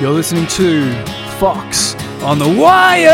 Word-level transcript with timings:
You're 0.00 0.10
listening 0.12 0.46
to 0.48 0.92
Fox 1.38 1.94
on 2.22 2.38
the 2.38 2.48
Wire 2.48 3.08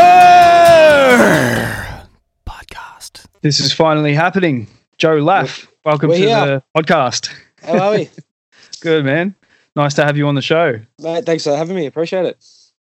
podcast. 2.45 3.25
This 3.41 3.61
is 3.61 3.71
finally 3.71 4.13
happening. 4.13 4.67
Joe 4.97 5.15
Laff, 5.15 5.67
welcome 5.85 6.09
We're 6.09 6.17
to 6.17 6.21
here. 6.21 6.45
the 6.45 6.63
podcast. 6.83 7.33
How 7.63 7.79
are 7.79 7.91
we? 7.97 8.09
Good, 8.81 9.05
man. 9.05 9.33
Nice 9.77 9.93
to 9.93 10.03
have 10.03 10.17
you 10.17 10.27
on 10.27 10.35
the 10.35 10.41
show. 10.41 10.79
Mate, 10.99 11.25
thanks 11.25 11.45
for 11.45 11.55
having 11.55 11.75
me. 11.77 11.85
Appreciate 11.85 12.25
it. 12.25 12.37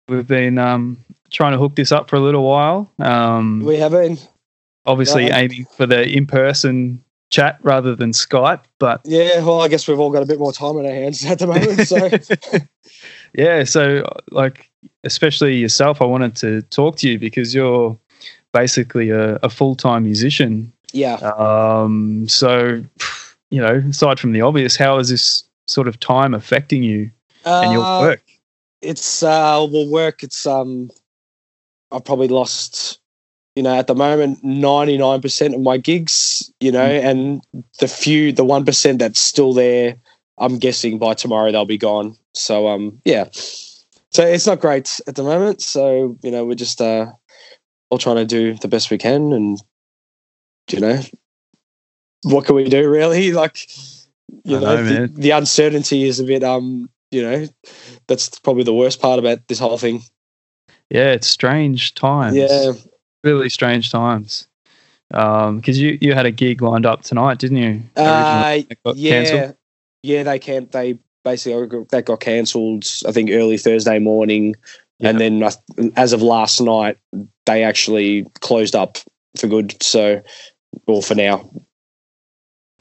We've 0.07 0.25
been 0.25 0.57
um, 0.57 1.04
trying 1.29 1.52
to 1.52 1.57
hook 1.57 1.75
this 1.75 1.92
up 1.92 2.10
for 2.10 2.16
a 2.16 2.21
little 2.21 2.43
while. 2.43 2.89
Um, 3.00 3.60
We 3.60 3.75
have 3.78 3.92
been. 3.92 4.18
obviously, 4.86 5.28
yeah. 5.28 5.39
aiming 5.39 5.66
for 5.75 5.86
the 5.86 6.07
in 6.07 6.25
person 6.25 7.04
chat 7.32 7.60
rather 7.61 7.96
than 7.96 8.11
Skype, 8.11 8.61
but 8.79 9.02
Yeah, 9.04 9.43
well, 9.43 9.61
I 9.61 9.68
guess 9.68 9.88
we've 9.88 10.00
all 10.00 10.10
got 10.10 10.24
a 10.24 10.25
bit 10.25 10.39
more 10.39 10.54
time 10.54 10.78
on 10.78 10.86
our 10.86 10.92
hands 10.93 11.24
at 11.29 11.38
the 11.39 11.47
moment. 11.47 11.88
So, 11.88 12.10
yeah, 13.33 13.64
so 13.64 14.04
like, 14.32 14.69
especially 15.04 15.57
yourself, 15.57 16.01
I 16.01 16.06
wanted 16.06 16.36
to 16.37 16.61
talk 16.64 16.97
to 16.97 17.10
you 17.10 17.20
because 17.20 17.54
you're 17.54 17.97
basically 18.54 19.10
a, 19.10 19.36
a 19.37 19.50
full 19.50 19.75
time 19.75 20.04
musician. 20.04 20.71
yeah. 20.92 21.15
Um, 21.15 22.28
so, 22.28 22.84
you 23.51 23.61
know, 23.61 23.84
aside 23.89 24.20
from 24.20 24.32
the 24.32 24.42
obvious, 24.42 24.75
how 24.75 24.97
is 25.00 25.10
this 25.10 25.43
sort 25.68 25.87
of 25.87 26.00
time 26.00 26.34
affecting 26.34 26.84
you 26.84 27.11
and 27.46 27.71
your 27.71 27.84
Uh, 27.84 28.01
work? 28.01 28.23
It's, 28.82 29.23
uh, 29.23 29.68
well, 29.70 29.87
work, 29.89 30.23
it's, 30.23 30.48
um, 30.48 30.89
I've 31.92 32.06
probably 32.06 32.28
lost, 32.28 33.00
you 33.56 33.64
know, 33.64 33.75
at 33.75 33.88
the 33.88 33.95
moment, 33.95 34.44
99% 34.44 35.53
of 35.53 35.61
my 35.61 35.78
gigs, 35.78 36.52
you 36.59 36.72
know, 36.72 36.86
and 36.86 37.42
the 37.80 37.88
few, 37.88 38.31
the 38.31 38.45
1% 38.45 39.00
that's 39.00 39.20
still 39.20 39.53
there, 39.53 39.98
I'm 40.39 40.58
guessing 40.58 41.00
by 41.00 41.14
tomorrow 41.14 41.52
they'll 41.52 41.66
be 41.66 41.78
gone. 41.78 42.17
So, 42.34 42.68
um, 42.68 43.02
yeah. 43.06 43.30
So 43.32 44.26
it's 44.26 44.48
not 44.48 44.59
great 44.59 45.00
at 45.08 45.16
the 45.16 45.23
moment. 45.23 45.62
So, 45.62 46.18
you 46.23 46.32
know, 46.32 46.45
we're 46.45 46.56
just, 46.56 46.82
uh, 46.82 47.08
all 47.90 47.98
trying 47.98 48.18
to 48.18 48.26
do 48.26 48.56
the 48.56 48.67
best 48.67 48.92
we 48.92 48.98
can 48.98 49.34
and, 49.34 49.62
you 50.72 50.80
know, 50.80 51.02
what 52.23 52.45
can 52.45 52.56
we 52.56 52.70
do 52.70 52.90
really? 52.90 53.32
Like, 53.40 53.67
you 54.44 54.60
know, 54.60 54.76
know, 54.76 54.84
the, 54.84 55.08
the 55.08 55.32
uncertainty 55.32 56.04
is 56.04 56.20
a 56.20 56.23
bit, 56.23 56.44
um, 56.44 56.90
you 57.12 57.22
know, 57.22 57.48
that's 58.08 58.40
probably 58.40 58.64
the 58.64 58.73
worst 58.73 59.02
part 59.02 59.20
about 59.20 59.48
this 59.48 59.60
whole 59.60 59.78
thing. 59.78 60.04
Yeah, 60.90 61.12
it's 61.12 61.28
strange 61.28 61.95
times. 61.95 62.36
Yeah. 62.36 62.73
really 63.23 63.50
strange 63.50 63.92
times. 63.92 64.48
Um, 65.12 65.58
Because 65.58 65.80
you 65.80 65.98
you 66.02 66.14
had 66.14 66.26
a 66.26 66.32
gig 66.32 66.62
lined 66.62 66.86
up 66.86 67.02
tonight, 67.02 67.40
didn't 67.40 67.58
you? 67.58 67.84
Uh, 67.95 68.02
Originally, 68.04 68.67
it 68.70 68.84
got 68.84 68.95
yeah, 68.95 69.12
cancelled? 69.12 69.56
Yeah, 70.03 70.23
they 70.23 70.39
can't. 70.39 70.72
They 70.72 70.97
basically 71.23 71.86
that 71.92 72.05
got 72.05 72.19
cancelled. 72.19 72.86
I 73.08 73.11
think 73.11 73.30
early 73.31 73.58
Thursday 73.58 74.00
morning, 74.00 74.55
Yeah. 75.00 75.09
and 75.09 75.19
then 75.19 75.50
as 75.95 76.14
of 76.14 76.22
last 76.22 76.61
night, 76.61 76.97
they 77.45 77.64
actually 77.64 78.25
closed 78.42 78.75
up 78.75 78.97
for 79.38 79.47
good. 79.47 79.81
So, 79.81 80.22
well, 80.88 81.02
for 81.02 81.16
now. 81.16 81.50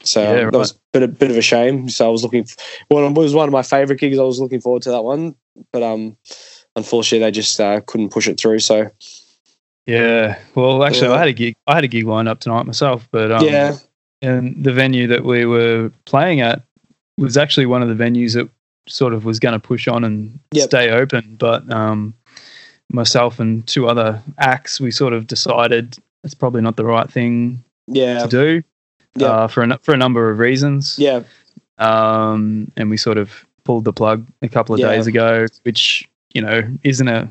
So 0.03 0.21
Yeah, 0.21 0.49
that 0.49 0.57
was 0.57 0.71
a 0.71 0.75
bit, 0.93 1.03
a 1.03 1.07
bit 1.09 1.31
of 1.31 1.37
a 1.37 1.41
shame. 1.41 1.89
So 1.89 2.07
I 2.07 2.09
was 2.09 2.23
looking. 2.23 2.45
Well, 2.89 3.05
it 3.05 3.13
was 3.17 3.33
one 3.33 3.49
of 3.49 3.51
my 3.51 3.63
favorite 3.63 3.99
gigs. 3.99 4.17
I 4.17 4.23
was 4.23 4.39
looking 4.39 4.61
forward 4.61 4.83
to 4.83 4.91
that 4.91 5.03
one, 5.03 5.35
but 5.73 5.83
um, 5.83 6.15
unfortunately, 6.75 7.25
they 7.25 7.31
just 7.31 7.59
uh, 7.59 7.81
couldn't 7.85 8.09
push 8.11 8.27
it 8.27 8.39
through. 8.39 8.59
So 8.59 8.89
Yeah. 9.85 10.39
Well, 10.55 10.83
actually. 10.85 11.09
I 11.09 11.19
had 11.19 11.27
a 11.27 11.33
gig. 11.33 11.55
I 11.67 11.75
had 11.75 11.83
a 11.83 11.87
gig 11.89 12.05
lined 12.05 12.29
up 12.29 12.39
tonight 12.39 12.63
myself, 12.65 13.09
but 13.11 13.29
um, 13.29 13.45
yeah, 13.45 13.75
and 14.21 14.63
the 14.63 14.71
venue 14.71 15.07
that 15.07 15.25
we 15.25 15.45
were 15.45 15.91
playing 16.05 16.39
at 16.39 16.63
was 17.19 17.37
actually 17.37 17.65
one 17.65 17.81
of 17.81 17.89
the 17.95 18.01
venues 18.03 18.33
that 18.33 18.49
sort 18.87 19.13
of 19.13 19.25
was 19.25 19.39
going 19.39 19.53
to 19.53 19.59
push 19.59 19.87
on 19.87 20.03
and 20.03 20.39
Yep. 20.53 20.69
stay 20.69 20.89
open. 20.89 21.35
But 21.39 21.71
um, 21.71 22.13
myself 22.91 23.39
and 23.39 23.65
two 23.67 23.87
other 23.87 24.21
acts, 24.37 24.79
we 24.79 24.91
sort 24.91 25.13
of 25.13 25.27
decided 25.27 25.97
it's 26.23 26.33
probably 26.33 26.61
not 26.61 26.75
the 26.75 26.85
right 26.85 27.09
thing 27.09 27.63
yeah, 27.87 28.19
to 28.23 28.27
do 28.27 28.63
Yeah. 29.15 29.27
uh, 29.27 29.47
for 29.47 29.63
a, 29.63 29.77
for 29.79 29.93
a 29.93 29.97
number 29.97 30.29
of 30.31 30.39
reasons. 30.39 30.97
yeah, 30.97 31.21
um, 31.77 32.71
and 32.77 32.89
we 32.89 32.97
sort 32.97 33.17
of 33.17 33.45
pulled 33.63 33.85
the 33.85 33.93
plug 33.93 34.27
a 34.41 34.49
couple 34.49 34.73
of 34.75 34.79
Yeah. 34.79 34.89
days 34.89 35.07
ago, 35.07 35.45
which 35.63 36.08
you 36.33 36.41
know 36.41 36.63
isn't 36.83 37.07
a 37.07 37.27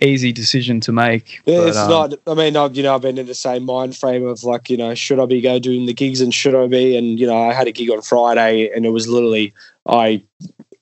easy 0.00 0.32
decision 0.32 0.80
to 0.80 0.92
make. 0.92 1.40
Yeah, 1.44 1.58
but, 1.58 1.68
it's 1.68 1.76
um, 1.76 1.90
not. 1.90 2.14
I 2.26 2.34
mean, 2.34 2.56
I've 2.56 2.74
you 2.76 2.82
know 2.82 2.94
I've 2.94 3.02
been 3.02 3.18
in 3.18 3.26
the 3.26 3.34
same 3.34 3.64
mind 3.64 3.96
frame 3.96 4.26
of 4.26 4.42
like 4.44 4.68
you 4.68 4.76
know 4.76 4.94
should 4.94 5.20
I 5.20 5.26
be 5.26 5.40
go 5.40 5.58
doing 5.58 5.86
the 5.86 5.94
gigs 5.94 6.20
and 6.20 6.34
should 6.34 6.54
I 6.54 6.66
be 6.66 6.96
and 6.96 7.18
you 7.18 7.26
know 7.26 7.40
I 7.40 7.52
had 7.52 7.68
a 7.68 7.72
gig 7.72 7.90
on 7.90 8.02
Friday 8.02 8.70
and 8.74 8.84
it 8.84 8.90
was 8.90 9.08
literally 9.08 9.54
I 9.88 10.22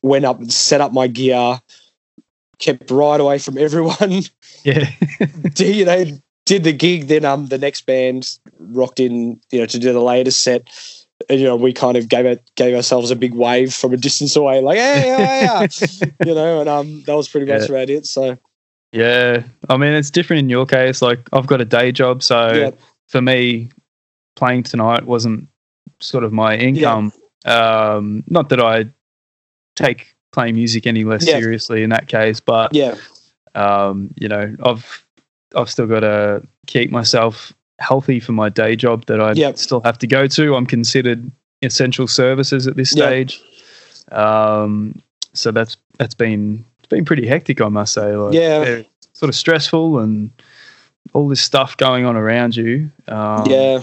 went 0.03 0.25
up 0.25 0.39
and 0.39 0.53
set 0.53 0.81
up 0.81 0.93
my 0.93 1.07
gear, 1.07 1.61
kept 2.59 2.91
right 2.91 3.21
away 3.21 3.39
from 3.39 3.59
everyone. 3.59 4.23
Yeah, 4.65 4.91
did, 5.55 5.77
you 5.77 5.85
know 5.85 6.05
did 6.47 6.65
the 6.65 6.73
gig 6.73 7.09
then 7.09 7.27
um 7.27 7.47
the 7.47 7.59
next 7.59 7.85
band 7.85 8.39
rocked 8.59 9.01
in 9.01 9.39
you 9.51 9.61
know 9.61 9.67
to 9.67 9.79
do 9.79 9.93
the 9.93 10.01
latest 10.01 10.41
set. 10.41 10.69
And, 11.29 11.41
you 11.41 11.47
know, 11.47 11.57
we 11.57 11.73
kind 11.73 11.97
of 11.97 12.09
gave 12.09 12.27
it 12.27 12.43
gave 12.55 12.75
ourselves 12.77 13.11
a 13.11 13.17
big 13.17 13.35
wave 13.35 13.75
from 13.75 13.93
a 13.93 13.97
distance 13.97 14.37
away, 14.37 14.61
like, 14.61 14.79
hey, 14.79 15.01
hey, 15.03 15.27
hey, 15.27 16.13
you 16.25 16.35
know, 16.35 16.61
and 16.61 16.69
um, 16.69 17.03
that 17.07 17.15
was 17.15 17.29
pretty 17.29 17.47
much 17.51 17.63
Yeah. 17.69 17.77
about 17.77 17.91
it. 17.91 18.07
So, 18.07 18.39
yeah. 18.93 19.43
I 19.69 19.77
mean, 19.77 19.93
it's 19.95 20.11
different 20.11 20.41
in 20.41 20.49
your 20.49 20.65
case. 20.65 21.03
Like, 21.03 21.29
I've 21.33 21.47
got 21.47 21.61
a 21.61 21.65
day 21.65 21.91
job, 21.93 22.23
so 22.23 22.53
yeah, 22.53 22.71
for 23.09 23.21
me, 23.21 23.71
playing 24.37 24.63
tonight 24.63 25.05
wasn't 25.07 25.49
sort 26.01 26.23
of 26.25 26.33
my 26.33 26.57
income. 26.57 27.13
Um, 27.45 28.23
not 28.29 28.49
that 28.51 28.61
I 28.61 28.87
take 29.75 30.15
playing 30.33 30.55
music 30.55 30.87
any 30.87 31.05
less 31.05 31.27
Yeah. 31.27 31.35
seriously 31.35 31.83
in 31.83 31.91
that 31.91 32.07
case, 32.09 32.39
but 32.39 32.73
yeah, 32.75 32.95
um, 33.57 34.15
you 34.17 34.29
know, 34.29 34.55
I've 34.63 35.05
I've 35.57 35.69
still 35.71 35.87
got 35.89 36.01
to 36.01 36.47
keep 36.67 36.91
myself 36.91 37.53
healthy 37.79 38.21
for 38.21 38.33
my 38.33 38.49
day 38.49 38.75
job 38.77 39.07
that 39.07 39.21
I 39.21 39.33
Yep. 39.33 39.59
still 39.59 39.81
have 39.83 39.99
to 39.99 40.07
go 40.07 40.27
to. 40.27 40.55
I'm 40.57 40.67
considered 40.67 41.31
essential 41.63 42.07
services 42.09 42.67
at 42.67 42.77
this 42.77 42.95
Yep. 42.95 43.07
stage, 43.07 43.43
um, 44.13 45.01
so 45.33 45.51
that's 45.51 45.77
that's 45.99 46.15
been 46.15 46.65
it's 46.79 46.89
been 46.89 47.05
pretty 47.05 47.27
hectic, 47.27 47.61
I 47.61 47.69
must 47.69 47.93
say. 47.93 48.15
Like, 48.17 48.35
Yeah. 48.35 48.83
sort 49.13 49.29
of 49.29 49.35
stressful 49.35 49.99
and 49.99 50.31
all 51.13 51.29
this 51.29 51.41
stuff 51.41 51.77
going 51.77 52.05
on 52.05 52.17
around 52.17 52.57
you. 52.57 52.91
Um, 53.09 53.45
yeah. 53.49 53.81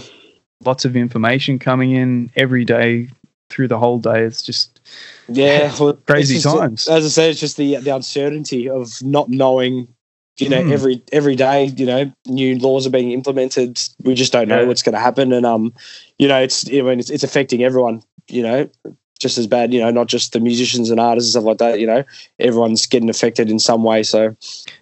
lots 0.64 0.86
of 0.86 0.96
information 0.96 1.58
coming 1.58 1.90
in 1.92 2.30
every 2.34 2.64
day 2.64 3.08
through 3.50 3.68
the 3.68 3.78
whole 3.78 3.98
day. 3.98 4.22
It's 4.22 4.40
just 4.42 4.80
Yeah, 5.28 5.70
well, 5.80 5.92
Crazy 6.06 6.36
it's 6.36 6.44
just- 6.44 6.56
times. 6.56 6.88
As 6.88 7.04
I 7.04 7.08
said, 7.08 7.30
it's 7.30 7.40
just 7.40 7.56
the 7.58 7.76
the 7.76 7.94
uncertainty 7.94 8.68
of 8.68 8.90
not 9.02 9.28
knowing. 9.28 9.88
You 10.38 10.50
know, 10.50 10.62
Mm. 10.62 10.70
every 10.72 11.02
every 11.12 11.34
day, 11.36 11.66
you 11.76 11.86
know, 11.86 12.12
new 12.26 12.58
laws 12.58 12.86
are 12.86 12.90
being 12.90 13.12
implemented. 13.12 13.80
We 14.02 14.14
just 14.14 14.32
don't 14.32 14.48
know 14.48 14.60
Yeah. 14.60 14.66
what's 14.66 14.82
going 14.82 14.94
to 14.94 15.00
happen, 15.00 15.32
and 15.32 15.46
um, 15.46 15.72
you 16.18 16.28
know, 16.28 16.38
it's 16.40 16.68
I 16.68 16.82
mean, 16.82 16.98
it's, 17.00 17.10
it's 17.10 17.24
affecting 17.24 17.62
everyone. 17.64 18.02
You 18.28 18.42
know, 18.42 18.70
just 19.18 19.38
as 19.38 19.46
bad. 19.46 19.72
You 19.72 19.80
know, 19.80 19.90
not 19.90 20.08
just 20.08 20.32
the 20.34 20.40
musicians 20.40 20.90
and 20.90 21.00
artists 21.00 21.34
and 21.34 21.40
stuff 21.42 21.46
like 21.46 21.58
that. 21.58 21.80
You 21.80 21.86
know, 21.86 22.04
everyone's 22.38 22.84
getting 22.86 23.08
affected 23.08 23.50
in 23.50 23.58
some 23.58 23.82
way. 23.82 24.02
So 24.02 24.36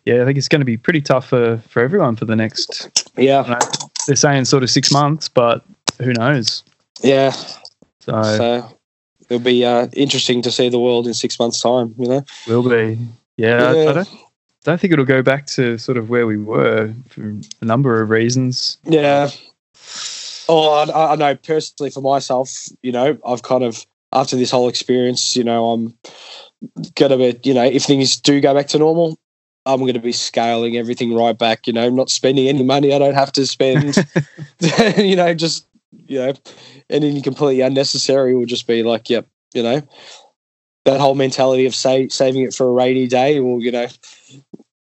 yeah, 0.05 0.23
I 0.23 0.25
think 0.25 0.39
it's 0.39 0.49
going 0.49 0.61
to 0.61 0.65
be 0.67 0.77
pretty 0.77 1.01
tough 1.01 1.29
for 1.29 1.59
for 1.69 1.83
everyone 1.83 2.17
for 2.17 2.25
the 2.25 2.37
next 2.37 2.89
yeah, 3.17 3.43
don't 3.43 3.51
know, 3.61 3.89
they're 4.07 4.17
saying 4.17 4.47
sort 4.47 4.63
of 4.65 4.71
six 4.71 4.91
months, 4.91 5.29
but 5.29 5.65
who 6.03 6.13
knows? 6.15 6.65
yeah. 7.03 7.31
So, 8.01 8.23
So 8.23 8.79
it'll 9.31 9.43
be 9.43 9.65
uh, 9.65 9.87
interesting 9.93 10.43
to 10.43 10.51
see 10.51 10.69
the 10.69 10.79
world 10.81 11.07
in 11.07 11.15
six 11.15 11.39
months' 11.39 11.61
time. 11.61 11.95
You 11.99 12.09
know. 12.09 12.25
will 12.49 12.69
be. 12.69 12.99
Yeah, 13.37 13.75
I, 13.87 13.91
I 13.91 13.93
don't 13.93 14.09
don't 14.65 14.81
think 14.81 14.93
it'll 14.93 15.05
go 15.05 15.23
back 15.23 15.47
to 15.47 15.79
sort 15.79 15.97
of 15.97 16.11
where 16.11 16.27
we 16.27 16.37
were 16.37 16.93
for 17.11 17.35
a 17.61 17.65
number 17.65 18.03
of 18.03 18.11
reasons. 18.11 18.79
Yeah. 18.85 19.31
Oh, 20.49 20.73
I, 20.73 21.13
I 21.13 21.17
know 21.17 21.37
personally 21.37 21.91
for 21.91 22.01
myself, 22.01 22.51
you 22.83 22.91
know, 22.91 23.17
I've 23.27 23.43
kind 23.43 23.63
of 23.63 23.87
after 24.13 24.37
this 24.37 24.51
whole 24.51 24.69
experience, 24.69 25.37
you 25.37 25.45
know, 25.45 25.73
I'm 25.73 25.95
gonna 26.95 27.17
be, 27.17 27.39
you 27.45 27.55
know, 27.55 27.65
if 27.65 27.85
things 27.85 28.17
do 28.17 28.41
go 28.41 28.55
back 28.55 28.69
to 28.69 28.79
normal, 28.79 29.19
I'm 29.67 29.81
gonna 29.81 30.01
be 30.01 30.13
scaling 30.13 30.77
everything 30.77 31.15
right 31.15 31.37
back. 31.37 31.67
You 31.67 31.73
know, 31.73 31.91
not 31.91 32.11
spending 32.11 32.49
any 32.49 32.63
money 32.63 32.95
I 32.95 32.99
don't 32.99 33.15
have 33.15 33.33
to 33.33 33.47
spend. 33.47 33.97
you 34.97 35.17
know, 35.17 35.35
just 35.35 35.67
you 36.07 36.19
know, 36.19 36.33
anything 36.89 37.23
completely 37.23 37.61
unnecessary 37.61 38.35
will 38.35 38.47
just 38.47 38.67
be 38.67 38.83
like, 38.83 39.11
yep, 39.11 39.27
you 39.53 39.63
know, 39.63 39.83
that 40.85 41.01
whole 41.01 41.15
mentality 41.15 41.67
of 41.67 41.75
say, 41.75 42.09
saving 42.09 42.43
it 42.43 42.55
for 42.55 42.67
a 42.67 42.73
rainy 42.73 43.07
day. 43.07 43.41
Well, 43.41 43.61
you 43.61 43.73
know, 43.73 43.87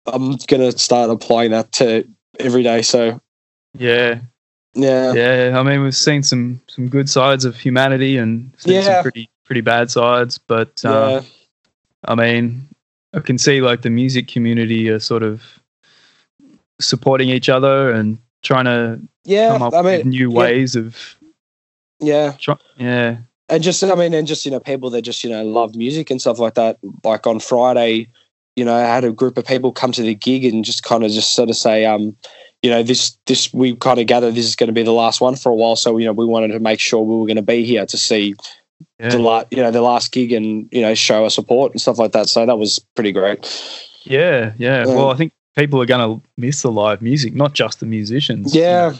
I'm 0.06 0.36
gonna 0.48 0.72
start 0.72 1.10
applying 1.10 1.52
that 1.52 1.72
to 1.72 2.06
every 2.38 2.62
day. 2.62 2.82
So 2.82 3.20
Yeah, 3.78 4.20
yeah. 4.74 5.12
yeah. 5.12 5.58
I 5.58 5.62
mean, 5.62 5.82
we've 5.82 5.94
seen 5.96 6.22
some 6.22 6.60
some 6.68 6.88
good 6.88 7.08
sides 7.08 7.44
of 7.44 7.56
humanity 7.56 8.16
and 8.16 8.52
seen 8.58 8.74
Yeah. 8.74 8.82
some 8.94 9.02
pretty 9.02 9.28
pretty 9.44 9.60
bad 9.60 9.90
sides, 9.90 10.38
but 10.38 10.80
Yeah. 10.84 10.90
uh, 10.90 11.22
I 12.06 12.14
mean, 12.14 12.68
I 13.14 13.20
can 13.20 13.38
see 13.38 13.60
like 13.60 13.82
the 13.82 13.90
music 13.90 14.26
community 14.28 14.88
are 14.88 14.98
sort 14.98 15.22
of 15.22 15.42
supporting 16.80 17.28
each 17.28 17.48
other 17.48 17.90
and 17.92 18.18
trying 18.42 18.64
to 18.64 19.00
Yeah, 19.24 19.48
come 19.52 19.62
up 19.62 19.74
I 19.74 19.80
with 19.80 20.04
mean, 20.04 20.10
new 20.10 20.30
yeah. 20.30 20.36
ways 20.36 20.76
of 20.76 21.16
yeah, 22.00 22.32
try- 22.38 22.56
yeah 22.76 23.18
and 23.48 23.62
just 23.62 23.82
I 23.82 23.94
mean, 23.94 24.14
and 24.14 24.26
just 24.26 24.44
you 24.44 24.50
know, 24.50 24.60
people 24.60 24.90
that 24.90 25.02
just 25.02 25.22
you 25.24 25.30
know 25.30 25.44
love 25.44 25.74
music 25.74 26.10
and 26.10 26.20
stuff 26.20 26.38
like 26.38 26.54
that. 26.54 26.78
Like 27.02 27.26
on 27.26 27.40
Friday, 27.40 28.08
you 28.56 28.64
know, 28.64 28.74
I 28.74 28.80
had 28.82 29.04
a 29.04 29.12
group 29.12 29.36
of 29.38 29.46
people 29.46 29.72
come 29.72 29.92
to 29.92 30.02
the 30.02 30.14
gig 30.14 30.44
and 30.44 30.64
just 30.64 30.82
kind 30.82 31.04
of 31.04 31.10
just 31.10 31.34
sort 31.34 31.50
of 31.50 31.56
say, 31.56 31.84
um, 31.84 32.16
you 32.62 32.70
know, 32.70 32.82
this 32.82 33.16
this 33.26 33.52
we 33.52 33.76
kind 33.76 33.98
of 34.00 34.06
gather 34.06 34.30
this 34.30 34.46
is 34.46 34.56
going 34.56 34.68
to 34.68 34.72
be 34.72 34.82
the 34.82 34.92
last 34.92 35.20
one 35.20 35.36
for 35.36 35.50
a 35.52 35.54
while, 35.54 35.76
so 35.76 35.98
you 35.98 36.06
know, 36.06 36.12
we 36.12 36.24
wanted 36.24 36.48
to 36.48 36.60
make 36.60 36.80
sure 36.80 37.02
we 37.02 37.16
were 37.16 37.26
going 37.26 37.36
to 37.36 37.42
be 37.42 37.64
here 37.64 37.84
to 37.86 37.98
see 37.98 38.34
Yeah. 38.98 39.10
the 39.10 39.18
la- 39.18 39.44
you 39.50 39.58
know 39.58 39.70
the 39.70 39.82
last 39.82 40.12
gig 40.12 40.32
and 40.32 40.68
you 40.72 40.80
know 40.80 40.94
show 40.94 41.24
our 41.24 41.30
support 41.30 41.72
and 41.72 41.80
stuff 41.80 41.98
like 41.98 42.12
that. 42.12 42.28
So 42.28 42.46
that 42.46 42.56
was 42.58 42.78
pretty 42.94 43.12
great. 43.12 43.40
Yeah, 44.04 44.52
yeah. 44.58 44.86
Yeah. 44.86 44.94
Well, 44.94 45.10
I 45.10 45.16
think 45.16 45.32
people 45.56 45.80
are 45.80 45.86
going 45.86 46.20
to 46.20 46.28
miss 46.36 46.62
the 46.62 46.70
live 46.70 47.00
music, 47.02 47.34
not 47.34 47.54
just 47.54 47.80
the 47.80 47.86
musicians. 47.86 48.54
you 48.54 48.60
Yeah, 48.62 48.90
know, 48.90 48.98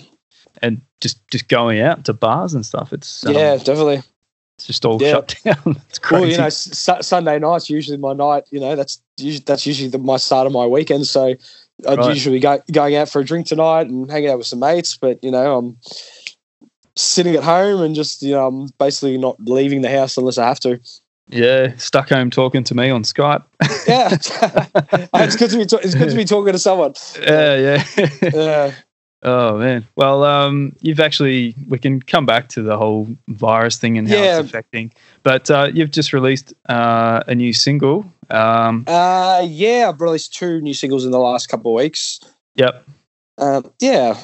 and 0.62 0.81
just 1.00 1.26
just 1.29 1.49
going 1.49 1.81
out 1.81 2.05
to 2.06 2.12
bars 2.12 2.55
and 2.55 2.64
stuff. 2.67 2.93
It's 2.93 3.25
um, 3.26 3.35
yeah, 3.35 3.56
definitely. 3.56 4.02
It's 4.59 4.67
just 4.67 4.85
all 4.85 5.01
Yeah. 5.03 5.12
shut 5.12 5.35
down. 5.45 5.81
it's 5.89 5.99
crazy. 5.99 6.21
Well, 6.23 6.31
you 6.31 6.39
know, 6.39 6.49
su- 6.49 7.03
Sunday 7.03 7.39
night's 7.39 7.69
usually 7.71 7.97
my 7.99 8.12
night. 8.12 8.45
You 8.51 8.61
know, 8.61 8.77
that's 8.77 9.01
usually, 9.17 9.43
that's 9.45 9.67
usually 9.67 9.89
the, 9.89 9.99
my 9.99 10.17
start 10.17 10.47
of 10.47 10.53
my 10.53 10.67
weekend. 10.67 11.06
So 11.06 11.35
I'd 11.89 11.99
Right. 11.99 12.09
usually 12.15 12.39
go 12.41 12.61
going 12.73 12.95
out 12.97 13.09
for 13.09 13.21
a 13.21 13.25
drink 13.25 13.47
tonight 13.47 13.89
and 13.89 14.11
hanging 14.11 14.31
out 14.31 14.39
with 14.39 14.47
some 14.47 14.61
mates. 14.61 14.97
But 14.97 15.23
you 15.25 15.31
know, 15.31 15.56
I'm 15.59 15.77
sitting 16.97 17.35
at 17.35 17.43
home 17.43 17.83
and 17.83 17.95
just 17.95 18.23
you 18.23 18.33
know, 18.33 18.47
I'm 18.47 18.69
basically 18.79 19.19
not 19.19 19.37
leaving 19.41 19.81
the 19.83 19.91
house 19.91 20.17
unless 20.17 20.39
I 20.39 20.47
have 20.47 20.61
to. 20.61 20.79
yeah, 21.31 21.75
stuck 21.77 22.11
home 22.11 22.31
talking 22.31 22.62
to 22.65 22.75
me 22.75 22.91
on 22.91 23.03
Skype. 23.03 23.43
Yeah, 23.89 24.09
it's 25.25 25.37
good 25.37 25.51
to 25.51 25.56
be 25.59 25.67
ta- 25.67 25.79
it's 25.83 25.95
good 25.95 26.11
to 26.11 26.17
be 26.17 26.25
talking 26.25 26.53
to 26.53 26.59
someone. 26.59 26.95
yeah, 27.21 27.56
yeah. 27.97 28.09
Yeah, 28.33 28.73
oh 29.25 29.59
man. 29.59 29.87
Well, 29.97 30.23
um, 30.25 30.76
you've 30.81 31.00
actually 31.00 31.55
we 31.69 31.79
can 31.79 32.00
come 32.00 32.26
back 32.26 32.49
to 32.50 32.62
the 32.62 32.76
whole 32.76 33.09
virus 33.29 33.76
thing 33.79 33.99
and 33.99 34.09
how 34.09 34.15
Yeah. 34.17 34.38
it's 34.41 34.49
affecting. 34.49 34.93
But 35.23 35.50
uh, 35.50 35.71
you've 35.73 35.91
just 35.91 36.12
released 36.12 36.53
uh, 36.69 37.23
a 37.26 37.35
new 37.35 37.53
single. 37.53 38.05
Um, 38.31 38.85
uh, 38.87 39.44
yeah. 39.49 39.88
I've 39.88 40.00
released 40.00 40.35
two 40.35 40.61
new 40.61 40.75
singles 40.75 41.05
in 41.05 41.11
the 41.11 41.19
last 41.19 41.49
couple 41.49 41.73
of 41.73 41.82
weeks. 41.82 42.21
yep. 42.55 42.85
Um, 43.37 43.69
yeah, 43.81 44.17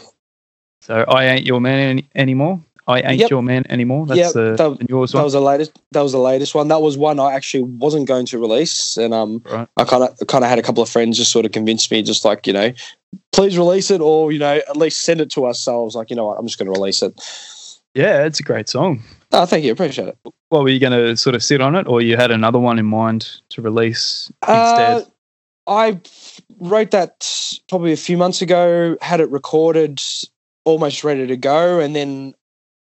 So 0.83 1.05
I 1.09 1.25
ain't 1.25 1.45
your 1.45 1.61
man 1.61 1.79
any- 1.91 2.09
anymore. 2.15 2.61
I 2.87 3.01
ain't 3.01 3.21
Yep. 3.21 3.31
your 3.31 3.43
man 3.43 3.65
anymore. 3.69 4.07
That's 4.07 4.19
Yep, 4.19 4.33
the, 4.33 4.41
that- 4.57 4.79
the 4.79 4.87
newest 4.89 5.13
that 5.13 5.19
one. 5.19 5.25
was 5.25 5.33
the 5.33 5.41
latest. 5.41 5.73
That 5.93 6.03
was 6.03 6.13
the 6.13 6.19
latest 6.19 6.55
one. 6.55 6.69
That 6.69 6.81
was 6.83 6.97
one 6.97 7.19
I 7.21 7.33
actually 7.35 7.65
wasn't 7.65 8.07
going 8.09 8.27
to 8.27 8.39
release, 8.39 8.97
and 8.97 9.13
um, 9.15 9.43
Right. 9.51 9.69
I 9.77 9.85
kind 9.85 10.03
of 10.05 10.17
kind 10.29 10.43
of 10.45 10.51
had 10.51 10.59
a 10.59 10.63
couple 10.63 10.83
of 10.83 10.89
friends 10.89 11.17
just 11.17 11.31
sort 11.33 11.45
of 11.45 11.53
convince 11.53 11.91
me, 11.91 12.03
just 12.03 12.25
like 12.25 12.47
you 12.47 12.53
know, 12.53 12.73
please 13.33 13.57
release 13.57 13.91
it, 13.91 14.01
or 14.01 14.33
you 14.33 14.39
know, 14.39 14.57
at 14.57 14.77
least 14.77 15.03
send 15.03 15.21
it 15.21 15.31
to 15.33 15.47
us. 15.47 15.61
So 15.61 15.81
I 15.81 15.85
was 15.85 15.95
like, 15.95 16.11
you 16.11 16.17
know 16.17 16.27
what, 16.27 16.39
I'm 16.39 16.47
just 16.47 16.59
going 16.59 16.73
to 16.73 16.79
release 16.79 17.03
it. 17.03 17.13
Yeah, 17.95 18.25
it's 18.25 18.41
a 18.41 18.43
great 18.45 18.69
song. 18.69 19.03
Oh, 19.33 19.47
thank 19.47 19.65
you, 19.65 19.73
appreciate 19.73 20.09
it. 20.09 20.19
Well, 20.51 20.63
were 20.63 20.69
you 20.69 20.81
going 20.81 20.93
to 20.93 21.17
sort 21.17 21.35
of 21.35 21.43
sit 21.43 21.61
on 21.61 21.75
it, 21.77 21.87
or 21.87 22.01
you 22.01 22.17
had 22.17 22.31
another 22.31 22.59
one 22.59 22.79
in 22.79 22.87
mind 22.87 23.41
to 23.51 23.63
release 23.63 24.31
Uh, 24.47 24.99
instead? 25.01 25.13
I 25.67 26.01
wrote 26.59 26.91
that 26.91 27.59
probably 27.69 27.93
a 27.93 27.97
few 27.97 28.17
months 28.17 28.43
ago. 28.43 28.97
Had 29.01 29.21
it 29.21 29.31
recorded, 29.31 30.01
almost 30.65 31.05
ready 31.05 31.27
to 31.27 31.37
go, 31.37 31.81
and 31.81 31.95
then. 31.95 32.35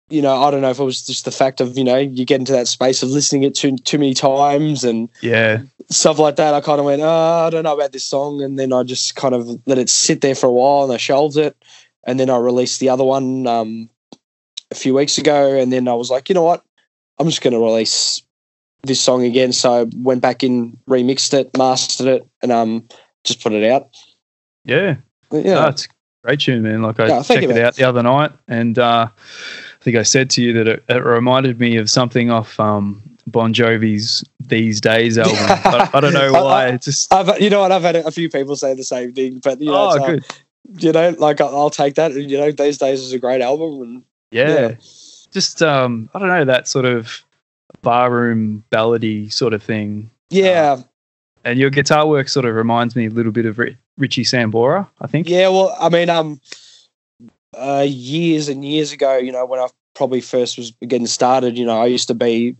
You 0.09 0.21
know, 0.21 0.41
I 0.41 0.51
don't 0.51 0.61
know 0.61 0.69
if 0.69 0.79
it 0.79 0.83
was 0.83 1.05
just 1.05 1.25
the 1.25 1.31
fact 1.31 1.61
of 1.61 1.77
you 1.77 1.83
know 1.83 1.97
you 1.97 2.25
get 2.25 2.39
into 2.39 2.51
that 2.53 2.67
space 2.67 3.03
of 3.03 3.09
listening 3.09 3.43
it 3.43 3.55
too 3.55 3.77
too 3.77 3.97
many 3.97 4.13
times 4.13 4.83
and 4.83 5.09
yeah, 5.21 5.61
stuff 5.89 6.19
like 6.19 6.35
that. 6.37 6.53
I 6.53 6.61
kind 6.61 6.79
of 6.79 6.85
went, 6.85 7.01
oh, 7.01 7.45
I 7.45 7.49
don't 7.49 7.63
know 7.63 7.75
about 7.75 7.91
this 7.91 8.03
song, 8.03 8.41
and 8.41 8.57
then 8.57 8.73
I 8.73 8.83
just 8.83 9.15
kind 9.15 9.35
of 9.35 9.47
let 9.65 9.77
it 9.77 9.89
sit 9.89 10.21
there 10.21 10.35
for 10.35 10.47
a 10.47 10.51
while, 10.51 10.83
and 10.83 10.93
I 10.93 10.97
shelved 10.97 11.37
it, 11.37 11.55
and 12.03 12.19
then 12.19 12.29
I 12.29 12.37
released 12.37 12.79
the 12.79 12.89
other 12.89 13.03
one 13.03 13.45
um, 13.47 13.89
a 14.71 14.75
few 14.75 14.93
weeks 14.93 15.17
ago, 15.17 15.55
and 15.55 15.71
then 15.71 15.87
I 15.87 15.93
was 15.93 16.09
like, 16.09 16.29
you 16.29 16.35
know 16.35 16.43
what, 16.43 16.63
I'm 17.17 17.27
just 17.27 17.41
going 17.41 17.53
to 17.53 17.59
release 17.59 18.21
this 18.83 19.01
song 19.01 19.23
again. 19.23 19.51
So 19.51 19.81
I 19.81 19.85
went 19.95 20.21
back 20.21 20.43
in, 20.43 20.77
remixed 20.89 21.33
it, 21.33 21.55
mastered 21.57 22.07
it, 22.07 22.27
and 22.41 22.51
um, 22.51 22.87
just 23.23 23.41
put 23.41 23.53
it 23.53 23.69
out. 23.69 23.95
yeah. 24.65 24.95
But 25.29 25.45
No, 25.45 25.51
yeah, 25.51 25.69
it's 25.69 25.85
a 25.85 25.89
great 26.23 26.39
tune, 26.39 26.63
man. 26.63 26.81
Like 26.81 26.99
I 26.99 27.21
checked 27.21 27.43
it 27.43 27.57
out 27.57 27.75
the 27.75 27.83
other 27.83 28.03
night, 28.03 28.31
and 28.47 28.77
uh, 28.79 29.09
I 29.81 29.83
think 29.83 29.97
I 29.97 30.03
said 30.03 30.29
to 30.31 30.41
you 30.41 30.51
that 30.53 30.67
it, 30.67 30.83
it 30.89 31.03
reminded 31.05 31.59
me 31.59 31.77
of 31.77 31.89
something 31.89 32.29
off 32.29 32.59
um, 32.59 33.01
Bon 33.27 33.53
Jovi's 33.53 34.23
"These 34.39 34.81
Days" 34.81 35.17
album. 35.17 35.35
I, 35.37 35.89
I 35.93 35.99
don't 36.01 36.13
know 36.13 36.33
I- 36.35 36.41
why. 36.43 36.77
Just 36.77 37.13
I've 37.13 37.39
you 37.41 37.49
know 37.49 37.61
what 37.61 37.71
I've 37.71 37.81
had 37.83 37.95
a 37.95 38.11
few 38.11 38.29
people 38.29 38.55
say 38.55 38.73
the 38.73 38.83
same 38.83 39.13
thing, 39.13 39.39
but 39.39 39.59
you 39.59 39.67
know, 39.67 39.73
oh, 39.91 40.03
uh, 40.03 40.07
good. 40.07 40.25
you 40.79 40.91
know, 40.91 41.15
like 41.17 41.39
I'll, 41.41 41.69
take 41.69 41.95
that. 41.95 42.13
You 42.13 42.37
know, 42.37 42.51
these 42.51 42.77
days 42.77 42.99
is 43.01 43.13
a 43.13 43.19
great 43.19 43.41
album, 43.41 43.81
and 43.81 44.03
Yeah. 44.31 44.49
yeah. 44.69 44.75
just 45.31 45.61
um, 45.63 46.09
I 46.13 46.19
don't 46.19 46.27
know 46.27 46.45
that 46.45 46.67
sort 46.67 46.85
of 46.85 47.23
barroom 47.81 48.63
ballady 48.71 49.31
sort 49.31 49.53
of 49.53 49.63
thing. 49.63 50.09
yeah, 50.29 50.81
And 51.45 51.57
your 51.59 51.69
guitar 51.69 52.05
work 52.07 52.27
sort 52.27 52.45
of 52.45 52.55
reminds 52.55 52.95
me 52.95 53.05
a 53.05 53.09
little 53.09 53.31
bit 53.31 53.45
of 53.45 53.57
Ri- 53.57 53.77
Richie 53.97 54.23
Sambora, 54.25 54.87
I 54.99 55.07
think. 55.07 55.29
Yeah, 55.29 55.47
well, 55.49 55.75
I 55.79 55.87
mean, 55.89 56.09
um, 56.09 56.41
uh, 57.53 57.85
years 57.87 58.49
and 58.49 58.63
years 58.63 58.91
ago, 58.91 59.17
you 59.17 59.31
know, 59.31 59.45
when 59.45 59.59
I 59.59 59.67
probably 59.95 60.21
first 60.21 60.57
was 60.57 60.71
getting 60.87 61.07
started, 61.07 61.57
you 61.57 61.65
know, 61.65 61.81
I 61.81 61.85
used 61.87 62.07
to 62.07 62.13
be 62.15 62.55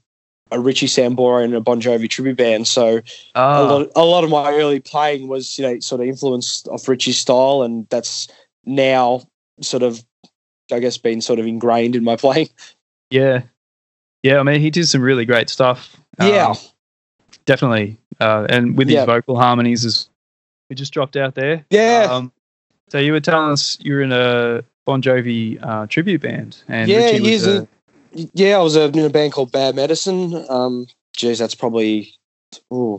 a 0.51 0.59
Richie 0.59 0.87
Sambora 0.87 1.43
and 1.43 1.53
a 1.53 1.61
Bon 1.61 1.79
Jovi 1.79 2.09
tribute 2.09 2.37
band, 2.37 2.67
so 2.67 2.97
a 2.97 3.01
Ah, 3.35 3.61
lot, 3.61 3.91
a 3.95 4.03
lot 4.03 4.23
of 4.23 4.29
my 4.31 4.51
early 4.53 4.79
playing 4.79 5.27
was, 5.27 5.59
you 5.59 5.65
know, 5.65 5.79
sort 5.79 6.01
of 6.01 6.07
influenced 6.07 6.67
off 6.69 6.87
Richie's 6.87 7.19
style, 7.19 7.61
and 7.61 7.87
that's 7.89 8.27
now 8.65 9.21
sort 9.61 9.83
of, 9.83 10.03
I 10.71 10.79
guess, 10.79 10.97
been 10.97 11.21
sort 11.21 11.37
of 11.39 11.45
ingrained 11.45 11.95
in 11.95 12.03
my 12.03 12.15
playing. 12.17 12.49
yeah. 13.11 13.43
Yeah, 14.23 14.39
I 14.39 14.43
mean, 14.43 14.59
he 14.59 14.69
did 14.69 14.87
some 14.87 15.01
really 15.01 15.23
great 15.23 15.49
stuff. 15.49 15.95
Um, 16.17 16.27
Yeah. 16.27 16.55
definitely. 17.45 17.97
Uh, 18.19 18.45
and 18.49 18.77
with 18.77 18.87
his 18.89 18.95
Yeah. 18.95 19.05
vocal 19.05 19.37
harmonies, 19.39 19.85
as 19.85 20.09
we 20.69 20.75
just 20.75 20.91
dropped 20.93 21.15
out 21.15 21.35
there. 21.35 21.65
Yeah, 21.69 22.07
Um, 22.09 22.31
so 22.89 22.97
you 22.99 23.13
were 23.13 23.21
telling 23.21 23.51
us 23.51 23.77
you're 23.81 24.01
in 24.01 24.11
a 24.11 24.63
Bon 24.89 25.03
Jovi 25.03 25.63
uh, 25.63 25.85
tribute 25.85 26.19
band, 26.19 26.63
and 26.67 26.89
Yeah, 26.89 26.97
Richie 26.97 27.19
was 27.19 27.29
years 27.29 27.47
a, 27.47 27.67
yeah, 28.33 28.57
I 28.57 28.63
was 28.63 28.75
in 28.75 28.97
a 28.97 29.09
band 29.11 29.33
called 29.33 29.51
Bad 29.51 29.75
Medicine. 29.75 30.43
Um, 30.49 30.87
geez, 31.15 31.37
that's 31.37 31.53
probably 31.53 32.11
ooh, 32.73 32.97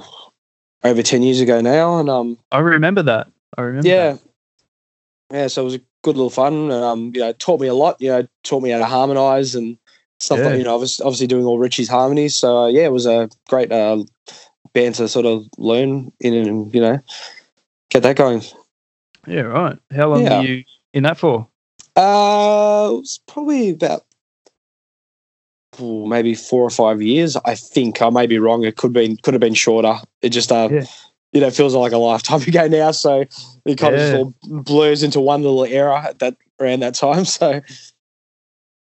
over 0.84 1.02
ten 1.02 1.24
years 1.24 1.40
ago 1.40 1.60
now, 1.60 1.98
and 1.98 2.08
um, 2.08 2.38
I 2.52 2.60
remember 2.60 3.02
that. 3.02 3.26
I 3.58 3.62
remember. 3.62 3.88
yeah, 3.88 4.12
that. 4.12 4.20
yeah. 5.32 5.46
So 5.48 5.62
it 5.62 5.64
was 5.64 5.74
a 5.74 5.80
good 6.04 6.14
little 6.16 6.30
fun. 6.30 6.70
Um, 6.70 7.10
you 7.12 7.22
know, 7.22 7.32
taught 7.32 7.60
me 7.60 7.66
a 7.66 7.74
lot. 7.74 8.00
You 8.00 8.10
know, 8.10 8.28
taught 8.44 8.62
me 8.62 8.70
how 8.70 8.78
to 8.78 8.84
harmonize 8.84 9.56
and 9.56 9.76
stuff 10.20 10.38
Yeah. 10.38 10.46
like 10.50 10.58
you 10.58 10.62
know. 10.62 10.74
Obviously, 10.76 11.04
obviously 11.04 11.26
doing 11.26 11.44
all 11.44 11.58
Richie's 11.58 11.88
harmonies. 11.88 12.36
So 12.36 12.56
uh, 12.56 12.66
yeah, 12.68 12.84
it 12.84 12.92
was 12.92 13.06
a 13.06 13.28
great 13.48 13.72
uh, 13.72 14.04
band 14.74 14.94
to 14.94 15.08
sort 15.08 15.26
of 15.26 15.44
learn 15.58 16.12
in 16.20 16.34
and 16.34 16.72
you 16.72 16.82
know 16.82 17.00
get 17.88 18.04
that 18.04 18.14
going. 18.14 18.42
yeah, 19.26 19.40
right. 19.40 19.76
How 19.90 20.08
long 20.10 20.22
Yeah. 20.22 20.38
were 20.38 20.46
you 20.46 20.64
in 20.94 21.02
that 21.02 21.18
for? 21.18 21.48
Uh, 22.00 22.88
it 22.92 22.96
was 23.00 23.20
probably 23.26 23.70
about 23.70 24.04
ooh, 25.80 26.06
maybe 26.06 26.34
four 26.34 26.62
or 26.62 26.70
five 26.70 27.02
years. 27.02 27.36
I 27.44 27.54
think 27.54 28.00
I 28.00 28.10
may 28.10 28.26
be 28.26 28.38
wrong. 28.38 28.64
It 28.64 28.76
could 28.76 28.92
been 28.92 29.16
could 29.18 29.34
have 29.34 29.40
been 29.40 29.54
shorter. 29.54 29.96
It 30.22 30.30
just 30.30 30.50
uh, 30.50 30.68
Yeah. 30.70 30.84
you 31.32 31.40
know, 31.40 31.50
feels 31.50 31.74
like 31.74 31.92
a 31.92 31.98
lifetime 31.98 32.42
ago 32.46 32.66
now. 32.68 32.90
So 32.92 33.24
it 33.66 33.76
kind 33.78 33.94
of 33.94 34.00
Yeah. 34.00 34.10
just 34.10 34.14
all 34.14 34.34
blurs 34.62 35.02
into 35.02 35.20
one 35.20 35.42
little 35.42 35.64
era 35.64 36.02
at 36.08 36.18
that 36.20 36.36
around 36.60 36.80
that 36.80 36.94
time. 36.94 37.24
So 37.38 37.60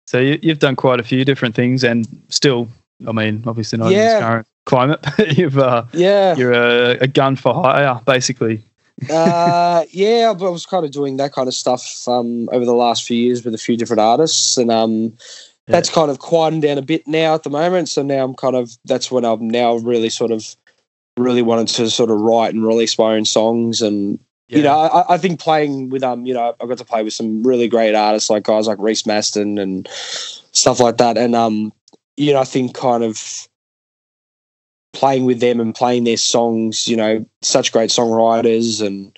So 0.06 0.18
you, 0.18 0.38
you've 0.42 0.58
done 0.58 0.74
quite 0.76 0.98
a 1.00 1.04
few 1.04 1.24
different 1.24 1.54
things, 1.54 1.84
and 1.84 2.08
still, 2.30 2.68
I 3.06 3.12
mean, 3.12 3.44
obviously 3.46 3.78
not 3.78 3.92
in 3.92 3.98
this 3.98 4.18
current 4.20 4.46
climate. 4.66 5.00
But 5.16 5.38
you've 5.38 5.58
uh, 5.58 5.84
yeah, 5.92 6.34
you're 6.36 6.52
a, 6.52 6.98
a 7.02 7.06
gun 7.06 7.36
for 7.36 7.54
hire, 7.54 8.00
basically. 8.06 8.62
Uh, 9.10 9.84
yeah. 9.90 10.32
But 10.32 10.46
I 10.46 10.50
was 10.50 10.66
kind 10.66 10.84
of 10.84 10.90
doing 10.90 11.16
that 11.16 11.32
kind 11.32 11.48
of 11.48 11.54
stuff 11.54 12.06
um, 12.06 12.48
over 12.52 12.64
the 12.64 12.74
last 12.74 13.04
few 13.04 13.16
years 13.16 13.44
with 13.44 13.54
a 13.54 13.58
few 13.58 13.76
different 13.76 14.00
artists, 14.00 14.56
and 14.56 14.70
um, 14.70 15.02
Yeah. 15.02 15.08
that's 15.68 15.90
kind 15.90 16.10
of 16.10 16.18
quieting 16.18 16.60
down 16.60 16.78
a 16.78 16.82
bit 16.82 17.06
now 17.06 17.34
at 17.34 17.42
the 17.42 17.50
moment. 17.50 17.88
So 17.88 18.02
now 18.02 18.24
I'm 18.24 18.34
kind 18.34 18.56
of 18.56 18.70
that's 18.84 19.10
when 19.10 19.24
I'm 19.24 19.48
now 19.48 19.76
really 19.76 20.10
sort 20.10 20.30
of 20.30 20.56
really 21.16 21.42
wanted 21.42 21.68
to 21.68 21.90
sort 21.90 22.10
of 22.10 22.20
write 22.20 22.54
and 22.54 22.66
release 22.66 22.98
my 22.98 23.14
own 23.14 23.24
songs 23.24 23.82
and 23.82 24.18
you 24.48 24.62
know 24.62 24.78
I, 24.78 25.14
I 25.14 25.18
think 25.18 25.38
playing 25.38 25.90
with 25.90 26.02
um 26.02 26.24
you 26.26 26.34
know 26.34 26.54
I 26.60 26.66
got 26.66 26.78
to 26.78 26.84
play 26.84 27.02
with 27.02 27.12
some 27.12 27.42
really 27.42 27.68
great 27.68 27.94
artists 27.94 28.30
like 28.30 28.44
guys 28.44 28.66
like 28.66 28.78
Reece 28.78 29.02
Mastin 29.02 29.60
and 29.60 29.86
stuff 29.90 30.80
like 30.80 30.96
that 30.96 31.18
and 31.18 31.34
um 31.34 31.72
you 32.16 32.32
know 32.32 32.40
I 32.40 32.44
think 32.44 32.74
kind 32.74 33.04
of 33.04 33.48
playing 34.92 35.24
with 35.24 35.40
them 35.40 35.60
and 35.60 35.74
playing 35.74 36.04
their 36.04 36.16
songs 36.16 36.88
you 36.88 36.96
know 36.96 37.24
such 37.42 37.72
great 37.72 37.90
songwriters. 37.90 38.84
And 38.84 39.16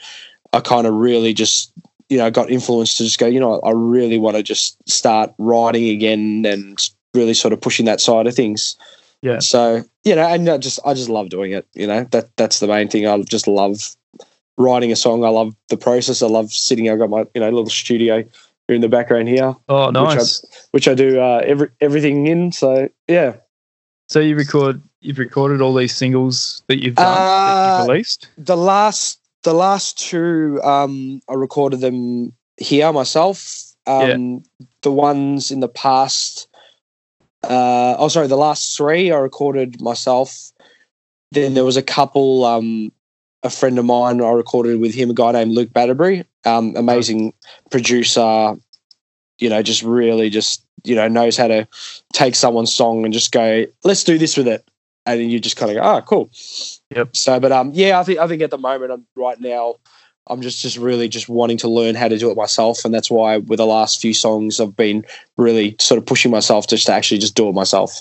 I 0.52 0.60
kind 0.60 0.86
of 0.86 0.94
really 0.94 1.32
just 1.32 1.72
you 2.08 2.18
know 2.18 2.30
got 2.30 2.50
influenced 2.50 2.98
to 2.98 3.04
just 3.04 3.18
go 3.18 3.26
you 3.26 3.40
know 3.40 3.60
I 3.60 3.70
really 3.70 4.18
want 4.18 4.36
to 4.36 4.42
just 4.42 4.76
start 4.88 5.32
writing 5.38 5.88
again 5.88 6.44
and 6.46 6.78
really 7.14 7.34
sort 7.34 7.52
of 7.52 7.60
pushing 7.60 7.86
that 7.86 8.00
side 8.00 8.26
of 8.26 8.34
things. 8.34 8.76
Yeah. 9.22 9.38
so 9.38 9.82
you 10.04 10.14
know 10.16 10.26
and 10.26 10.48
I 10.48 10.58
just 10.58 10.80
I 10.84 10.94
just 10.94 11.08
love 11.08 11.28
doing 11.28 11.52
it 11.52 11.66
you 11.74 11.86
know 11.86 12.04
that 12.10 12.36
that's 12.36 12.60
the 12.60 12.66
main 12.66 12.88
thing. 12.88 13.06
I 13.06 13.16
just 13.22 13.46
love 13.46 13.94
writing 14.58 14.92
a 14.92 14.96
song. 14.96 15.24
I 15.24 15.28
love 15.28 15.54
the 15.68 15.76
process. 15.78 16.22
I 16.22 16.26
love 16.26 16.52
sitting 16.52 16.90
I've 16.90 16.98
got 16.98 17.08
my 17.08 17.24
you 17.34 17.40
know 17.40 17.48
little 17.50 17.70
studio 17.70 18.16
here 18.68 18.74
in 18.76 18.80
the 18.82 18.88
background 18.88 19.28
here 19.28 19.54
Oh, 19.68 19.86
which 19.88 19.96
I- 19.96 20.14
nice. 20.16 20.68
which 20.72 20.88
I 20.88 20.94
do 20.94 21.20
uh, 21.20 21.40
every 21.44 21.68
everything 21.80 22.26
in. 22.26 22.52
So 22.52 22.88
yeah. 23.08 23.36
So 24.08 24.20
you 24.20 24.36
record, 24.36 24.82
you've 25.02 25.18
recorded 25.18 25.60
all 25.60 25.74
these 25.74 25.94
singles 25.94 26.62
that 26.68 26.82
you've 26.82 26.94
done, 26.94 27.04
that 27.06 27.52
Uh, 27.56 27.76
you've 27.80 27.88
released. 27.88 28.28
the 28.38 28.56
last 28.56 29.18
the 29.42 29.52
last 29.52 29.98
two 29.98 30.60
um 30.62 31.20
I 31.28 31.34
recorded 31.34 31.80
them 31.80 32.32
here 32.56 32.92
myself. 32.92 33.64
Um 33.86 34.44
the 34.82 34.92
ones 34.92 35.50
in 35.50 35.60
the 35.60 35.68
past 35.68 36.46
uh 37.42 37.96
oh 37.98 38.08
sorry, 38.08 38.28
the 38.28 38.36
last 38.36 38.76
three 38.76 39.10
I 39.10 39.16
recorded 39.18 39.80
myself. 39.80 40.52
Then 41.32 41.54
there 41.54 41.64
was 41.64 41.76
a 41.76 41.82
couple 41.82 42.44
um 42.44 42.92
a 43.42 43.50
friend 43.50 43.78
of 43.78 43.84
mine 43.84 44.20
I 44.22 44.30
recorded 44.30 44.80
with 44.80 44.94
him, 44.94 45.10
a 45.10 45.14
guy 45.14 45.32
named 45.32 45.52
Luke 45.52 45.72
Batterbury. 45.72 46.24
Um 46.44 46.74
amazing 46.76 47.34
producer, 47.70 48.54
you 49.38 49.48
know, 49.50 49.62
just 49.62 49.82
really 49.82 50.30
just, 50.30 50.64
you 50.84 50.94
know, 50.94 51.08
knows 51.08 51.36
how 51.36 51.48
to 51.48 51.66
take 52.12 52.36
someone's 52.36 52.72
song 52.72 53.04
and 53.04 53.12
just 53.12 53.32
go, 53.32 53.66
let's 53.82 54.04
do 54.04 54.18
this 54.18 54.36
with 54.36 54.46
it. 54.46 54.64
And 55.04 55.20
then 55.20 55.30
you 55.30 55.40
just 55.40 55.56
kind 55.56 55.70
of 55.70 55.76
go, 55.76 55.82
oh, 55.82 56.00
cool. 56.02 56.30
Yep. 56.94 57.16
So, 57.16 57.40
but 57.40 57.50
um, 57.50 57.72
yeah, 57.74 57.98
I 57.98 58.04
think 58.04 58.18
I 58.20 58.28
think 58.28 58.42
at 58.42 58.50
the 58.50 58.58
moment, 58.58 58.92
I'm, 58.92 59.06
right 59.16 59.40
now, 59.40 59.76
I'm 60.28 60.42
just 60.42 60.62
just 60.62 60.76
really 60.76 61.08
just 61.08 61.28
wanting 61.28 61.56
to 61.58 61.68
learn 61.68 61.94
how 61.96 62.08
to 62.08 62.18
do 62.18 62.30
it 62.30 62.36
myself, 62.36 62.84
and 62.84 62.94
that's 62.94 63.10
why 63.10 63.38
with 63.38 63.56
the 63.56 63.66
last 63.66 64.00
few 64.00 64.14
songs, 64.14 64.60
I've 64.60 64.76
been 64.76 65.04
really 65.36 65.74
sort 65.80 65.98
of 65.98 66.06
pushing 66.06 66.30
myself 66.30 66.68
just 66.68 66.86
to 66.86 66.92
actually 66.92 67.18
just 67.18 67.34
do 67.34 67.48
it 67.48 67.52
myself. 67.52 68.00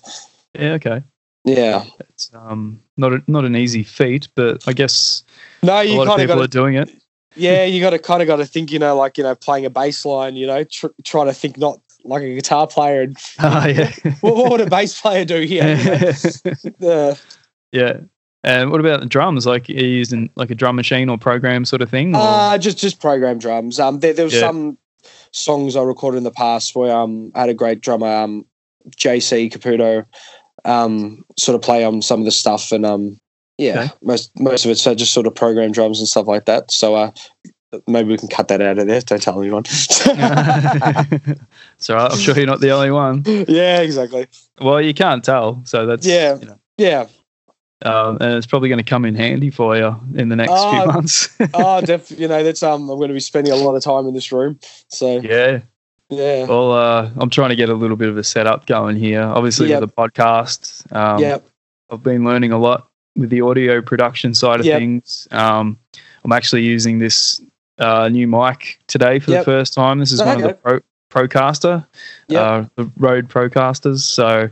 Yeah, 0.54 0.74
okay. 0.74 1.02
Yeah. 1.44 1.86
It's 2.00 2.30
um 2.36 2.82
not 2.98 3.14
a, 3.14 3.24
not 3.28 3.46
an 3.46 3.56
easy 3.56 3.84
feat, 3.84 4.28
but 4.36 4.64
I 4.68 4.74
guess 4.74 5.24
No, 5.64 5.78
a 5.78 5.84
you 5.84 5.96
lot 5.96 6.08
of 6.08 6.18
people 6.18 6.36
got 6.36 6.44
are 6.44 6.48
doing 6.48 6.76
it. 6.76 6.92
Yeah, 7.36 7.64
you 7.64 7.80
got 7.82 7.92
to 7.92 8.00
kind 8.00 8.22
of 8.22 8.28
got 8.28 8.36
to 8.38 8.46
think. 8.46 8.72
You 8.72 8.80
know, 8.80 8.96
like 8.96 9.18
you 9.18 9.24
know, 9.24 9.36
playing 9.36 9.66
a 9.66 9.70
bass 9.70 10.06
line. 10.06 10.36
You 10.36 10.48
know, 10.48 10.64
tr- 10.66 10.88
trying 11.04 11.28
to 11.28 11.34
think 11.34 11.58
not 11.58 11.80
like 12.04 12.24
a 12.24 12.34
guitar 12.36 12.68
player. 12.68 13.02
And 13.02 13.18
Ah, 13.40 13.68
yeah. 13.68 13.92
what, 14.22 14.36
what 14.36 14.52
would 14.52 14.62
a 14.62 14.70
bass 14.70 15.00
player 15.00 15.26
do 15.26 15.42
here? 15.42 15.76
You 15.76 16.72
know? 16.80 17.16
Yeah. 17.72 18.00
And 18.44 18.72
what 18.72 18.80
about 18.80 19.00
the 19.02 19.06
drums? 19.06 19.46
Like, 19.46 19.70
are 19.70 19.74
you 19.74 19.86
using 19.88 20.30
like 20.36 20.50
a 20.52 20.56
drum 20.56 20.76
machine 20.76 21.10
or 21.10 21.18
program 21.18 21.64
sort 21.64 21.82
of 21.82 21.90
thing? 21.90 22.16
or- 22.16 22.20
Uh, 22.22 22.58
just 22.58 22.78
just 22.78 23.00
program 23.00 23.38
drums. 23.40 23.80
Um, 23.80 24.00
there, 24.00 24.14
there 24.14 24.26
was 24.26 24.34
Yeah. 24.34 24.42
some 24.42 24.78
songs 25.32 25.76
I 25.76 25.84
recorded 25.84 26.18
in 26.18 26.24
the 26.24 26.32
past 26.32 26.76
where 26.76 26.94
um 26.96 27.32
I 27.36 27.42
had 27.42 27.50
a 27.50 27.54
great 27.54 27.82
drummer, 27.82 28.08
um, 28.14 28.46
JC 28.98 29.50
Caputo, 29.52 30.06
um, 30.66 31.24
sort 31.38 31.56
of 31.56 31.62
play 31.62 31.84
on 31.86 32.02
some 32.02 32.20
of 32.20 32.26
the 32.26 32.32
stuff, 32.32 32.72
and 32.72 32.86
um, 32.86 33.20
yeah, 33.58 33.84
Okay. 33.84 33.92
most 34.02 34.32
most 34.40 34.66
of 34.66 34.72
it's 34.72 34.86
uh, 34.88 34.96
just 34.96 35.14
sort 35.14 35.28
of 35.28 35.36
program 35.36 35.72
drums 35.72 36.00
and 36.00 36.08
stuff 36.08 36.28
like 36.28 36.46
that. 36.46 36.72
So 36.72 36.96
uh, 36.96 37.12
maybe 37.88 38.10
we 38.10 38.18
can 38.18 38.28
cut 38.28 38.48
that 38.50 38.62
out 38.62 38.80
of 38.80 38.88
there. 38.88 39.02
Don't 39.02 39.22
tell 39.22 39.40
anyone. 39.42 39.64
so 41.78 41.98
I'm 41.98 42.18
sure 42.18 42.36
you're 42.38 42.46
not 42.46 42.60
the 42.62 42.72
only 42.72 42.92
one. 42.92 43.24
yeah, 43.26 43.82
exactly. 43.82 44.28
Well, 44.60 44.82
you 44.82 44.94
can't 44.94 45.24
tell, 45.24 45.62
so 45.66 45.86
that's 45.86 46.06
Yeah. 46.06 46.38
You 46.40 46.46
know, 46.48 46.60
Yeah. 46.78 47.08
um, 47.84 48.18
and 48.22 48.34
it's 48.36 48.48
probably 48.48 48.70
going 48.70 48.84
to 48.84 48.90
come 48.90 49.06
in 49.06 49.16
handy 49.16 49.50
for 49.50 49.76
you 49.76 49.96
in 50.16 50.30
the 50.30 50.36
next 50.36 50.52
few 50.52 50.86
months. 50.86 51.38
Oh, 51.54 51.82
def- 51.86 52.12
you 52.12 52.28
know 52.28 52.44
that's 52.44 52.64
um 52.64 52.90
I'm 52.90 52.98
going 52.98 53.10
to 53.10 53.14
be 53.14 53.20
spending 53.20 53.54
a 53.54 53.56
lot 53.56 53.76
of 53.76 53.84
time 53.84 54.08
in 54.08 54.14
this 54.14 54.32
room. 54.32 54.60
So 54.90 55.20
yeah. 55.22 55.62
yeah. 56.10 56.46
Well, 56.46 56.72
uh, 56.74 57.10
I'm 57.18 57.30
trying 57.30 57.50
to 57.50 57.56
get 57.56 57.70
a 57.70 57.74
little 57.74 57.98
bit 57.98 58.10
of 58.10 58.18
a 58.18 58.24
setup 58.24 58.66
going 58.68 58.98
here. 58.98 59.24
Obviously, 59.24 59.70
Yep. 59.70 59.82
with 59.82 59.90
the 59.90 59.96
podcast, 59.96 60.92
um, 60.96 61.20
yeah. 61.22 61.38
I've 61.90 62.04
been 62.04 62.24
learning 62.24 62.52
a 62.52 62.58
lot 62.60 62.90
with 63.16 63.30
the 63.30 63.42
audio 63.42 63.82
production 63.82 64.34
side 64.34 64.60
of 64.60 64.66
Yep. 64.66 64.80
things. 64.80 65.28
Um, 65.32 65.78
I'm 66.24 66.32
actually 66.32 66.62
using 66.64 67.00
this 67.00 67.42
uh, 67.82 68.08
new 68.10 68.28
mic 68.28 68.80
today 68.88 69.20
for 69.20 69.32
Yep. 69.32 69.42
the 69.46 69.52
first 69.52 69.74
time. 69.74 70.00
This 70.00 70.12
is 70.12 70.22
one 70.22 70.38
of 70.42 70.44
the 70.44 70.54
Pro, 70.54 70.80
Procaster, 71.12 71.86
Yep. 72.30 72.42
uh, 72.42 72.66
the 72.76 72.92
Rode 72.98 73.30
Procasters. 73.30 74.06
So, 74.06 74.50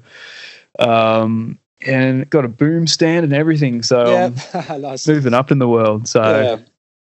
um, 0.79 1.57
and 1.85 2.29
got 2.29 2.43
a 2.43 2.49
boom 2.49 2.87
stand 2.87 3.23
and 3.23 3.33
everything. 3.33 3.83
So. 3.83 4.33
I'm 4.53 4.81
nice. 4.81 5.07
moving 5.07 5.33
up 5.33 5.51
in 5.51 5.59
the 5.59 5.67
world. 5.67 6.07
So, 6.07 6.61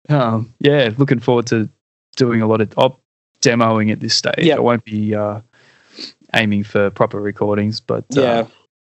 Yeah. 0.09 0.15
um, 0.15 0.53
yeah, 0.59 0.91
looking 0.97 1.19
forward 1.19 1.47
to 1.47 1.69
doing 2.15 2.41
a 2.41 2.47
lot 2.47 2.61
of 2.61 2.71
op- 2.77 3.01
demoing 3.41 3.91
at 3.91 3.99
this 3.99 4.13
stage. 4.15 4.33
Yep. 4.39 4.57
I 4.57 4.61
won't 4.61 4.83
be 4.85 5.15
uh, 5.15 5.41
aiming 6.35 6.63
for 6.63 6.89
proper 6.91 7.19
recordings, 7.19 7.79
but 7.79 8.05
uh, 8.17 8.45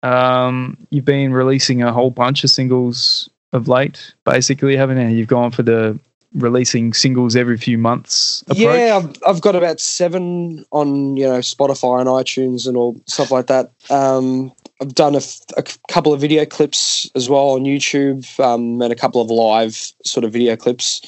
Yeah. 0.04 0.36
um, 0.38 0.77
you've 0.89 1.06
been 1.06 1.34
releasing 1.34 1.82
a 1.84 1.92
whole 1.92 2.12
bunch 2.12 2.44
of 2.44 2.50
singles 2.50 3.30
of 3.54 3.68
late, 3.68 4.13
basically, 4.25 4.75
haven't 4.75 4.98
you? 5.00 5.15
You've 5.15 5.27
gone 5.27 5.51
for 5.51 5.63
the 5.63 6.00
releasing 6.36 6.94
singles 6.94 7.36
every 7.36 7.58
few 7.58 7.77
months 7.77 8.42
approach. 8.44 8.58
Yeah, 8.60 8.98
I've, 9.01 9.15
I've 9.25 9.42
got 9.42 9.56
about 9.56 9.80
seven 9.80 10.65
on 10.72 11.15
you 11.18 11.24
know 11.25 11.39
Spotify 11.39 12.00
and 12.01 12.10
iTunes 12.10 12.68
and 12.68 12.77
all 12.77 13.00
stuff 13.08 13.32
like 13.32 13.48
that. 13.48 13.72
Um, 13.89 14.51
I've 14.82 14.94
done 14.94 15.15
a, 15.15 15.20
f- 15.20 15.39
a 15.58 15.68
c- 15.68 15.80
couple 15.89 16.13
of 16.13 16.20
video 16.20 16.46
clips 16.46 17.10
as 17.15 17.30
well 17.30 17.51
on 17.51 17.63
YouTube 17.63 18.27
um, 18.42 18.82
and 18.82 18.92
a 18.92 18.96
couple 18.96 19.22
of 19.22 19.32
live 19.32 19.75
sort 20.04 20.25
of 20.25 20.34
video 20.34 20.56
clips 20.58 21.01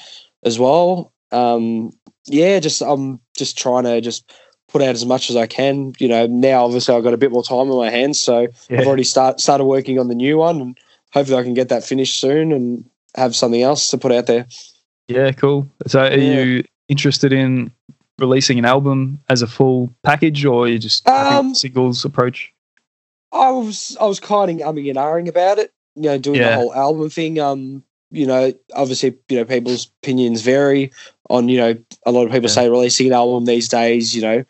as 0.43 0.57
well. 0.57 1.11
Um, 1.33 1.91
yeah, 2.25 2.59
just 2.59 2.81
I'm 2.81 3.19
just 3.35 3.57
trying 3.57 3.83
to 3.83 3.99
just 3.99 4.31
put 4.69 4.81
out 4.81 4.95
as 4.95 5.05
much 5.05 5.29
as 5.29 5.35
I 5.35 5.47
can. 5.47 5.93
You 5.99 6.07
know, 6.07 6.27
now 6.27 6.63
obviously 6.63 6.95
I've 6.95 7.03
got 7.03 7.13
a 7.13 7.17
bit 7.17 7.31
more 7.31 7.43
time 7.43 7.69
on 7.71 7.77
my 7.77 7.89
hands, 7.89 8.19
so 8.19 8.47
Yeah. 8.69 8.81
I've 8.81 8.87
already 8.87 9.03
start 9.03 9.39
started 9.41 9.65
working 9.65 9.99
on 9.99 10.07
the 10.07 10.15
new 10.15 10.37
one, 10.37 10.61
and 10.61 10.77
hopefully 11.11 11.37
I 11.37 11.43
can 11.43 11.53
get 11.53 11.67
that 11.69 11.83
finished 11.83 12.19
soon 12.19 12.51
and 12.53 12.89
have 13.15 13.35
something 13.35 13.61
else 13.61 13.89
to 13.89 13.97
put 13.97 14.11
out 14.13 14.27
there. 14.27 14.45
Yeah, 15.07 15.31
cool. 15.31 15.67
So, 15.87 16.01
are 16.01 16.13
Yeah. 16.17 16.41
you 16.43 16.63
interested 16.89 17.31
in 17.33 17.71
releasing 18.19 18.57
an 18.59 18.65
album 18.65 19.21
as 19.29 19.41
a 19.41 19.47
full 19.47 19.93
package, 20.03 20.43
or 20.45 20.65
are 20.65 20.67
you 20.67 20.79
just 20.79 21.07
Um, 21.07 21.53
singles 21.53 22.03
approach? 22.05 22.53
I 23.31 23.51
was 23.51 23.97
I 23.99 24.05
was 24.05 24.19
kind 24.19 24.49
of 24.61 24.67
umming 24.67 24.89
and 24.89 24.97
ahhing 24.97 25.27
about 25.27 25.59
it, 25.59 25.71
you 25.95 26.03
know, 26.03 26.17
doing 26.17 26.39
Yeah. 26.39 26.49
the 26.49 26.55
whole 26.55 26.73
album 26.73 27.09
thing. 27.09 27.39
Um, 27.39 27.83
you 28.09 28.25
know, 28.25 28.53
obviously, 28.73 29.17
you 29.29 29.37
know, 29.37 29.45
people's 29.45 29.91
opinions 30.01 30.41
vary 30.41 30.91
on, 31.29 31.49
you 31.49 31.57
know, 31.57 31.75
a 32.05 32.11
lot 32.11 32.25
of 32.25 32.31
people 32.31 32.47
Yeah. 32.49 32.53
say 32.55 32.69
releasing 32.69 33.07
an 33.07 33.13
album 33.13 33.43
these 33.45 33.67
days, 33.67 34.15
you 34.15 34.21
know, 34.21 34.45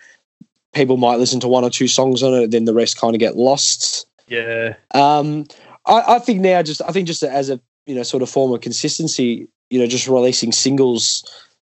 people 0.74 0.98
might 0.98 1.18
listen 1.18 1.40
to 1.40 1.48
one 1.48 1.64
or 1.64 1.72
two 1.72 1.88
songs 1.88 2.22
on 2.22 2.34
it, 2.36 2.52
then 2.52 2.66
the 2.66 2.74
rest 2.74 3.00
kind 3.02 3.16
of 3.16 3.20
get 3.20 3.36
lost. 3.36 4.06
Yeah, 4.28 4.76
Um, 4.94 5.46
I, 5.88 6.16
I 6.16 6.20
think 6.20 6.42
now, 6.42 6.62
just 6.62 6.82
I 6.84 6.92
think 6.92 7.08
just 7.08 7.24
as 7.24 7.50
a 7.50 7.60
you 7.86 7.96
know 7.96 8.04
sort 8.04 8.22
of 8.22 8.30
form 8.30 8.52
of 8.54 8.62
consistency, 8.62 9.48
you 9.70 9.80
know, 9.80 9.88
just 9.88 10.08
releasing 10.08 10.52
singles 10.52 11.24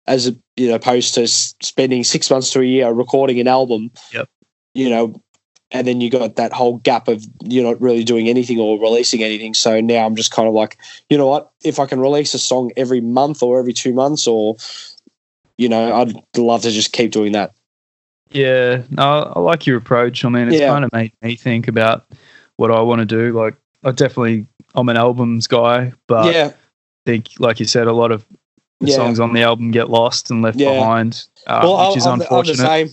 as 0.06 0.26
a, 0.28 0.36
you 0.56 0.68
know 0.68 0.74
opposed 0.76 1.14
to 1.14 1.26
spending 1.28 2.02
six 2.04 2.30
months 2.30 2.50
to 2.52 2.60
a 2.60 2.64
year 2.64 2.90
recording 2.90 3.40
an 3.40 3.48
album. 3.48 3.90
Yep. 4.12 4.28
You 4.74 4.90
know, 4.90 5.20
and 5.70 5.86
then 5.86 6.00
you 6.00 6.08
got 6.08 6.36
that 6.36 6.52
whole 6.52 6.78
gap 6.78 7.08
of 7.08 7.24
you're 7.44 7.64
not 7.64 7.80
really 7.80 8.04
doing 8.04 8.28
anything 8.28 8.58
or 8.58 8.78
releasing 8.80 9.22
anything. 9.22 9.52
So 9.54 9.80
now 9.80 10.06
I'm 10.06 10.16
just 10.16 10.30
kind 10.30 10.48
of 10.48 10.54
like, 10.54 10.78
you 11.10 11.18
know 11.18 11.26
what? 11.26 11.50
If 11.62 11.78
I 11.78 11.86
can 11.86 12.00
release 12.00 12.32
a 12.34 12.38
song 12.38 12.70
every 12.76 13.00
month 13.00 13.42
or 13.42 13.58
every 13.58 13.72
two 13.74 13.92
months, 13.92 14.26
or 14.26 14.56
you 15.58 15.68
know, 15.68 15.94
I'd 15.94 16.14
love 16.38 16.62
to 16.62 16.70
just 16.70 16.92
keep 16.92 17.10
doing 17.10 17.32
that. 17.32 17.52
yeah. 18.30 18.82
No, 18.90 19.32
I 19.34 19.40
like 19.40 19.66
your 19.66 19.76
approach. 19.78 20.24
I 20.24 20.28
mean, 20.28 20.48
it's 20.48 20.60
Yeah. 20.60 20.68
kind 20.68 20.84
of 20.84 20.92
made 20.92 21.12
me 21.22 21.34
think 21.36 21.66
about 21.68 22.06
what 22.56 22.70
I 22.70 22.80
want 22.80 23.00
to 23.00 23.04
do. 23.06 23.32
Like, 23.32 23.56
I 23.84 23.90
definitely, 23.90 24.46
I'm 24.74 24.88
an 24.88 24.96
albums 24.96 25.46
guy, 25.46 25.92
but 26.06 26.32
yeah, 26.34 26.52
think, 27.08 27.28
like 27.38 27.58
you 27.58 27.66
said, 27.66 27.86
a 27.86 27.92
lot 27.92 28.12
of 28.12 28.24
the 28.80 28.88
Yeah. 28.88 28.96
songs 28.96 29.18
on 29.18 29.32
the 29.32 29.42
album 29.42 29.70
get 29.70 29.88
lost 29.88 30.30
and 30.30 30.42
left 30.42 30.58
Yeah. 30.58 30.78
behind, 30.78 31.24
uh, 31.46 31.60
well, 31.62 31.88
which 31.88 31.96
is 31.96 32.06
I'm, 32.06 32.18
the- 32.18 32.24
I'm 32.26 32.44
the 32.44 32.50
unfortunate. 32.52 32.66
same. 32.66 32.88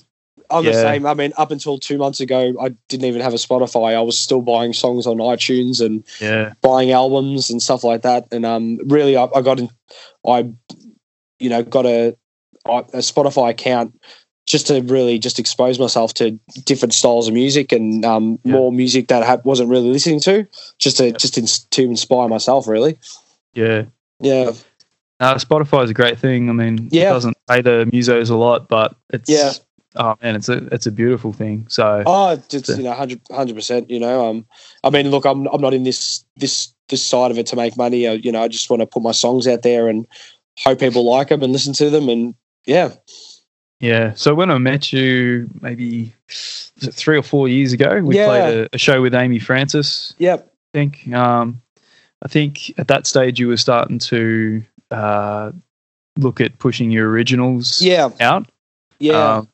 I'm 0.52 0.64
the 0.64 0.74
same. 0.74 1.06
I 1.08 1.14
mean, 1.16 1.34
up 1.38 1.50
until 1.52 1.80
two 1.80 1.98
months 1.98 2.20
ago, 2.20 2.54
I 2.62 2.70
didn't 2.88 3.06
even 3.08 3.20
have 3.22 3.34
a 3.34 3.38
Spotify. 3.38 3.96
I 3.96 4.02
was 4.02 4.18
still 4.18 4.42
buying 4.42 4.74
songs 4.74 5.08
on 5.08 5.18
iTunes 5.18 5.84
and 5.84 6.04
yeah, 6.22 6.54
buying 6.62 6.92
albums 6.92 7.50
and 7.50 7.62
stuff 7.62 7.84
like 7.84 8.04
that. 8.04 8.28
And 8.32 8.46
um, 8.46 8.78
really, 8.86 9.18
I, 9.18 9.28
I 9.36 9.42
got 9.42 9.60
in, 9.60 9.70
I, 10.26 10.46
you 11.40 11.50
know, 11.50 11.64
got 11.64 11.86
a 11.88 12.16
a 12.68 13.00
Spotify 13.02 13.50
account 13.50 14.00
just 14.48 14.68
to 14.68 14.82
really 14.84 15.18
just 15.20 15.40
expose 15.40 15.80
myself 15.80 16.14
to 16.16 16.32
different 16.64 16.94
styles 16.94 17.28
of 17.28 17.34
music 17.34 17.72
and 17.72 18.06
um, 18.06 18.38
Yeah. 18.44 18.52
more 18.54 18.72
music 18.72 19.08
that 19.08 19.24
I 19.24 19.36
wasn't 19.44 19.70
really 19.70 19.90
listening 19.90 20.20
to, 20.22 20.46
just 20.78 20.98
to 20.98 21.12
just 21.12 21.38
ins- 21.40 21.66
to 21.72 21.82
inspire 21.84 22.28
myself. 22.28 22.68
Really, 22.68 22.98
yeah. 23.56 23.86
Yeah, 24.20 24.52
Uh, 25.20 25.36
Spotify 25.36 25.84
is 25.84 25.90
a 25.90 25.94
great 25.94 26.20
thing. 26.20 26.50
I 26.50 26.54
mean, 26.54 26.90
Yeah. 26.92 27.10
it 27.10 27.14
doesn't 27.14 27.38
pay 27.48 27.62
the 27.62 27.90
musos 27.94 28.30
a 28.30 28.36
lot, 28.36 28.68
but 28.68 28.96
it's 29.12 29.30
Yeah. 29.30 29.54
Oh 29.98 30.16
man, 30.22 30.36
it's 30.36 30.50
a 30.50 30.58
it's 30.74 30.86
a 30.86 30.92
beautiful 30.92 31.32
thing. 31.32 31.66
So 31.70 32.04
Oh, 32.06 32.38
it's 32.52 32.68
you 32.70 32.84
know, 32.84 32.92
hundred 32.94 33.56
percent. 33.56 33.90
You 33.90 34.00
know, 34.00 34.28
um, 34.30 34.46
I 34.84 34.90
mean, 34.90 35.10
look, 35.10 35.26
I'm 35.26 35.48
I'm 35.48 35.62
not 35.62 35.74
in 35.74 35.84
this 35.84 36.26
this 36.36 36.74
this 36.90 37.02
side 37.02 37.32
of 37.32 37.38
it 37.38 37.46
to 37.48 37.56
make 37.56 37.78
money. 37.78 38.06
Uh, 38.06 38.14
you 38.14 38.32
know, 38.32 38.44
I 38.44 38.50
just 38.50 38.70
want 38.70 38.82
to 38.82 38.86
put 38.88 39.02
my 39.02 39.14
songs 39.14 39.48
out 39.48 39.62
there 39.62 39.88
and 39.88 40.06
hope 40.60 40.80
people 40.80 41.06
like 41.06 41.30
them 41.30 41.42
and 41.44 41.54
listen 41.54 41.72
to 41.74 41.90
them. 41.90 42.10
And 42.10 42.36
yeah, 42.66 42.92
yeah. 43.80 44.14
So 44.16 44.36
when 44.36 44.52
I 44.52 44.58
met 44.58 44.92
you, 44.92 45.50
maybe 45.62 46.14
three 46.28 47.18
or 47.18 47.24
four 47.24 47.48
years 47.48 47.72
ago, 47.72 48.02
we 48.04 48.16
Yeah. 48.18 48.26
played 48.28 48.54
a, 48.54 48.70
a 48.74 48.78
show 48.78 49.02
with 49.02 49.16
Amy 49.16 49.40
Francis. 49.40 50.14
yep, 50.18 50.52
I 50.74 50.78
think. 50.78 51.08
Um, 51.14 51.62
I 52.26 52.28
think 52.28 52.74
at 52.80 52.88
that 52.88 53.06
stage 53.06 53.40
you 53.40 53.48
were 53.48 53.58
starting 53.58 54.00
to 54.00 54.64
uh, 54.90 55.52
look 56.18 56.42
at 56.42 56.58
pushing 56.58 56.90
your 56.90 57.08
originals 57.08 57.80
yeah, 57.80 58.10
out. 58.20 58.50
yeah, 59.00 59.36
Um, 59.36 59.50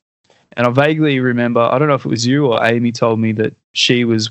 and 0.53 0.65
I 0.65 0.69
vaguely 0.69 1.19
remember, 1.19 1.59
I 1.59 1.77
don't 1.77 1.89
know 1.89 1.95
if 1.95 2.05
it 2.05 2.09
was 2.09 2.25
you 2.25 2.47
or 2.47 2.65
Amy 2.65 2.93
told 2.93 3.19
me 3.19 3.33
that 3.33 3.53
she 3.73 4.05
was 4.05 4.29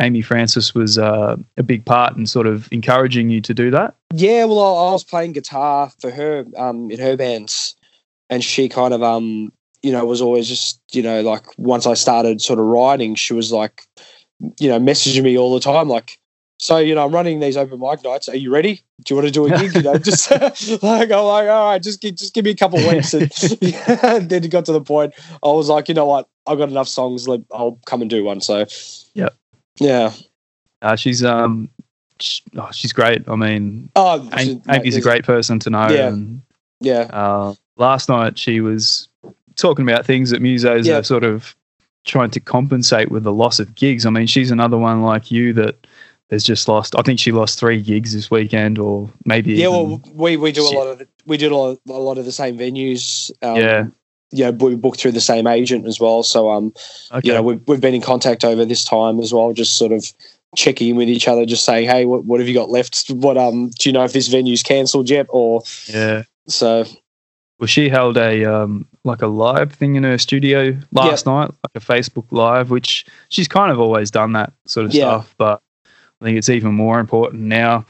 Amy 0.00 0.20
Francis 0.20 0.74
was 0.74 0.98
uh, 0.98 1.36
a 1.56 1.62
big 1.62 1.84
part 1.84 2.16
in 2.16 2.26
sort 2.26 2.48
of 2.48 2.68
encouraging 2.72 3.30
you 3.30 3.40
to 3.40 3.54
do 3.54 3.70
that. 3.70 3.94
Yeah, 4.12 4.44
well, 4.44 4.58
I, 4.58 4.88
I 4.88 4.92
was 4.92 5.04
playing 5.04 5.32
guitar 5.32 5.90
for 6.00 6.10
her 6.10 6.44
um, 6.56 6.90
in 6.90 6.98
her 6.98 7.16
bands, 7.16 7.76
and 8.28 8.42
she 8.42 8.68
kind 8.68 8.92
of, 8.92 9.02
um, 9.02 9.52
you 9.82 9.92
know, 9.92 10.04
was 10.04 10.20
always 10.20 10.48
just, 10.48 10.80
you 10.92 11.02
know, 11.02 11.22
like 11.22 11.46
once 11.56 11.86
I 11.86 11.94
started 11.94 12.42
sort 12.42 12.58
of 12.58 12.66
writing, 12.66 13.14
she 13.14 13.32
was 13.32 13.52
like, 13.52 13.84
you 14.58 14.68
know, 14.68 14.78
messaging 14.78 15.22
me 15.22 15.38
all 15.38 15.54
the 15.54 15.60
time, 15.60 15.88
like, 15.88 16.18
so 16.58 16.78
you 16.78 16.94
know, 16.94 17.04
I'm 17.04 17.12
running 17.14 17.40
these 17.40 17.56
open 17.56 17.80
mic 17.80 18.02
nights. 18.04 18.28
Are 18.28 18.36
you 18.36 18.50
ready? 18.52 18.80
Do 19.04 19.14
you 19.14 19.16
want 19.20 19.26
to 19.28 19.32
do 19.32 19.46
a 19.46 19.58
gig? 19.58 19.74
You 19.74 19.82
know, 19.82 19.98
just 19.98 20.30
like 20.82 21.10
I'm 21.10 21.24
like, 21.24 21.48
all 21.48 21.70
right, 21.70 21.82
just 21.82 22.00
give, 22.00 22.14
just 22.16 22.34
give 22.34 22.44
me 22.44 22.52
a 22.52 22.56
couple 22.56 22.78
of 22.78 22.86
weeks. 22.92 23.12
And, 23.14 23.22
and 24.02 24.28
then 24.30 24.44
it 24.44 24.50
got 24.50 24.64
to 24.66 24.72
the 24.72 24.80
point. 24.80 25.14
I 25.42 25.48
was 25.48 25.68
like, 25.68 25.88
you 25.88 25.94
know 25.94 26.06
what? 26.06 26.28
I've 26.46 26.58
got 26.58 26.68
enough 26.68 26.88
songs. 26.88 27.28
Let, 27.28 27.40
I'll 27.52 27.78
come 27.86 28.00
and 28.00 28.08
do 28.10 28.24
one. 28.24 28.40
So, 28.40 28.64
Yep. 29.14 29.34
yeah. 29.80 30.12
Uh, 30.82 30.96
she's 30.96 31.24
um, 31.24 31.68
sh 32.20 32.40
oh, 32.56 32.70
she's 32.72 32.92
great. 32.92 33.28
I 33.28 33.36
mean, 33.36 33.90
Oh, 33.96 34.28
Amy, 34.32 34.44
she- 34.54 34.60
Amy's 34.70 34.96
a 34.96 35.00
great 35.00 35.24
person 35.24 35.58
to 35.60 35.70
know. 35.70 35.88
Yeah. 35.88 36.08
And 36.08 36.42
Yeah, 36.80 37.08
uh, 37.12 37.54
last 37.76 38.08
night 38.08 38.38
she 38.38 38.60
was 38.60 39.08
talking 39.56 39.88
about 39.88 40.06
things 40.06 40.30
that 40.30 40.40
musos 40.42 40.84
Yeah. 40.84 40.98
are 40.98 41.02
sort 41.02 41.24
of 41.24 41.54
trying 42.04 42.30
to 42.30 42.40
compensate 42.40 43.10
with 43.10 43.24
the 43.24 43.32
loss 43.32 43.58
of 43.58 43.74
gigs. 43.74 44.06
I 44.06 44.10
mean, 44.10 44.26
she's 44.26 44.50
another 44.50 44.78
one 44.78 45.02
like 45.02 45.30
you 45.30 45.52
that 45.54 45.86
has 46.30 46.42
just 46.44 46.68
lost. 46.68 46.94
I 46.98 47.02
think 47.02 47.18
she 47.20 47.32
lost 47.32 47.58
three 47.58 47.80
gigs 47.80 48.12
this 48.12 48.30
weekend, 48.30 48.78
or 48.78 49.10
maybe 49.24 49.54
yeah. 49.54 49.68
Well, 49.68 50.00
we 50.12 50.36
we 50.36 50.52
do 50.52 50.62
a 50.66 50.70
lot 50.70 50.86
of 50.88 50.98
the, 50.98 51.08
we 51.26 51.36
do 51.36 51.52
a 51.52 51.56
lot, 51.56 51.78
a 51.88 51.92
lot 51.92 52.18
of 52.18 52.24
the 52.24 52.32
same 52.32 52.58
venues. 52.58 53.30
Um, 53.42 53.56
yeah. 53.56 53.86
yeah, 54.32 54.50
we 54.50 54.74
book 54.76 54.96
through 54.96 55.12
the 55.12 55.20
same 55.20 55.46
agent 55.46 55.86
as 55.86 56.00
well. 56.00 56.22
So 56.22 56.50
um, 56.50 56.72
Okay. 57.12 57.28
you 57.28 57.34
know, 57.34 57.42
we've, 57.42 57.60
we've 57.68 57.80
been 57.80 57.94
in 57.94 58.02
contact 58.02 58.44
over 58.44 58.64
this 58.64 58.84
time 58.84 59.20
as 59.20 59.32
well, 59.32 59.52
just 59.52 59.76
sort 59.76 59.92
of 59.92 60.04
checking 60.56 60.90
in 60.90 60.96
with 60.96 61.08
each 61.08 61.28
other, 61.28 61.44
just 61.46 61.64
saying, 61.64 61.88
hey, 61.88 62.06
what, 62.06 62.24
what 62.24 62.40
have 62.40 62.48
you 62.48 62.54
got 62.54 62.70
left? 62.70 63.08
What 63.10 63.36
um, 63.36 63.70
do 63.78 63.88
you 63.88 63.92
know 63.92 64.04
if 64.04 64.12
this 64.12 64.28
venue's 64.28 64.62
cancelled 64.62 65.10
yet? 65.10 65.26
Or 65.28 65.62
yeah. 65.88 66.22
so 66.48 66.84
Well, 67.60 67.66
she 67.66 67.88
held 67.88 68.16
a 68.16 68.44
um, 68.44 68.86
like 69.04 69.22
a 69.22 69.26
live 69.28 69.72
thing 69.72 69.94
in 69.94 70.02
her 70.02 70.18
studio 70.18 70.76
last 70.92 71.26
night, 71.26 71.50
like 71.50 71.76
a 71.76 71.80
Facebook 71.80 72.26
live, 72.30 72.70
which 72.70 73.06
she's 73.28 73.48
kind 73.48 73.70
of 73.70 73.78
always 73.78 74.10
done 74.10 74.32
that 74.32 74.52
sort 74.66 74.86
of 74.86 74.94
Yeah. 74.94 75.04
stuff. 75.20 75.34
But 75.38 75.60
I 76.20 76.24
think 76.24 76.38
it's 76.38 76.48
even 76.48 76.74
more 76.74 76.98
important 77.00 77.42
now 77.42 77.84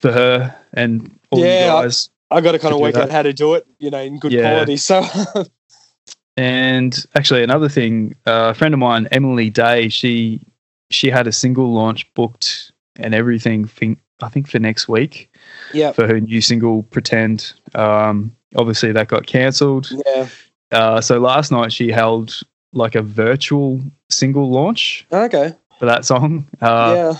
for 0.00 0.12
her 0.12 0.54
and 0.72 1.18
all 1.30 1.40
Yeah, 1.40 1.46
I- 1.74 1.80
you 1.80 1.82
guys. 1.86 2.10
I 2.32 2.40
got 2.40 2.52
to 2.52 2.60
kind 2.60 2.72
of 2.72 2.80
work 2.80 2.94
out 2.94 3.10
how 3.10 3.22
to 3.22 3.32
do 3.32 3.54
it, 3.54 3.66
you 3.80 3.90
know, 3.90 3.98
in 4.00 4.18
good 4.20 4.30
Yeah. 4.32 4.50
quality. 4.52 4.76
So 4.76 5.02
And 6.36 7.04
actually, 7.14 7.42
another 7.42 7.68
thing, 7.68 8.14
uh, 8.26 8.50
a 8.50 8.54
friend 8.54 8.72
of 8.72 8.80
mine, 8.80 9.08
Emily 9.10 9.50
Day, 9.50 9.88
she 9.88 10.40
she 10.90 11.08
had 11.10 11.26
a 11.26 11.32
single 11.32 11.72
launch 11.72 12.12
booked 12.14 12.72
and 12.96 13.14
everything. 13.14 13.66
Think, 13.66 13.98
I 14.22 14.28
think 14.28 14.48
for 14.48 14.58
next 14.58 14.88
week 14.88 15.30
yeah, 15.72 15.92
for 15.92 16.06
her 16.06 16.18
new 16.20 16.40
single, 16.40 16.82
Pretend. 16.84 17.52
Um, 17.74 18.34
obviously, 18.56 18.92
that 18.92 19.08
got 19.08 19.26
cancelled. 19.26 19.90
yeah, 20.06 20.28
Uh, 20.72 21.00
so 21.00 21.18
last 21.20 21.50
night 21.52 21.72
she 21.72 21.90
held 21.90 22.40
like 22.72 22.94
a 22.94 23.02
virtual 23.02 23.80
single 24.08 24.50
launch 24.50 25.04
okay, 25.12 25.52
for 25.78 25.86
that 25.86 26.04
song. 26.04 26.48
Uh, 26.60 26.94
yeah, 26.96 27.12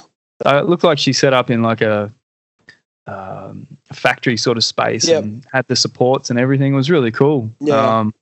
so 0.42 0.58
it 0.58 0.66
looked 0.68 0.84
like 0.84 0.98
she 0.98 1.12
set 1.12 1.32
up 1.32 1.50
in 1.50 1.62
like 1.62 1.80
a, 1.80 2.12
um, 3.06 3.66
factory 3.92 4.36
sort 4.36 4.56
of 4.56 4.64
space 4.64 5.08
Yep. 5.08 5.22
and 5.24 5.46
had 5.52 5.66
the 5.68 5.76
supports 5.76 6.30
and 6.30 6.38
everything. 6.38 6.72
It 6.72 6.76
was 6.76 6.90
really 6.90 7.10
cool. 7.10 7.50
Yeah. 7.60 7.98
Um, 7.98 8.14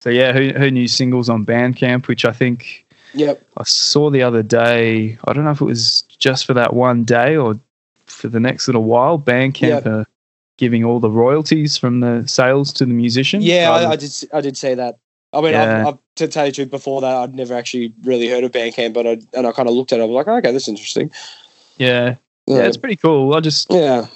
so 0.00 0.08
yeah, 0.10 0.32
her, 0.32 0.58
her 0.58 0.70
new 0.70 0.88
singles 0.88 1.28
on 1.28 1.44
Bandcamp, 1.44 2.06
which 2.08 2.24
I 2.24 2.32
think 2.32 2.86
yep, 3.12 3.46
I 3.58 3.64
saw 3.64 4.08
the 4.10 4.22
other 4.22 4.42
day. 4.42 5.18
I 5.26 5.32
don't 5.32 5.44
know 5.44 5.50
if 5.50 5.60
it 5.60 5.64
was 5.66 6.02
just 6.02 6.46
for 6.46 6.54
that 6.54 6.72
one 6.74 7.04
day 7.04 7.36
or 7.36 7.58
for 8.06 8.28
the 8.28 8.40
next 8.40 8.66
little 8.66 8.84
while. 8.84 9.18
Bandcamp 9.18 9.60
Yep. 9.84 9.86
are 9.86 10.06
giving 10.56 10.84
all 10.84 11.00
the 11.00 11.10
royalties 11.10 11.76
from 11.76 12.00
the 12.00 12.26
sales 12.26 12.72
to 12.74 12.86
the 12.86 12.92
musician. 12.94 13.42
yeah. 13.42 13.70
I, 13.70 13.90
I 13.90 13.96
did, 13.96 14.12
I 14.32 14.40
did 14.40 14.56
say 14.56 14.74
that. 14.74 14.96
I 15.32 15.40
mean, 15.42 15.52
Yeah. 15.52 15.80
I've, 15.80 15.86
I've, 15.94 15.98
to 16.16 16.28
tell 16.28 16.46
you 16.46 16.52
the 16.52 16.56
truth, 16.56 16.70
before 16.70 17.00
that, 17.02 17.16
I'd 17.16 17.34
never 17.34 17.54
actually 17.54 17.92
really 18.02 18.28
heard 18.28 18.44
of 18.44 18.52
Bandcamp, 18.52 18.92
but 18.94 19.06
I 19.06 19.20
and 19.34 19.46
I 19.46 19.52
kind 19.52 19.68
of 19.68 19.74
looked 19.74 19.92
at 19.92 19.98
it. 20.00 20.02
I 20.02 20.06
was 20.06 20.14
like, 20.14 20.28
okay, 20.28 20.52
this 20.52 20.62
is 20.64 20.68
interesting. 20.68 21.10
Yeah, 21.80 22.14
yeah, 22.46 22.58
it's 22.66 22.76
pretty 22.76 22.96
cool. 22.96 23.34
I 23.34 23.40
just 23.40 23.68
yeah, 23.70 24.06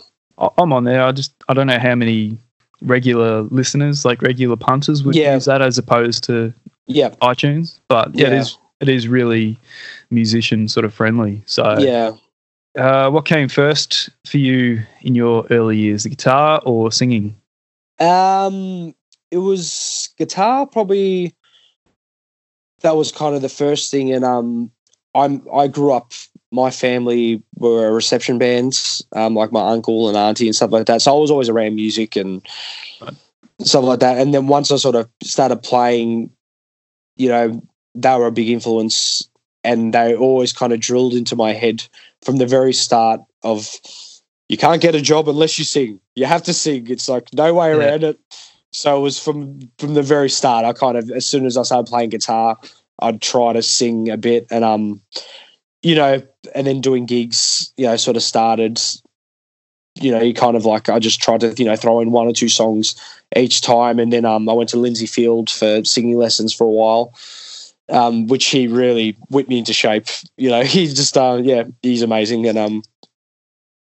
I'm 0.59 0.73
on 0.73 0.85
there. 0.85 1.03
I 1.03 1.13
just 1.13 1.33
I 1.49 1.55
don't 1.55 1.67
know 1.67 1.79
how 1.79 1.95
many 1.95 2.37
regular 2.83 3.43
listeners, 3.43 4.05
like 4.05 4.21
regular 4.23 4.57
punters, 4.57 5.03
would 5.05 5.15
Yeah. 5.15 5.35
use 5.35 5.47
that 5.47 5.63
as 5.63 5.79
opposed 5.79 6.25
to 6.25 6.53
yeah, 6.87 7.11
iTunes. 7.23 7.81
But 7.89 8.15
yeah, 8.15 8.27
it 8.29 8.33
Yeah. 8.33 8.41
is 8.41 8.59
it 8.81 8.89
is 8.89 9.09
really 9.09 9.59
musician 10.11 10.69
sort 10.69 10.85
of 10.85 10.93
friendly. 10.93 11.43
So 11.47 11.79
yeah. 11.79 12.11
uh, 12.77 13.11
what 13.11 13.25
came 13.25 13.49
first 13.49 14.11
for 14.27 14.39
you 14.39 14.83
in 15.01 15.15
your 15.15 15.47
early 15.51 15.79
years, 15.79 16.03
the 16.03 16.11
guitar 16.11 16.61
or 16.67 16.93
singing? 16.93 17.35
Um, 18.01 18.95
it 19.31 19.39
was 19.39 20.11
guitar 20.19 20.67
probably. 20.67 21.35
That 22.81 22.97
was 22.97 23.13
kind 23.13 23.35
of 23.35 23.41
the 23.41 23.49
first 23.49 23.91
thing, 23.91 24.13
and 24.13 24.25
um, 24.27 24.71
I'm 25.15 25.47
I 25.55 25.69
grew 25.69 25.93
up. 25.93 26.13
My 26.55 26.71
family 26.71 27.43
were 27.57 27.93
reception 27.93 28.39
bands, 28.39 29.05
um, 29.13 29.35
like 29.35 29.51
my 29.51 29.69
uncle 29.73 30.09
and 30.09 30.17
auntie 30.17 30.47
and 30.47 30.55
stuff 30.55 30.71
like 30.71 30.87
that. 30.87 31.03
So 31.03 31.15
I 31.17 31.19
was 31.21 31.31
always 31.31 31.49
around 31.49 31.75
music 31.75 32.15
and 32.17 32.47
Right. 33.01 33.15
stuff 33.63 33.85
like 33.85 33.99
that. 34.01 34.19
And 34.19 34.33
then 34.33 34.47
once 34.47 34.71
I 34.71 34.77
sort 34.77 34.95
of 34.95 35.09
started 35.23 35.63
playing, 35.63 36.31
you 37.17 37.29
know, 37.29 37.61
they 37.97 38.17
were 38.17 38.29
a 38.29 38.33
big 38.33 38.49
influence, 38.49 39.29
and 39.65 39.93
they 39.93 40.15
always 40.15 40.53
kind 40.53 40.73
of 40.73 40.81
drilled 40.81 41.15
into 41.15 41.35
my 41.37 41.53
head 41.53 41.83
from 42.23 42.37
the 42.37 42.47
very 42.47 42.73
start 42.73 43.21
of 43.43 43.69
you 44.49 44.57
can't 44.57 44.83
get 44.83 44.95
a 44.95 45.01
job 45.01 45.29
unless 45.29 45.59
you 45.59 45.65
sing. 45.65 46.01
You 46.15 46.27
have 46.27 46.43
to 46.45 46.53
sing. 46.55 46.89
It's 46.89 47.09
like 47.09 47.29
no 47.35 47.53
way 47.55 47.71
Yeah. 47.71 47.77
around 47.77 48.05
it. 48.05 48.19
So 48.73 48.97
it 48.97 49.01
was 49.01 49.19
from 49.19 49.59
from 49.79 49.95
the 49.95 50.03
very 50.03 50.31
start. 50.31 50.65
I 50.65 50.73
kind 50.73 50.97
of 50.97 51.11
as 51.11 51.27
soon 51.27 51.47
as 51.47 51.57
I 51.57 51.63
started 51.63 51.91
playing 51.91 52.11
guitar, 52.11 52.59
I'd 53.01 53.23
try 53.23 53.53
to 53.53 53.63
sing 53.63 54.09
a 54.11 54.17
bit, 54.17 54.47
and 54.51 54.65
um, 54.65 55.01
you 55.85 55.95
know, 55.95 56.23
and 56.55 56.67
then 56.67 56.81
doing 56.81 57.07
gigs, 57.07 57.73
you 57.77 57.87
know, 57.87 57.97
sort 57.97 58.17
of 58.17 58.23
started. 58.23 58.81
You 60.01 60.11
know, 60.11 60.21
you 60.21 60.35
kind 60.35 60.57
of 60.57 60.65
like 60.65 60.89
I 60.89 60.99
just 60.99 61.21
tried 61.21 61.41
to 61.41 61.55
you 61.57 61.65
know 61.65 61.77
throw 61.77 62.01
in 62.01 62.11
one 62.11 62.27
or 62.27 62.33
two 62.33 62.49
songs 62.49 62.97
each 63.37 63.61
time, 63.61 64.01
and 64.01 64.13
then 64.13 64.25
um, 64.25 64.49
I 64.49 64.53
went 64.53 64.71
to 64.71 64.77
Lindsay 64.77 65.07
Field 65.07 65.51
for 65.51 65.85
singing 65.85 66.17
lessons 66.17 66.53
for 66.53 66.65
a 66.65 66.71
while. 66.71 67.15
Um, 67.91 68.29
which 68.29 68.47
he 68.47 68.67
really 68.67 69.15
whipped 69.29 69.51
me 69.51 69.59
into 69.59 69.75
shape. 69.75 70.07
You 70.39 70.49
know, 70.49 70.63
he's 70.65 70.95
just 70.95 71.17
uh, 71.17 71.39
yeah, 71.43 71.65
he's 71.83 72.03
amazing, 72.03 72.47
and 72.47 72.57
um, 72.57 72.83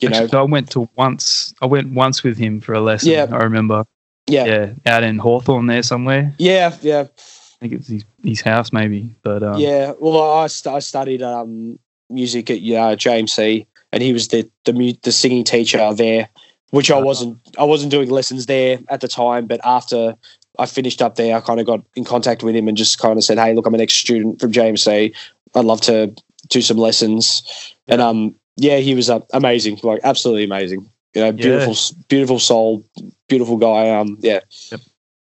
you 0.01 0.09
know, 0.09 0.25
Actually, 0.25 0.39
I 0.39 0.43
went 0.43 0.71
to 0.71 0.89
once. 0.97 1.55
I 1.61 1.67
went 1.67 1.93
once 1.93 2.23
with 2.23 2.39
him 2.39 2.61
for 2.63 2.73
a 2.73 2.81
lesson. 2.81 3.11
Yeah. 3.11 3.27
I 3.31 3.37
remember. 3.37 3.85
Yeah. 4.27 4.45
yeah, 4.45 4.73
out 4.87 5.03
in 5.03 5.19
Hawthorn 5.19 5.67
there 5.67 5.83
somewhere. 5.83 6.35
yeah, 6.39 6.77
yeah, 6.83 7.01
I 7.01 7.57
think 7.61 7.73
it's 7.73 7.89
his, 7.89 8.05
his 8.23 8.41
house 8.41 8.73
maybe. 8.73 9.15
But 9.23 9.43
um, 9.43 9.59
yeah. 9.59 9.93
Well, 9.99 10.39
I, 10.39 10.47
st- 10.47 10.75
I 10.75 10.79
studied 10.79 11.21
um, 11.23 11.79
music 12.11 12.51
at 12.51 12.59
uh, 12.59 12.97
JMC, 12.97 13.67
and 13.93 14.03
he 14.03 14.13
was 14.13 14.29
the 14.29 14.49
the 14.65 14.73
mu- 14.73 14.93
the 15.03 15.13
singing 15.13 15.45
teacher 15.45 15.93
there, 15.95 16.29
which 16.71 16.91
I 16.91 16.97
Uh-huh. 16.97 17.07
wasn't. 17.07 17.39
I 17.59 17.65
wasn't 17.65 17.91
doing 17.91 18.11
lessons 18.11 18.47
there 18.47 18.79
at 18.89 19.01
the 19.01 19.09
time, 19.09 19.47
but 19.47 19.61
after 19.65 20.15
I 20.59 20.67
finished 20.67 21.01
up 21.01 21.17
there, 21.17 21.37
I 21.37 21.41
kind 21.41 21.61
of 21.61 21.67
got 21.67 21.81
in 21.95 22.05
contact 22.05 22.43
with 22.43 22.55
him 22.55 22.69
and 22.69 22.77
just 22.77 22.99
kind 22.99 23.17
of 23.17 23.25
said, 23.25 23.39
"Hey, 23.39 23.55
look, 23.55 23.67
I'm 23.67 23.75
an 23.75 23.81
ex 23.81 23.95
student 23.95 24.41
from 24.41 24.53
JMC. 24.53 25.15
I'd 25.55 25.65
love 25.65 25.81
to 25.83 26.15
do 26.49 26.61
some 26.63 26.77
lessons." 26.77 27.75
And 27.89 28.01
um, 28.01 28.35
yeah, 28.57 28.77
he 28.79 28.95
was 28.95 29.09
uh, 29.11 29.21
amazing, 29.33 29.81
like 29.83 30.01
absolutely 30.05 30.45
amazing. 30.45 30.89
You 31.15 31.23
know, 31.23 31.33
beautiful, 31.33 31.75
beautiful 32.09 32.39
soul, 32.39 32.85
beautiful 33.29 33.57
guy. 33.57 33.91
Um, 33.91 34.17
yeah, 34.21 34.41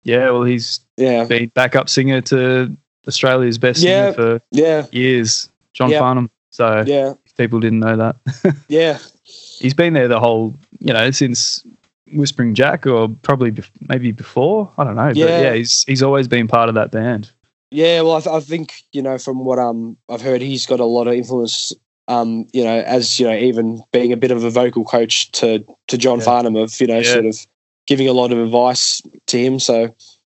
yeah. 0.02 0.30
Well, 0.30 0.42
he's 0.44 0.80
yeah, 0.96 1.24
been 1.24 1.48
backup 1.54 1.88
singer 1.88 2.20
to 2.22 2.76
Australia's 3.06 3.58
best 3.58 3.80
Yeah. 3.82 4.10
singer 4.10 4.12
for 4.14 4.42
yeah, 4.50 4.86
years, 4.90 5.48
John 5.74 5.90
Yeah. 5.90 6.00
Farnham. 6.00 6.30
So 6.58 6.82
yeah, 6.84 7.14
if 7.24 7.36
people 7.36 7.60
didn't 7.60 7.78
know 7.78 7.96
that. 7.96 8.16
yeah. 8.68 8.98
he's 9.22 9.74
been 9.74 9.92
there 9.92 10.08
the 10.08 10.18
whole, 10.18 10.56
you 10.80 10.92
know, 10.92 11.12
since 11.12 11.64
Whispering 12.12 12.52
Jack, 12.56 12.84
or 12.84 13.08
probably 13.22 13.52
bef- 13.52 13.70
maybe 13.88 14.10
before. 14.10 14.68
I 14.76 14.82
don't 14.82 14.96
know. 14.96 15.06
But 15.06 15.16
Yeah. 15.16 15.40
yeah, 15.40 15.54
he's 15.54 15.84
he's 15.84 16.02
always 16.02 16.26
been 16.26 16.48
part 16.48 16.68
of 16.68 16.74
that 16.74 16.90
band. 16.90 17.30
Yeah, 17.70 18.00
well, 18.00 18.16
I, 18.16 18.20
th- 18.20 18.34
I 18.34 18.40
think 18.40 18.82
you 18.92 19.02
know 19.02 19.18
from 19.18 19.44
what 19.44 19.60
um 19.60 19.96
I've 20.08 20.20
heard, 20.20 20.40
he's 20.40 20.66
got 20.66 20.80
a 20.80 20.84
lot 20.84 21.06
of 21.06 21.14
influence. 21.14 21.72
Um, 22.08 22.48
you 22.52 22.64
know, 22.64 22.80
as 22.80 23.20
you 23.20 23.26
know, 23.28 23.36
even 23.36 23.80
being 23.92 24.12
a 24.12 24.16
bit 24.16 24.32
of 24.32 24.42
a 24.42 24.50
vocal 24.50 24.84
coach 24.84 25.30
to 25.32 25.64
to 25.86 25.96
John 25.96 26.18
Yeah. 26.18 26.24
Farnham 26.24 26.56
of 26.56 26.80
you 26.80 26.88
know 26.88 26.98
Yeah. 26.98 27.12
sort 27.12 27.26
of 27.26 27.46
giving 27.86 28.08
a 28.08 28.12
lot 28.12 28.32
of 28.32 28.38
advice 28.38 29.00
to 29.28 29.38
him. 29.38 29.60
So, 29.60 29.94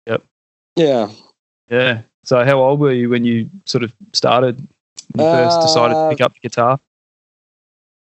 Yep. 0.05 0.23
yeah, 0.75 1.08
Yeah. 1.71 2.01
So 2.25 2.43
how 2.43 2.60
old 2.62 2.79
were 2.82 2.91
you 2.91 3.10
when 3.10 3.23
you 3.23 3.49
sort 3.65 3.84
of 3.86 3.95
started? 4.13 4.67
When 5.13 5.26
you 5.26 5.32
first 5.32 5.62
decided 5.62 5.93
to 5.93 6.00
Uh, 6.00 6.10
pick 6.10 6.22
up 6.22 6.34
the 6.34 6.39
guitar? 6.48 6.80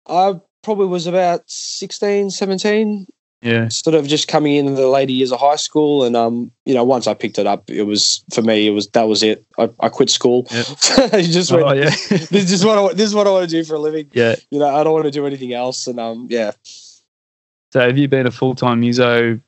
I 0.08 0.40
probably 0.64 0.88
was 0.88 1.08
about 1.08 1.44
16, 1.48 2.32
17. 2.32 3.08
Yeah. 3.42 3.68
sort 3.68 3.94
of 3.94 4.08
just 4.08 4.28
coming 4.28 4.56
in 4.56 4.74
the 4.74 4.88
later 4.88 5.12
years 5.12 5.32
of 5.32 5.40
high 5.40 5.58
school, 5.58 6.04
and 6.04 6.16
um, 6.16 6.52
you 6.66 6.74
know, 6.74 6.84
once 6.84 7.06
I 7.06 7.14
picked 7.14 7.38
it 7.38 7.46
up, 7.46 7.70
it 7.70 7.84
was 7.84 8.24
for 8.34 8.42
me. 8.42 8.66
It 8.66 8.72
was 8.72 8.88
that 8.90 9.04
was 9.08 9.22
it. 9.22 9.46
I, 9.60 9.70
I 9.82 9.90
quit 9.90 10.10
school. 10.10 10.48
I 10.52 11.22
just 11.22 11.52
went. 11.52 11.64
Oh 11.64 11.74
yeah. 11.74 11.90
This 12.32 12.52
is 12.52 12.66
what 12.66 12.80
I, 12.80 12.94
this 12.94 13.06
is 13.08 13.14
what 13.14 13.28
I 13.28 13.32
want 13.32 13.48
to 13.48 13.56
do 13.56 13.64
for 13.64 13.76
a 13.76 13.80
living. 13.80 14.10
yeah. 14.14 14.36
You 14.50 14.58
know, 14.58 14.76
I 14.76 14.84
don't 14.84 14.94
want 14.94 15.06
to 15.06 15.12
do 15.12 15.28
anything 15.28 15.54
else, 15.54 15.86
and 15.86 16.00
um, 16.00 16.26
yeah. 16.32 16.54
So 17.72 17.82
have 17.82 18.00
you 18.00 18.08
been 18.08 18.26
a 18.26 18.32
full 18.32 18.56
time 18.56 18.80
muso? 18.80 19.40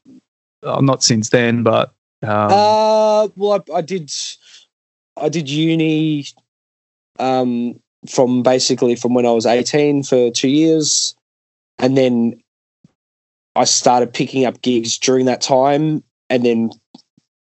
Uh, 0.62 0.82
not 0.82 1.02
since 1.02 1.30
then, 1.32 1.64
but 1.64 1.92
um, 2.22 2.52
Uh, 2.52 3.28
well, 3.36 3.64
I, 3.74 3.78
I 3.78 3.82
did, 3.82 4.12
I 5.16 5.30
did 5.30 5.50
uni, 5.50 6.26
um, 7.20 7.80
from 8.10 8.44
basically 8.44 8.96
from 8.96 9.14
when 9.14 9.26
I 9.26 9.32
was 9.32 9.46
eighteen 9.46 10.04
for 10.04 10.32
two 10.32 10.50
years, 10.50 11.16
and 11.80 11.98
then 11.98 12.42
I 13.56 13.66
started 13.66 14.14
picking 14.14 14.46
up 14.46 14.62
gigs 14.62 14.98
during 14.98 15.26
that 15.26 15.42
time, 15.42 16.04
and 16.30 16.46
then 16.46 16.72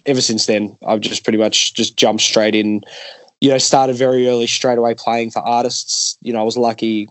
ever 0.06 0.20
since 0.20 0.46
then, 0.46 0.76
I've 0.87 1.00
just 1.00 1.24
pretty 1.24 1.38
much 1.38 1.74
just 1.74 1.96
jumped 1.96 2.22
straight 2.22 2.54
in. 2.54 2.83
You 3.40 3.50
know, 3.50 3.59
started 3.59 3.96
very 3.96 4.28
early, 4.28 4.46
straight 4.46 4.76
away 4.76 4.94
playing 4.94 5.30
for 5.30 5.40
artists. 5.40 6.18
You 6.20 6.33
know, 6.33 6.40
I 6.40 6.44
was 6.44 6.59
lucky. 6.59 7.09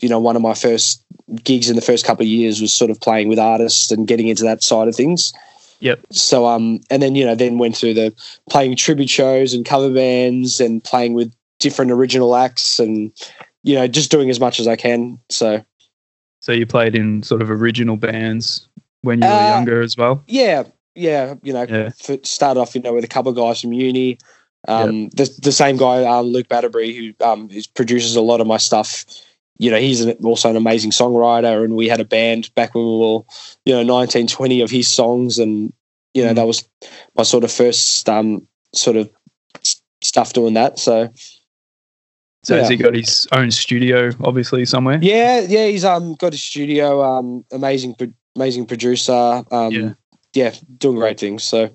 You 0.00 0.08
know, 0.08 0.18
one 0.18 0.34
of 0.34 0.42
my 0.42 0.54
first 0.54 1.04
gigs 1.44 1.70
in 1.70 1.76
the 1.76 1.82
first 1.82 2.04
couple 2.04 2.24
of 2.24 2.28
years 2.28 2.60
was 2.60 2.72
sort 2.72 2.90
of 2.90 3.00
playing 3.00 3.28
with 3.28 3.38
artists 3.38 3.90
and 3.90 4.08
getting 4.08 4.28
into 4.28 4.42
that 4.44 4.62
side 4.62 4.88
of 4.88 4.96
things. 4.96 5.32
Yep. 5.80 6.00
So 6.10 6.46
um, 6.46 6.80
and 6.90 7.02
then 7.02 7.14
you 7.14 7.24
know, 7.24 7.34
then 7.34 7.58
went 7.58 7.76
through 7.76 7.94
the 7.94 8.14
playing 8.48 8.76
tribute 8.76 9.10
shows 9.10 9.54
and 9.54 9.64
cover 9.64 9.90
bands 9.92 10.60
and 10.60 10.82
playing 10.82 11.14
with 11.14 11.32
different 11.60 11.92
original 11.92 12.34
acts 12.34 12.80
and 12.80 13.12
you 13.62 13.74
know, 13.74 13.86
just 13.86 14.10
doing 14.10 14.30
as 14.30 14.40
much 14.40 14.58
as 14.58 14.66
I 14.66 14.76
can. 14.76 15.18
So 15.28 15.62
so 16.40 16.52
you 16.52 16.66
played 16.66 16.96
in 16.96 17.22
sort 17.22 17.42
of 17.42 17.50
original 17.50 17.96
bands 17.96 18.66
when 19.02 19.20
you 19.20 19.28
were 19.28 19.34
Uh, 19.34 19.46
younger 19.58 19.82
as 19.82 19.96
well. 19.96 20.24
yeah, 20.26 20.64
yeah, 20.94 21.34
you 21.42 21.52
know, 21.52 21.66
Yeah. 21.68 21.90
started 22.24 22.58
off, 22.58 22.74
you 22.74 22.80
know, 22.80 22.94
with 22.94 23.04
a 23.04 23.08
couple 23.08 23.30
of 23.30 23.36
guys 23.36 23.60
from 23.60 23.72
uni. 23.74 24.18
Um, 24.68 25.08
the 25.10 25.30
the 25.42 25.52
same 25.52 25.76
guy, 25.76 26.04
um, 26.04 26.26
Luke 26.26 26.48
Batterbury, 26.48 26.94
who 26.94 27.24
um, 27.24 27.48
who 27.48 27.60
produces 27.74 28.16
a 28.16 28.20
lot 28.20 28.40
of 28.40 28.46
my 28.46 28.58
stuff. 28.58 29.04
You 29.58 29.70
know, 29.70 29.78
he's 29.78 30.00
an, 30.02 30.12
also 30.24 30.48
an 30.50 30.56
amazing 30.56 30.90
songwriter, 30.90 31.64
and 31.64 31.76
we 31.76 31.88
had 31.88 32.00
a 32.00 32.04
band 32.04 32.54
back 32.54 32.74
when 32.74 32.84
we 32.84 32.98
were, 32.98 33.20
you 33.64 33.74
know, 33.74 33.82
nineteen 33.82 34.26
twenty 34.26 34.60
of 34.60 34.70
his 34.70 34.88
songs, 34.88 35.38
and 35.38 35.72
you 36.14 36.24
know 36.24 36.32
Mm. 36.32 36.36
that 36.36 36.46
was 36.46 36.68
my 37.14 37.22
sort 37.24 37.44
of 37.44 37.52
first 37.52 38.08
um 38.08 38.46
sort 38.74 38.96
of 38.96 39.10
stuff 40.02 40.32
doing 40.32 40.54
that. 40.54 40.78
So 40.78 41.12
So 42.42 42.56
has 42.56 42.68
he 42.70 42.76
got 42.76 42.94
his 42.94 43.28
own 43.32 43.50
studio, 43.50 44.10
obviously 44.24 44.64
somewhere? 44.64 44.98
yeah, 45.02 45.40
yeah, 45.40 45.66
he's 45.66 45.84
um 45.84 46.14
got 46.14 46.32
a 46.34 46.38
studio, 46.38 47.02
um, 47.02 47.44
amazing, 47.52 47.94
pro- 47.96 48.12
amazing 48.34 48.66
producer, 48.66 49.42
um, 49.50 49.72
Yeah. 49.72 49.92
yeah, 50.32 50.54
doing 50.78 50.96
great 50.96 51.20
things. 51.20 51.44
So 51.44 51.70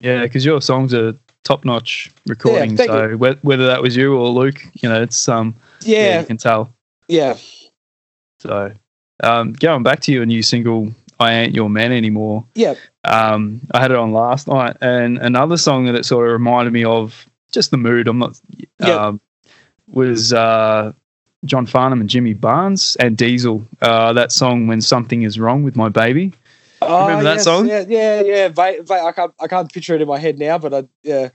Yeah, 0.00 0.22
because 0.22 0.44
your 0.44 0.60
songs 0.62 0.94
are 0.94 1.14
top 1.42 1.64
notch 1.64 2.10
recording. 2.28 2.76
thank 2.76 2.90
so 2.90 3.16
whe- 3.16 3.38
whether 3.42 3.66
that 3.66 3.82
was 3.82 3.96
you 3.96 4.14
or 4.16 4.28
Luke, 4.28 4.64
you 4.74 4.88
know, 4.88 5.02
it's 5.02 5.28
um 5.28 5.56
yeah, 5.80 5.98
yeah, 5.98 6.20
you 6.20 6.26
can 6.26 6.36
tell. 6.36 6.72
yeah. 7.08 7.36
So 8.40 8.72
um, 9.22 9.52
going 9.54 9.82
back 9.82 10.00
to 10.00 10.12
your 10.12 10.26
new 10.26 10.42
single, 10.42 10.90
"I 11.20 11.32
Ain't 11.34 11.54
Your 11.54 11.70
Man 11.70 11.92
Anymore." 11.92 12.44
Yeah. 12.54 12.74
Um, 13.04 13.60
I 13.72 13.80
had 13.80 13.90
it 13.90 13.96
on 13.96 14.12
last 14.12 14.48
night, 14.48 14.76
and 14.80 15.18
another 15.18 15.56
song 15.56 15.86
that 15.86 15.94
it 15.94 16.04
sort 16.04 16.26
of 16.26 16.32
reminded 16.32 16.72
me 16.72 16.84
of 16.84 17.26
just 17.52 17.70
the 17.70 17.76
mood. 17.76 18.06
I'm 18.08 18.18
not. 18.18 18.38
Yeah. 18.80 18.94
Um, 19.06 19.20
was 19.88 20.32
uh, 20.32 20.92
John 21.44 21.66
Farnham 21.66 22.00
and 22.00 22.08
Jimmy 22.10 22.32
Barnes 22.32 22.96
and 23.00 23.16
Diesel. 23.16 23.64
Uh, 23.82 24.12
that 24.12 24.32
song 24.32 24.66
"When 24.66 24.80
Something 24.80 25.22
Is 25.22 25.38
Wrong 25.38 25.62
with 25.62 25.76
My 25.76 25.88
Baby." 25.88 26.32
Oh, 26.82 27.02
Remember 27.06 27.24
that 27.24 27.34
yes, 27.36 27.44
song? 27.44 27.66
Yeah, 27.66 27.84
yeah, 27.88 28.20
yeah. 28.22 28.48
Va- 28.48 28.82
va- 28.82 29.04
I 29.06 29.12
can't, 29.12 29.32
I 29.40 29.46
can't 29.46 29.72
picture 29.72 29.94
it 29.94 30.02
in 30.02 30.08
my 30.08 30.18
head 30.18 30.38
now, 30.38 30.58
but 30.58 30.74
I, 30.74 30.84
yeah, 31.02 31.28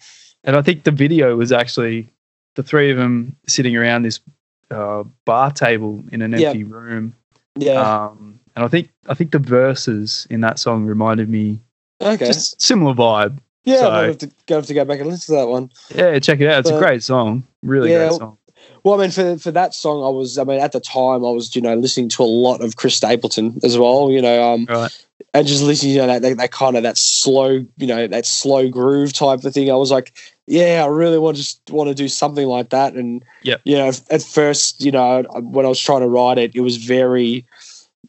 And 0.44 0.56
I 0.56 0.62
think 0.62 0.84
the 0.84 0.92
video 0.92 1.36
was 1.36 1.52
actually 1.52 2.08
the 2.54 2.62
three 2.62 2.92
of 2.92 2.98
them 2.98 3.36
sitting 3.48 3.76
around 3.76 4.04
this 4.04 4.20
uh, 4.70 5.04
bar 5.26 5.50
table 5.52 6.04
in 6.12 6.22
an 6.22 6.36
empty 6.36 6.64
room. 6.64 7.16
yeah. 7.56 7.72
Um, 8.06 8.40
and 8.56 8.66
I 8.66 8.68
think 8.68 8.90
I 9.08 9.14
think 9.16 9.32
the 9.32 9.40
verses 9.40 10.28
in 10.30 10.42
that 10.42 10.60
song 10.60 10.86
reminded 10.86 11.30
me 11.30 11.60
okay. 12.02 12.28
just 12.28 12.62
similar 12.62 12.94
vibe. 12.94 13.40
yeah, 13.64 13.78
so- 13.78 13.90
I'll 13.90 14.04
have 14.04 14.18
to, 14.20 14.28
gonna 14.46 14.60
have 14.60 14.68
to 14.68 14.74
go 14.76 14.86
back 14.86 15.00
and 15.00 15.10
listen 15.10 15.34
to 15.36 15.42
that 15.42 15.48
one. 15.48 15.72
Yeah, 15.96 16.20
check 16.20 16.42
it 16.42 16.48
out. 16.48 16.60
It's 16.60 16.70
a 16.70 16.78
great 16.78 17.02
song. 17.02 17.44
Really 17.64 17.90
Yeah. 17.92 18.10
great 18.10 18.20
song. 18.20 18.38
Well, 18.84 19.00
I 19.00 19.04
mean, 19.04 19.12
for 19.12 19.38
for 19.38 19.52
that 19.52 19.74
song, 19.74 20.04
I 20.04 20.10
was, 20.10 20.38
I 20.38 20.44
mean, 20.44 20.60
at 20.60 20.72
the 20.72 20.80
time, 20.80 21.26
I 21.26 21.30
was, 21.30 21.56
you 21.56 21.62
know, 21.62 21.76
listening 21.76 22.10
to 22.10 22.24
a 22.24 22.26
lot 22.26 22.62
of 22.62 22.76
Chris 22.76 22.96
Stapleton 22.96 23.60
as 23.63 23.78
well. 23.78 24.12
You 24.12 24.22
know, 24.22 24.54
um, 24.54 24.65
Right. 24.70 25.06
and 25.34 25.48
just 25.48 25.63
listening, 25.63 25.94
you 25.94 25.98
know, 26.00 26.08
that, 26.08 26.22
that 26.22 26.38
that 26.38 26.52
kind 26.52 26.78
of 26.78 26.84
that 26.84 26.98
slow, 26.98 27.65
you 27.78 27.88
know, 27.88 28.08
that 28.08 28.26
slow 28.26 28.70
groove 28.70 29.13
type 29.13 29.44
of 29.44 29.54
thing. 29.54 29.70
I 29.70 29.76
was 29.76 29.92
like, 29.92 30.13
yeah, 30.48 30.84
I 30.84 30.88
really 30.88 31.20
want 31.20 31.38
to 31.38 31.44
just 31.44 31.62
want 31.70 31.89
to 31.89 31.96
do 31.96 32.08
something 32.08 32.48
like 32.48 32.70
that. 32.70 32.94
And 32.94 33.24
Yep. 33.44 33.62
you 33.65 33.78
know, 33.78 33.92
at 34.10 34.22
first, 34.22 34.84
you 34.84 34.92
know, 34.92 35.24
when 35.42 35.65
I 35.65 35.70
was 35.70 35.80
trying 35.80 36.02
to 36.02 36.10
write 36.10 36.38
it, 36.38 36.56
it 36.56 36.62
was 36.62 36.78
very, 36.78 37.46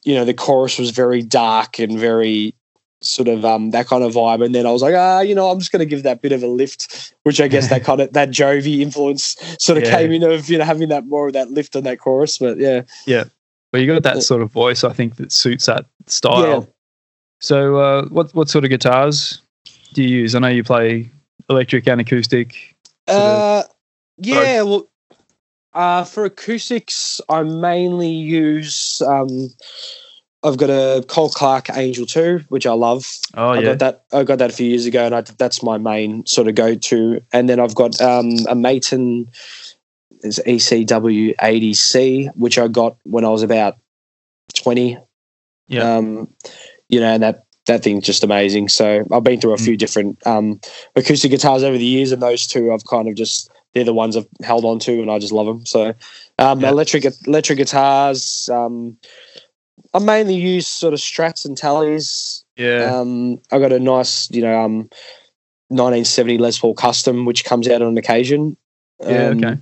you 0.05 0.15
know, 0.15 0.25
the 0.25 0.35
chorus 0.35 0.79
was 0.79 0.91
very 0.91 1.23
dark 1.23 1.79
and 1.79 1.99
very 1.99 2.55
sort 3.03 3.29
of 3.29 3.45
um 3.45 3.71
that 3.71 3.87
kind 3.87 4.05
of 4.05 4.13
vibe. 4.13 4.45
And 4.45 4.55
then 4.55 4.67
I 4.67 4.73
was 4.73 4.83
like, 4.83 4.95
ah, 4.95 5.21
you 5.21 5.35
know, 5.35 5.49
I'm 5.51 5.59
just 5.59 5.73
going 5.73 5.81
to 5.81 5.87
give 5.87 6.03
that 6.03 6.21
bit 6.23 6.33
of 6.33 6.43
a 6.43 6.47
lift, 6.47 7.15
which 7.23 7.41
I 7.41 7.49
guess 7.49 7.69
that 7.69 7.85
kind 7.85 8.01
of 8.01 8.13
that 8.13 8.31
Jovi 8.31 8.81
influence 8.81 9.37
sort 9.59 9.79
of 9.79 9.85
Yeah. 9.85 9.97
came 9.97 10.13
in 10.13 10.23
of 10.23 10.49
you 10.51 10.59
know 10.59 10.65
having 10.65 10.89
that 10.91 11.07
more 11.07 11.29
of 11.29 11.33
that 11.33 11.51
lift 11.51 11.77
on 11.77 11.85
that 11.85 11.99
chorus. 11.99 12.39
But 12.39 12.59
yeah, 12.59 12.83
yeah 13.07 13.25
But 13.73 13.81
you 13.81 13.87
got 13.87 14.03
that 14.03 14.23
sort 14.23 14.43
of 14.43 14.51
voice, 14.53 14.85
I 14.85 14.93
think, 14.93 15.17
that 15.17 15.33
suits 15.33 15.67
that 15.67 15.87
style. 16.07 16.61
Yeah. 16.61 16.67
So, 17.41 17.77
uh, 17.77 18.05
what 18.09 18.35
what 18.35 18.51
sort 18.51 18.65
of 18.65 18.71
guitars 18.71 19.41
do 19.95 20.03
you 20.03 20.09
use? 20.09 20.35
I 20.35 20.41
know 20.41 20.49
you 20.49 20.63
play 20.65 21.11
electric 21.49 21.89
and 21.89 22.01
acoustic. 22.01 22.77
Uh, 23.09 23.63
yeah, 24.19 24.63
well, 24.63 24.89
uh, 25.73 26.05
for 26.05 26.27
acoustics, 26.27 27.21
I 27.29 27.43
mainly 27.45 28.11
use. 28.11 29.01
Um, 29.03 29.49
I've 30.43 30.57
got 30.57 30.71
a 30.71 31.05
Cole 31.07 31.29
Clark 31.29 31.69
Angel 31.77 32.07
Two, 32.07 32.45
which 32.49 32.67
I 32.67 32.73
love. 32.73 33.07
Oh 33.35 33.51
I 33.51 33.61
yeah, 33.61 33.75
got 33.75 33.79
that. 33.81 34.05
I 34.13 34.25
got 34.25 34.39
that 34.39 34.51
a 34.51 34.55
few 34.55 34.69
years 34.69 34.87
ago, 34.87 35.05
and 35.05 35.15
I, 35.15 35.21
that's 35.21 35.63
my 35.63 35.77
main 35.77 36.25
sort 36.27 36.49
of 36.49 36.55
go-to. 36.55 37.21
And 37.33 37.49
then 37.49 37.61
I've 37.61 37.75
got 37.75 38.01
um, 38.01 38.31
a 38.49 38.55
Maton, 38.55 39.29
is 40.23 40.41
ECW 40.47 41.35
eighty 41.43 41.75
C, 41.75 42.27
which 42.35 42.59
I 42.59 42.69
got 42.69 42.97
when 43.05 43.25
I 43.25 43.29
was 43.29 43.43
about 43.43 43.77
twenty. 44.55 44.99
Yeah. 45.69 45.97
Um, 45.97 46.33
you 46.89 47.01
know, 47.01 47.13
and 47.13 47.23
that 47.23 47.45
that 47.67 47.83
thing's 47.83 48.05
just 48.07 48.25
amazing. 48.25 48.71
So 48.71 49.05
I've 49.13 49.23
been 49.23 49.41
through 49.41 49.53
a 49.53 49.57
Mm. 49.59 49.65
few 49.65 49.77
different 49.77 50.27
um, 50.27 50.61
acoustic 50.97 51.31
guitars 51.31 51.63
over 51.63 51.77
the 51.77 51.85
years, 51.85 52.13
and 52.13 52.23
those 52.23 52.47
two 52.47 52.73
I've 52.73 52.85
kind 52.87 53.09
of 53.09 53.15
just 53.15 53.51
they're 53.75 53.85
the 53.85 53.93
ones 53.95 54.17
I've 54.17 54.27
held 54.43 54.65
on 54.65 54.79
to, 54.81 55.03
and 55.03 55.11
I 55.11 55.19
just 55.19 55.33
love 55.35 55.47
them. 55.47 55.67
So 55.67 55.95
um, 56.39 56.61
Yeah. 56.61 56.71
electric 56.71 57.05
electric 57.27 57.59
guitars. 57.59 58.49
Um, 58.51 58.97
I 59.93 59.99
mainly 59.99 60.35
use 60.37 60.67
sort 60.67 60.95
of 60.95 61.01
Strats 61.01 61.45
and 61.45 61.57
Teles. 61.57 62.45
yeah, 62.57 62.95
Um, 63.01 63.41
I 63.51 63.59
got 63.59 63.73
a 63.73 63.81
nice, 63.81 64.31
you 64.31 64.43
know, 64.43 64.61
um, 64.61 64.89
1970 65.69 66.39
Les 66.39 66.59
Paul 66.59 66.75
Custom, 66.75 67.25
which 67.25 67.45
comes 67.45 67.69
out 67.69 67.83
on 67.83 67.97
occasion. 67.99 68.57
yeah. 69.05 69.29
Um, 69.29 69.39
Okay. 69.45 69.59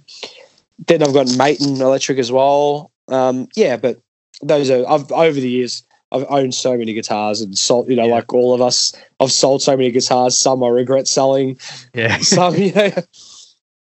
Then 0.86 1.02
I've 1.02 1.12
got 1.12 1.26
Maton 1.26 1.80
Electric 1.80 2.18
as 2.18 2.30
well. 2.30 2.90
Um, 3.08 3.48
yeah, 3.56 3.76
but 3.76 3.98
those 4.42 4.70
are 4.70 4.88
I've 4.88 5.10
over 5.10 5.38
the 5.40 5.48
years 5.50 5.82
I've 6.12 6.24
owned 6.28 6.54
so 6.54 6.76
many 6.78 6.92
guitars 6.92 7.40
and 7.40 7.58
sold. 7.58 7.88
You 7.90 7.96
know, 7.96 8.06
Yeah. 8.06 8.14
like 8.14 8.32
all 8.32 8.54
of 8.54 8.60
us, 8.62 8.92
I've 9.18 9.32
sold 9.32 9.60
so 9.60 9.76
many 9.76 9.90
guitars. 9.90 10.38
Some 10.38 10.62
I 10.62 10.68
regret 10.68 11.08
selling. 11.08 11.58
Yeah, 11.94 12.18
Some, 12.20 12.54
know, 12.54 12.92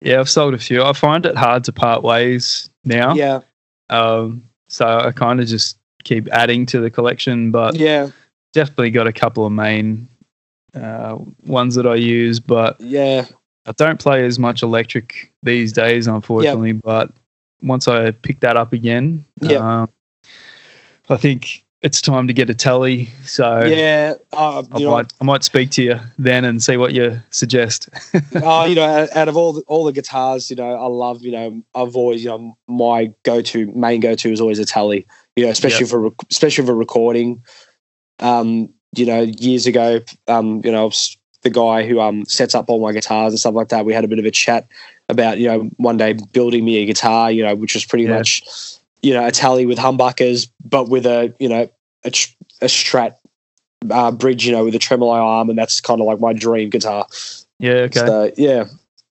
yeah. 0.01 0.19
I've 0.19 0.29
sold 0.29 0.53
a 0.53 0.57
few. 0.57 0.83
I 0.83 0.93
find 0.93 1.25
it 1.25 1.35
hard 1.35 1.65
to 1.65 1.73
part 1.73 2.01
ways 2.01 2.69
now. 2.85 3.13
yeah, 3.13 3.41
Um, 3.89 4.43
so 4.69 4.85
I 4.87 5.11
kind 5.11 5.41
of 5.41 5.47
just 5.47 5.77
keep 6.05 6.29
adding 6.31 6.65
to 6.67 6.79
the 6.79 6.89
collection, 6.89 7.51
but 7.51 7.75
yeah, 7.75 8.09
definitely 8.53 8.91
got 8.91 9.07
a 9.07 9.13
couple 9.13 9.45
of 9.45 9.51
main 9.51 10.07
uh, 10.73 11.17
ones 11.45 11.75
that 11.75 11.85
I 11.85 11.95
use, 11.95 12.39
but 12.39 12.79
yeah, 12.79 13.25
I 13.65 13.73
don't 13.73 13.99
play 13.99 14.25
as 14.25 14.39
much 14.39 14.63
electric 14.63 15.33
these 15.43 15.73
days, 15.73 16.07
unfortunately. 16.07 16.71
But 16.73 17.11
once 17.61 17.87
I 17.87 18.11
pick 18.11 18.39
that 18.41 18.55
up 18.55 18.71
again, 18.73 19.25
Yeah. 19.41 19.81
um, 19.81 19.89
I 21.09 21.17
think 21.17 21.63
it's 21.81 22.01
time 22.01 22.27
to 22.27 22.33
get 22.33 22.49
a 22.49 22.53
telly. 22.55 23.09
So 23.25 23.63
yeah. 23.63 24.15
Uh, 24.33 24.63
I 24.71 24.79
know, 24.79 24.91
might 24.91 25.13
I 25.21 25.23
might 25.23 25.43
speak 25.43 25.69
to 25.71 25.83
you 25.83 25.99
then 26.17 26.43
and 26.43 26.61
see 26.63 26.77
what 26.77 26.93
you 26.93 27.21
suggest. 27.29 27.89
uh, 28.35 28.65
you 28.69 28.75
know, 28.75 29.07
out- 29.13 29.27
of 29.27 29.37
all 29.37 29.53
the, 29.53 29.61
all 29.67 29.85
the 29.85 29.91
guitars, 29.93 30.49
you 30.49 30.55
know, 30.55 30.73
I 30.73 30.87
love, 30.87 31.21
you 31.23 31.31
know, 31.31 31.61
I've 31.75 31.95
always, 31.95 32.23
you 32.23 32.29
know, 32.31 32.57
my 32.67 33.13
go-to 33.23 33.67
main 33.67 33.99
go-to 33.99 34.31
is 34.31 34.41
always 34.41 34.57
a 34.59 34.65
tele, 34.65 35.05
you 35.35 35.45
know, 35.45 35.51
especially 35.51 35.85
for 35.85 35.99
rec- 35.99 36.13
especially 36.31 36.65
for 36.65 36.75
recording. 36.75 37.43
Um, 38.19 38.69
you 38.95 39.05
know, 39.05 39.21
years 39.21 39.67
ago, 39.67 39.99
um, 40.27 40.61
you 40.63 40.71
know, 40.71 40.81
I 40.83 40.85
was 40.85 41.17
the 41.41 41.49
guy 41.49 41.85
who 41.85 41.99
um 41.99 42.25
sets 42.25 42.55
up 42.55 42.69
all 42.69 42.81
my 42.81 42.91
guitars 42.93 43.33
and 43.33 43.39
stuff 43.39 43.53
like 43.53 43.69
that. 43.69 43.85
We 43.85 43.93
had 43.93 44.03
a 44.03 44.07
bit 44.07 44.19
of 44.19 44.25
a 44.25 44.31
chat 44.31 44.67
about, 45.09 45.37
you 45.37 45.47
know, 45.47 45.69
one 45.77 45.97
day 45.97 46.13
building 46.31 46.63
me 46.65 46.77
a 46.77 46.85
guitar, 46.85 47.31
you 47.31 47.43
know, 47.43 47.55
which 47.55 47.73
was 47.73 47.85
pretty 47.85 48.05
Yeah. 48.05 48.17
much, 48.17 48.41
you 49.01 49.13
know, 49.13 49.25
a 49.25 49.31
tele 49.31 49.65
with 49.65 49.77
humbuckers, 49.77 50.49
but 50.63 50.89
with 50.89 51.05
a, 51.05 51.33
you 51.39 51.49
know, 51.49 51.69
a, 52.03 52.09
tr- 52.11 52.33
a 52.61 52.65
strat 52.65 53.15
uh, 53.91 54.11
bridge, 54.11 54.45
you 54.45 54.51
know, 54.51 54.65
with 54.65 54.73
a 54.73 54.79
tremolo 54.79 55.11
arm, 55.13 55.49
and 55.49 55.59
that's 55.59 55.79
kind 55.81 56.01
of 56.01 56.07
like 56.07 56.19
my 56.19 56.33
dream 56.33 56.69
guitar. 56.69 57.05
Yeah, 57.59 57.73
okay. 57.73 57.99
So 57.99 58.31
yeah, 58.37 58.65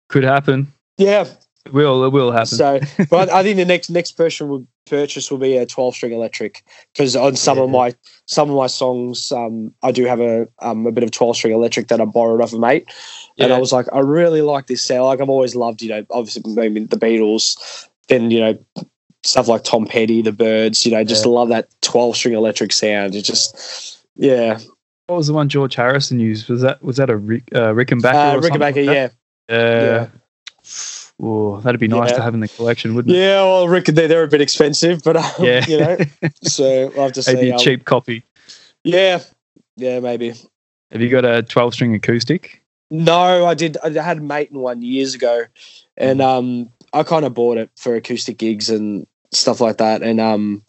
Could 0.08 0.24
happen. 0.24 0.72
yeah. 0.98 1.26
It 1.66 1.72
will. 1.72 2.04
It 2.04 2.10
will 2.10 2.30
happen. 2.30 2.46
So, 2.46 2.80
but 3.10 3.30
I 3.30 3.42
think 3.42 3.56
the 3.56 3.64
next 3.64 3.90
next 3.90 4.12
person 4.12 4.48
will 4.48 4.66
purchase 4.86 5.30
will 5.30 5.38
be 5.38 5.56
a 5.56 5.64
twelve 5.64 5.94
string 5.94 6.12
electric 6.12 6.62
because 6.92 7.16
on 7.16 7.36
some 7.36 7.58
of 7.58 7.70
my 7.70 7.94
some 8.26 8.50
of 8.50 8.56
my 8.56 8.66
songs, 8.66 9.32
um, 9.32 9.72
I 9.82 9.90
do 9.92 10.04
have 10.04 10.20
a 10.20 10.46
um 10.58 10.86
a 10.86 10.92
bit 10.92 11.04
of 11.04 11.10
twelve 11.10 11.36
string 11.36 11.54
electric 11.54 11.88
that 11.88 12.00
I 12.00 12.04
borrowed 12.04 12.42
off 12.42 12.52
a 12.52 12.58
mate, 12.58 12.86
and 13.38 13.52
I 13.52 13.58
was 13.58 13.72
like, 13.72 13.86
I 13.92 14.00
really 14.00 14.42
like 14.42 14.66
this 14.66 14.82
sound. 14.82 15.04
Like 15.04 15.20
I've 15.20 15.30
always 15.30 15.56
loved, 15.56 15.80
you 15.80 15.88
know, 15.88 16.04
obviously 16.10 16.42
maybe 16.54 16.84
the 16.84 16.96
Beatles, 16.98 17.88
then 18.08 18.30
you 18.30 18.40
know 18.40 18.58
stuff 19.22 19.48
like 19.48 19.64
Tom 19.64 19.86
Petty, 19.86 20.20
the 20.20 20.32
Byrds. 20.32 20.84
You 20.84 20.92
know, 20.92 21.02
just 21.02 21.24
Yeah. 21.24 21.32
love 21.32 21.48
that 21.48 21.68
twelve 21.80 22.14
string 22.14 22.34
electric 22.34 22.72
sound. 22.72 23.14
It 23.14 23.22
just 23.22 24.04
yeah, 24.16 24.58
what 25.06 25.16
was 25.16 25.28
the 25.28 25.32
one 25.32 25.48
George 25.48 25.74
Harrison 25.76 26.20
used? 26.20 26.48
Was 26.50 26.60
that 26.60 26.82
was 26.82 26.98
that 26.98 27.08
a 27.08 27.16
Rick, 27.16 27.44
uh, 27.54 27.72
Rickenbacker? 27.72 28.36
uh, 28.36 28.40
Rickenbacker, 28.40 28.86
like 28.86 29.12
yeah? 29.48 29.56
Uh, 29.56 30.06
Oh, 31.22 31.60
that'd 31.60 31.80
be 31.80 31.88
nice 31.88 32.10
Yeah. 32.10 32.16
to 32.16 32.22
have 32.22 32.34
in 32.34 32.40
the 32.40 32.48
collection, 32.48 32.94
wouldn't 32.94 33.14
it? 33.14 33.18
yeah. 33.18 33.42
Well, 33.42 33.68
Rick, 33.68 33.86
they're, 33.86 34.08
they're 34.08 34.24
a 34.24 34.28
bit 34.28 34.40
expensive, 34.40 35.02
but 35.04 35.16
um, 35.16 35.24
Yeah. 35.44 35.64
you 35.66 35.78
know, 35.78 35.98
so 36.42 36.92
I'll 36.96 37.04
have 37.04 37.12
to 37.12 37.22
Maybe 37.32 37.40
say, 37.40 37.50
a 37.50 37.54
um, 37.54 37.58
cheap 37.60 37.84
copy. 37.84 38.24
yeah, 38.82 39.20
yeah, 39.76 40.00
maybe. 40.00 40.34
Have 40.90 41.00
you 41.00 41.08
got 41.08 41.24
a 41.24 41.42
12 41.42 41.74
string 41.74 41.94
acoustic? 41.94 42.62
No, 42.90 43.46
I 43.46 43.54
did. 43.54 43.76
I 43.82 43.90
had 43.90 44.18
a 44.18 44.20
mate 44.20 44.50
in 44.50 44.58
one 44.58 44.82
years 44.82 45.14
ago, 45.14 45.44
and 45.96 46.20
Mm. 46.20 46.24
um, 46.24 46.70
I 46.92 47.02
kind 47.02 47.24
of 47.24 47.34
bought 47.34 47.58
it 47.58 47.70
for 47.76 47.94
acoustic 47.96 48.38
gigs 48.38 48.70
and 48.70 49.06
stuff 49.32 49.60
like 49.60 49.78
that. 49.78 50.02
And 50.02 50.20
um, 50.20 50.62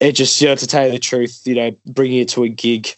it 0.00 0.12
just, 0.12 0.40
you 0.40 0.48
know, 0.48 0.56
to 0.56 0.66
tell 0.66 0.86
you 0.86 0.92
the 0.92 0.98
truth, 0.98 1.42
you 1.46 1.54
know, 1.54 1.76
bringing 1.86 2.20
it 2.20 2.28
to 2.30 2.42
a 2.44 2.48
gig 2.48 2.88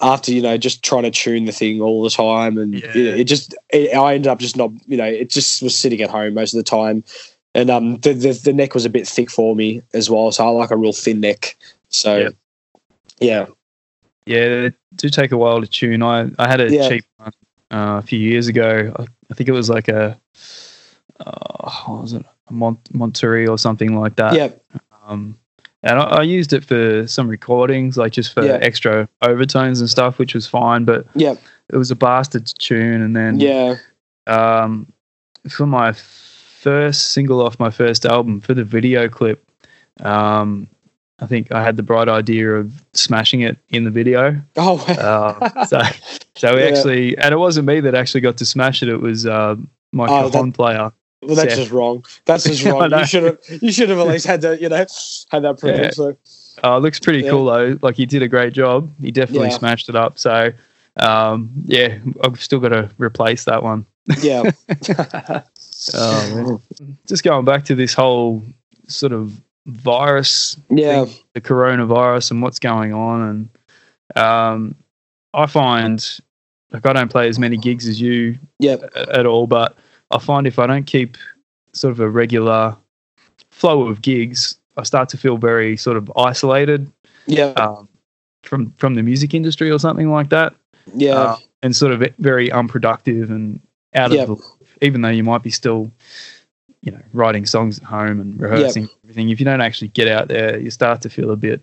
after 0.00 0.32
you 0.32 0.42
know 0.42 0.56
just 0.56 0.82
trying 0.82 1.02
to 1.04 1.10
tune 1.10 1.44
the 1.44 1.52
thing 1.52 1.80
all 1.80 2.02
the 2.02 2.10
time, 2.10 2.58
and 2.58 2.74
Yeah. 2.74 2.94
you 2.94 3.04
know, 3.10 3.16
it 3.16 3.24
just, 3.24 3.54
it, 3.70 3.94
I 3.96 4.14
ended 4.14 4.28
up 4.28 4.38
just 4.38 4.56
not, 4.56 4.70
you 4.86 4.96
know, 4.96 5.04
it 5.04 5.30
just 5.30 5.62
was 5.62 5.74
sitting 5.76 6.00
at 6.02 6.10
home 6.10 6.34
most 6.34 6.52
of 6.54 6.58
the 6.58 6.64
time, 6.64 7.02
and 7.54 7.70
um, 7.70 7.96
the 7.98 8.12
the, 8.12 8.32
the 8.32 8.52
neck 8.52 8.74
was 8.74 8.84
a 8.84 8.90
bit 8.90 9.06
thick 9.08 9.30
for 9.30 9.54
me 9.56 9.82
as 9.94 10.08
well, 10.10 10.30
so 10.32 10.46
I 10.46 10.50
like 10.50 10.70
a 10.70 10.76
real 10.76 10.92
thin 10.92 11.20
neck. 11.20 11.56
So, 11.88 12.16
Yeah. 12.18 12.28
yeah, 13.20 13.46
Yeah, 14.26 14.48
they 14.48 14.72
do 14.96 15.08
take 15.08 15.32
a 15.32 15.36
while 15.36 15.60
to 15.60 15.66
tune. 15.66 16.02
I, 16.02 16.30
I 16.38 16.48
had 16.48 16.60
a 16.60 16.70
Yeah. 16.72 16.88
cheap 16.88 17.04
one 17.16 17.32
uh, 17.70 17.98
a 17.98 18.02
few 18.02 18.18
years 18.18 18.46
ago. 18.48 18.92
I, 18.96 19.06
I 19.30 19.34
think 19.34 19.48
it 19.48 19.52
was 19.52 19.68
like 19.68 19.88
a, 19.88 20.20
uh, 21.18 21.70
what 21.86 22.02
was 22.02 22.12
it? 22.12 22.24
A 22.48 22.52
Mont- 22.52 22.94
Monterey 22.94 23.46
or 23.46 23.58
something 23.58 23.94
like 23.98 24.16
that. 24.16 24.34
yeah, 24.34 24.48
Um, 25.04 25.38
and 25.82 25.98
I, 25.98 26.02
I 26.04 26.22
used 26.22 26.52
it 26.52 26.64
for 26.64 27.06
some 27.06 27.28
recordings, 27.28 27.96
like 27.96 28.12
just 28.12 28.32
for 28.34 28.44
Yeah. 28.44 28.58
extra 28.60 29.08
overtones 29.22 29.80
and 29.80 29.88
stuff, 29.88 30.18
which 30.18 30.34
was 30.34 30.46
fine. 30.46 30.84
But 30.84 31.06
yeah, 31.14 31.34
it 31.72 31.76
was 31.76 31.90
a 31.90 31.96
bastard 31.96 32.46
tune. 32.58 33.00
And 33.02 33.16
then 33.16 33.40
yeah, 33.40 33.76
um, 34.26 34.86
for 35.48 35.66
my 35.66 35.92
first 35.92 37.10
single 37.12 37.40
off 37.40 37.58
my 37.58 37.70
first 37.70 38.04
album 38.04 38.40
for 38.40 38.52
the 38.54 38.64
video 38.64 39.08
clip, 39.08 39.42
um, 40.00 40.68
I 41.20 41.26
think 41.26 41.52
I 41.52 41.62
had 41.62 41.76
the 41.76 41.82
bright 41.82 42.08
idea 42.08 42.50
of 42.56 42.72
smashing 42.94 43.42
it 43.42 43.58
in 43.68 43.84
the 43.84 43.90
video. 43.90 44.40
oh, 44.56 44.78
Uh, 44.88 45.64
so, 45.66 45.80
so 46.36 46.54
we 46.54 46.60
Yeah. 46.62 46.68
actually, 46.68 47.18
and 47.18 47.32
it 47.32 47.36
wasn't 47.38 47.66
me 47.66 47.80
that 47.80 47.94
actually 47.94 48.20
got 48.22 48.36
to 48.38 48.46
smash 48.46 48.82
it. 48.82 48.88
It 48.88 48.96
was 49.00 49.26
uh, 49.26 49.56
my 49.92 50.06
Oh, 50.06 50.24
cajon 50.30 50.52
player. 50.52 50.92
Well, 51.22 51.36
that's 51.36 51.54
just 51.56 51.70
wrong. 51.70 52.04
That's 52.24 52.44
just 52.44 52.64
wrong. 52.66 52.90
you 52.90 53.04
should 53.06 53.22
have. 53.24 53.38
You 53.62 53.72
should 53.72 53.88
have 53.90 53.98
at 53.98 54.06
least 54.06 54.26
had 54.26 54.40
that. 54.42 54.60
You 54.60 54.68
know, 54.68 54.76
had 54.76 55.42
that. 55.42 55.60
Yeah. 55.62 55.90
So, 55.90 56.16
Uh, 56.64 56.76
it 56.76 56.80
looks 56.80 56.98
pretty 57.00 57.20
Yeah. 57.20 57.30
cool 57.30 57.44
though. 57.46 57.78
Like 57.82 57.96
he 57.96 58.06
did 58.06 58.22
a 58.22 58.28
great 58.28 58.52
job. 58.52 58.90
He 59.00 59.10
definitely 59.10 59.48
Yeah. 59.48 59.58
smashed 59.58 59.88
it 59.88 59.96
up. 59.96 60.18
So, 60.18 60.52
um, 60.98 61.50
yeah, 61.66 61.98
I've 62.24 62.42
still 62.42 62.58
got 62.60 62.70
to 62.70 62.90
replace 62.98 63.44
that 63.44 63.62
one. 63.62 63.84
yeah, 64.22 64.50
Oh, 65.94 66.34
man. 66.80 66.96
Just 67.06 67.22
going 67.22 67.44
back 67.44 67.64
to 67.66 67.74
this 67.74 67.94
whole 67.94 68.42
sort 68.88 69.12
of 69.12 69.32
virus 69.66 70.56
yeah, 70.70 71.04
the 71.34 71.40
coronavirus 71.40 72.30
and 72.32 72.42
what's 72.42 72.58
going 72.58 72.92
on. 72.92 73.48
And 74.16 74.24
um, 74.24 74.74
I 75.34 75.46
find 75.46 76.04
like 76.72 76.86
I 76.86 76.92
don't 76.92 77.10
play 77.10 77.28
as 77.28 77.38
many 77.38 77.56
gigs 77.56 77.86
as 77.86 78.00
you 78.00 78.38
yeah, 78.58 78.76
at 78.94 79.26
all, 79.26 79.46
but 79.46 79.76
I 80.10 80.18
find 80.18 80.46
if 80.46 80.58
I 80.58 80.66
don't 80.66 80.86
keep 80.86 81.16
sort 81.72 81.92
of 81.92 82.00
a 82.00 82.08
regular 82.10 82.76
flow 83.50 83.86
of 83.86 84.02
gigs, 84.02 84.58
I 84.76 84.82
start 84.82 85.08
to 85.10 85.16
feel 85.16 85.36
very 85.36 85.76
sort 85.76 85.96
of 85.96 86.10
isolated 86.16 86.90
yeah, 87.26 87.52
um, 87.52 87.88
from 88.42 88.72
from 88.72 88.94
the 88.94 89.02
music 89.02 89.34
industry 89.34 89.70
or 89.70 89.78
something 89.78 90.10
like 90.10 90.30
that, 90.30 90.54
yeah, 90.94 91.14
uh, 91.14 91.36
and 91.62 91.76
sort 91.76 91.92
of 91.92 92.02
very 92.18 92.50
unproductive 92.50 93.30
and 93.30 93.60
out 93.94 94.12
Yeah. 94.12 94.22
of 94.22 94.28
the, 94.28 94.36
even 94.82 95.02
though 95.02 95.10
you 95.10 95.24
might 95.24 95.42
be 95.42 95.50
still. 95.50 95.90
You 96.82 96.92
know, 96.92 97.02
writing 97.12 97.44
songs 97.44 97.78
at 97.78 97.84
home 97.84 98.22
and 98.22 98.40
rehearsing 98.40 98.88
everything. 99.04 99.28
If 99.28 99.38
you 99.38 99.44
don't 99.44 99.60
actually 99.60 99.88
get 99.88 100.08
out 100.08 100.28
there, 100.28 100.58
you 100.58 100.70
start 100.70 101.02
to 101.02 101.10
feel 101.10 101.30
a 101.30 101.36
bit 101.36 101.60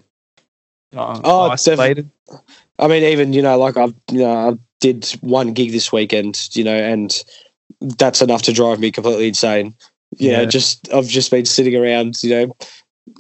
uh, 0.95 1.19
Oh, 1.23 1.49
isolated. 1.49 2.07
I 2.77 2.88
mean, 2.88 3.01
even 3.01 3.33
you 3.33 3.41
know, 3.41 3.57
like 3.57 3.77
I've 3.77 3.95
you 4.12 4.19
know, 4.19 4.49
I 4.51 4.57
did 4.79 5.10
one 5.21 5.53
gig 5.53 5.71
this 5.71 5.91
weekend. 5.91 6.49
You 6.51 6.63
know, 6.65 6.77
and 6.77 7.12
that's 7.82 8.21
enough 8.21 8.41
to 8.43 8.53
drive 8.53 8.80
me 8.80 8.91
completely 8.91 9.27
insane. 9.27 9.75
Know, 10.19 10.41
Yeah. 10.41 10.45
just 10.45 10.91
I've 10.93 11.08
just 11.08 11.32
been 11.32 11.45
sitting 11.45 11.75
around. 11.75 12.21
You 12.23 12.30
know, 12.30 12.56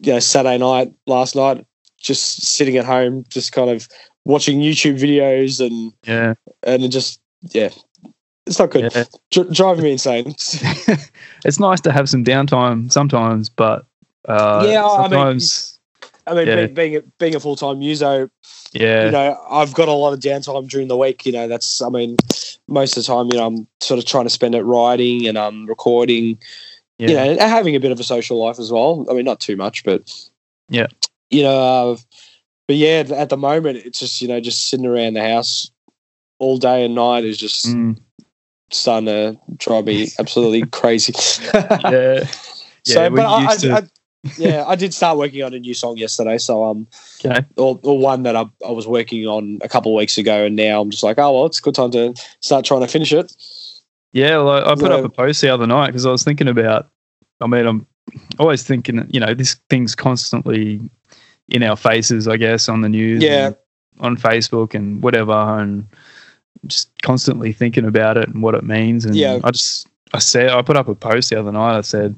you 0.01 0.13
know, 0.13 0.19
Saturday 0.19 0.57
night, 0.57 0.93
last 1.05 1.35
night, 1.35 1.65
just 1.99 2.41
sitting 2.45 2.77
at 2.77 2.85
home, 2.85 3.25
just 3.29 3.51
kind 3.51 3.69
of 3.69 3.87
watching 4.25 4.59
YouTube 4.59 4.99
videos 4.99 5.65
and 5.65 5.93
Yeah, 6.05 6.33
and 6.63 6.83
it 6.83 6.89
just 6.89 7.19
yeah, 7.51 7.69
it's 8.45 8.59
not 8.59 8.71
good. 8.71 8.91
yeah. 8.95 9.03
Dr- 9.31 9.53
driving 9.53 9.83
me 9.83 9.91
insane. 9.93 10.27
it's 11.45 11.59
nice 11.59 11.81
to 11.81 11.91
have 11.91 12.09
some 12.09 12.23
downtime 12.23 12.91
sometimes, 12.91 13.49
but 13.49 13.85
uh, 14.27 14.63
Yeah, 14.65 14.85
I 14.85 15.01
mean, 15.03 15.09
sometimes, 15.09 15.76
I 16.27 16.33
mean, 16.33 16.47
Yeah. 16.47 16.65
be- 16.67 16.73
being 16.73 16.95
a, 16.97 17.01
being 17.19 17.35
a 17.35 17.39
full 17.39 17.55
time 17.55 17.81
user, 17.81 18.29
yeah, 18.73 19.05
you 19.05 19.11
know, 19.11 19.39
I've 19.49 19.73
got 19.73 19.87
a 19.87 19.93
lot 19.93 20.13
of 20.13 20.19
downtime 20.19 20.69
during 20.69 20.87
the 20.87 20.97
week. 20.97 21.25
You 21.25 21.31
know, 21.31 21.47
that's 21.47 21.81
I 21.81 21.89
mean, 21.89 22.17
most 22.67 22.97
of 22.97 23.03
the 23.03 23.07
time, 23.07 23.27
you 23.31 23.37
know, 23.37 23.47
I'm 23.47 23.67
sort 23.81 23.97
of 23.99 24.05
trying 24.05 24.25
to 24.25 24.29
spend 24.29 24.55
it 24.55 24.63
writing 24.63 25.27
and 25.27 25.37
um 25.37 25.65
recording. 25.65 26.37
yeah, 26.97 27.07
You 27.09 27.15
know, 27.15 27.21
and 27.31 27.39
having 27.39 27.75
a 27.75 27.79
bit 27.79 27.91
of 27.91 27.99
a 27.99 28.03
social 28.03 28.37
life 28.43 28.59
as 28.59 28.71
well. 28.71 29.05
I 29.09 29.13
mean, 29.13 29.25
not 29.25 29.39
too 29.39 29.55
much, 29.55 29.83
but 29.83 30.11
Yeah. 30.69 30.87
you 31.29 31.43
know, 31.43 31.91
uh, 31.93 31.97
but 32.67 32.75
yeah, 32.75 33.03
at 33.15 33.29
the 33.29 33.37
moment, 33.37 33.77
it's 33.85 33.99
just 33.99 34.21
you 34.21 34.27
know, 34.27 34.39
just 34.41 34.65
sitting 34.69 34.85
around 34.85 35.13
the 35.13 35.23
house 35.23 35.71
all 36.39 36.57
day 36.57 36.85
and 36.85 36.93
night 36.95 37.23
is 37.25 37.37
just 37.37 37.65
Mm, 37.65 37.97
starting 38.71 39.07
to 39.07 39.39
drive 39.57 39.85
me 39.85 40.07
absolutely 40.19 40.65
crazy. 40.67 41.13
yeah, 41.53 42.25
So, 42.83 43.01
Yeah, 43.03 43.09
but 43.09 43.25
I, 43.25 43.41
used 43.41 43.63
I, 43.65 43.67
to- 43.67 43.73
I, 43.73 43.81
yeah, 44.37 44.63
I 44.67 44.75
did 44.75 44.93
start 44.93 45.17
working 45.17 45.43
on 45.43 45.53
a 45.53 45.59
new 45.59 45.73
song 45.73 45.97
yesterday. 45.97 46.37
So 46.37 46.63
um, 46.63 46.87
okay, 47.25 47.45
or, 47.55 47.79
or 47.83 47.97
one 47.97 48.23
that 48.23 48.35
I, 48.35 48.45
I 48.65 48.71
was 48.71 48.87
working 48.87 49.25
on 49.27 49.59
a 49.61 49.69
couple 49.69 49.91
of 49.93 49.97
weeks 49.97 50.17
ago, 50.17 50.45
and 50.45 50.55
now 50.55 50.81
I'm 50.81 50.89
just 50.89 51.03
like, 51.03 51.17
oh 51.19 51.31
well, 51.33 51.45
it's 51.45 51.59
a 51.59 51.61
good 51.61 51.75
time 51.75 51.91
to 51.91 52.13
start 52.41 52.65
trying 52.65 52.81
to 52.81 52.87
finish 52.87 53.13
it. 53.13 53.31
yeah. 54.13 54.37
Well, 54.37 54.49
I, 54.49 54.71
I 54.71 54.75
put 54.75 54.91
Yeah. 54.91 54.97
up 54.97 55.05
a 55.05 55.09
post 55.09 55.41
the 55.41 55.49
other 55.49 55.67
night 55.67 55.87
because 55.87 56.05
I 56.05 56.11
was 56.11 56.23
thinking 56.23 56.47
about. 56.47 56.89
I 57.39 57.47
mean, 57.47 57.67
I'm 57.67 57.85
always 58.39 58.63
thinking, 58.63 59.07
you 59.11 59.19
know, 59.19 59.33
this 59.35 59.55
thing's 59.69 59.93
constantly 59.95 60.81
in 61.49 61.61
our 61.61 61.77
faces, 61.77 62.27
I 62.27 62.37
guess, 62.37 62.67
on 62.67 62.81
the 62.81 62.89
news, 62.89 63.21
Yeah. 63.23 63.51
on 63.99 64.17
Facebook 64.17 64.73
and 64.73 65.03
whatever, 65.03 65.33
and 65.33 65.85
just 66.65 66.89
constantly 67.03 67.53
thinking 67.53 67.85
about 67.85 68.17
it 68.17 68.27
and 68.27 68.41
what 68.41 68.55
it 68.55 68.63
means. 68.63 69.05
And 69.05 69.15
Yeah. 69.15 69.39
I 69.43 69.51
just, 69.51 69.87
I 70.13 70.19
said, 70.19 70.49
I 70.49 70.61
put 70.63 70.77
up 70.77 70.87
a 70.87 70.95
post 70.95 71.29
the 71.29 71.39
other 71.39 71.51
night. 71.51 71.77
I 71.77 71.81
said 71.81 72.15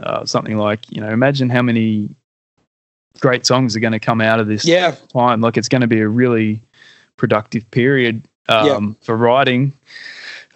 uh, 0.00 0.24
something 0.24 0.56
like, 0.56 0.90
you 0.90 1.00
know, 1.00 1.10
imagine 1.10 1.50
how 1.50 1.62
many 1.62 2.14
great 3.20 3.44
songs 3.46 3.76
are 3.76 3.80
going 3.80 3.92
to 3.92 4.00
come 4.00 4.20
out 4.20 4.40
of 4.40 4.46
this 4.46 4.64
Yeah, 4.64 4.94
time. 5.12 5.40
Like 5.40 5.56
it's 5.56 5.68
going 5.68 5.82
to 5.82 5.86
be 5.86 6.00
a 6.00 6.08
really 6.08 6.62
productive 7.16 7.70
period 7.70 8.26
um, 8.48 8.96
for 9.02 9.16
writing. 9.16 9.72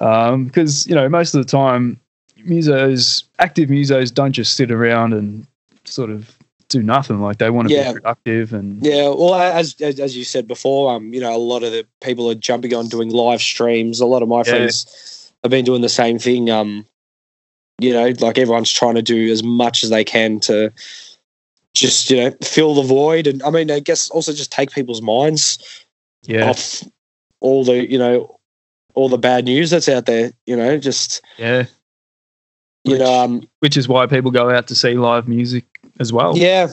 Um, 0.01 0.47
because 0.47 0.87
you 0.87 0.95
know 0.95 1.09
most 1.09 1.35
of 1.35 1.45
the 1.45 1.51
time, 1.51 1.99
musos, 2.41 3.25
active 3.39 3.71
musos, 3.71 4.13
don't 4.13 4.33
just 4.33 4.55
sit 4.55 4.71
around 4.71 5.15
and 5.15 5.47
sort 5.85 6.11
of 6.11 6.37
do 6.69 6.83
nothing. 6.83 7.21
Like 7.21 7.39
they 7.39 7.49
want 7.51 7.69
to 7.69 7.75
Yeah. 7.75 7.93
be 7.93 8.01
productive 8.01 8.53
and 8.53 8.85
yeah. 8.85 9.09
Well, 9.09 9.35
as, 9.35 9.75
as 9.81 9.99
as 10.01 10.17
you 10.17 10.25
said 10.25 10.47
before, 10.47 10.95
um, 10.95 11.15
you 11.15 11.21
know, 11.21 11.35
a 11.35 11.39
lot 11.39 11.63
of 11.63 11.73
the 11.73 11.87
people 12.03 12.31
are 12.31 12.35
jumping 12.35 12.75
on 12.75 12.89
doing 12.89 13.11
live 13.11 13.41
streams. 13.41 14.01
A 14.01 14.07
lot 14.07 14.23
of 14.23 14.29
my 14.29 14.43
friends 14.43 15.33
have 15.43 15.51
been 15.51 15.65
doing 15.65 15.81
the 15.83 15.89
same 15.89 16.19
thing. 16.19 16.51
Um, 16.51 16.87
you 17.81 17.93
know, 17.93 18.13
like 18.21 18.39
everyone's 18.39 18.73
trying 18.73 18.95
to 18.95 19.03
do 19.03 19.31
as 19.31 19.43
much 19.43 19.85
as 19.85 19.91
they 19.91 20.05
can 20.05 20.41
to 20.41 20.73
just 21.75 22.11
you 22.11 22.17
know 22.17 22.37
fill 22.43 22.75
the 22.75 22.83
void, 22.83 23.27
and 23.27 23.43
I 23.43 23.51
mean, 23.51 23.71
I 23.71 23.81
guess 23.81 24.09
also 24.11 24.33
just 24.33 24.51
take 24.53 24.71
people's 24.71 25.03
minds 25.03 25.59
yeah, 26.23 26.49
off 26.49 26.83
all 27.41 27.65
the 27.65 27.91
you 27.91 27.99
know 27.99 28.39
all 28.95 29.09
the 29.09 29.19
bad 29.19 29.45
news 29.45 29.71
that's 29.71 29.89
out 29.89 30.07
there. 30.07 30.33
You 30.47 30.57
know, 30.57 30.79
just 30.79 31.21
yeah. 31.37 31.67
you 32.85 32.93
Which- 32.93 33.01
know, 33.01 33.21
um, 33.25 33.49
Which 33.61 33.77
is 33.77 33.89
why 33.89 34.07
people 34.07 34.31
go 34.31 34.51
out 34.51 34.67
to 34.69 34.75
see 34.75 34.95
live 34.95 35.29
music 35.29 35.65
as 36.01 36.13
well. 36.13 36.37
yeah, 36.37 36.69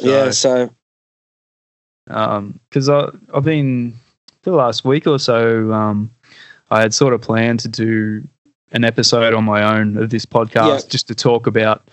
yeah. 0.00 0.30
So, 0.30 0.70
So 2.08 2.52
because 2.68 2.88
I 2.88 3.08
I've 3.32 3.44
been 3.44 3.94
for 4.42 4.50
the 4.50 4.56
last 4.56 4.84
week 4.84 5.06
or 5.06 5.18
so. 5.18 5.72
Um, 5.72 6.14
I 6.72 6.80
had 6.80 6.94
sort 6.94 7.14
of 7.14 7.20
planned 7.20 7.58
to 7.60 7.68
do 7.68 8.22
an 8.72 8.84
episode 8.84 9.34
on 9.34 9.44
my 9.44 9.62
own 9.76 9.96
of 9.98 10.10
this 10.10 10.24
podcast 10.26 10.82
Yeah. 10.84 10.88
just 10.88 11.08
to 11.08 11.14
talk 11.14 11.46
about 11.46 11.88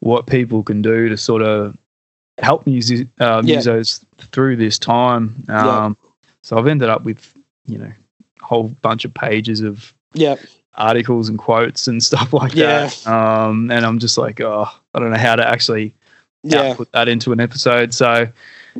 what 0.00 0.26
people 0.26 0.62
can 0.62 0.82
do 0.82 1.08
to 1.08 1.16
sort 1.16 1.42
of 1.42 1.76
help 2.38 2.66
music 2.66 3.08
uh, 3.20 3.42
Yeah. 3.44 3.58
musos 3.58 4.04
through 4.32 4.56
this 4.56 4.78
time. 4.78 5.44
Yeah. 5.48 5.84
Um, 5.84 5.96
So 6.42 6.56
I've 6.58 6.66
ended 6.66 6.88
up 6.88 7.02
with 7.04 7.32
you 7.66 7.78
know 7.78 7.92
a 8.40 8.44
whole 8.44 8.68
bunch 8.82 9.04
of 9.04 9.12
pages 9.14 9.60
of 9.60 9.92
Yeah. 10.14 10.36
articles 10.74 11.28
and 11.28 11.38
quotes 11.38 11.88
and 11.88 12.02
stuff 12.10 12.32
like 12.32 12.52
that. 12.52 13.06
Um, 13.06 13.70
and 13.70 13.84
I'm 13.86 13.98
just 13.98 14.18
like, 14.18 14.40
oh, 14.40 14.68
I 14.94 14.98
don't 14.98 15.10
know 15.10 15.16
how 15.18 15.36
to 15.36 15.46
actually 15.48 15.94
Yeah. 16.44 16.74
put 16.74 16.92
that 16.92 17.08
into 17.08 17.32
an 17.32 17.40
episode. 17.40 17.92
So 17.94 18.28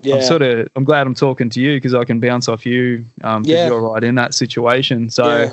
Yeah. 0.02 0.16
I'm 0.16 0.22
sort 0.22 0.42
of 0.42 0.68
I'm 0.76 0.84
glad 0.84 1.06
I'm 1.06 1.14
talking 1.14 1.48
to 1.50 1.60
you 1.60 1.76
because 1.76 1.94
I 1.94 2.04
can 2.04 2.20
bounce 2.20 2.48
off 2.48 2.66
you 2.66 3.04
because 3.16 3.46
Yeah. 3.48 3.66
you're 3.68 3.80
right 3.80 4.04
in 4.04 4.14
that 4.16 4.34
situation. 4.34 5.08
So 5.10 5.26
yeah. 5.38 5.52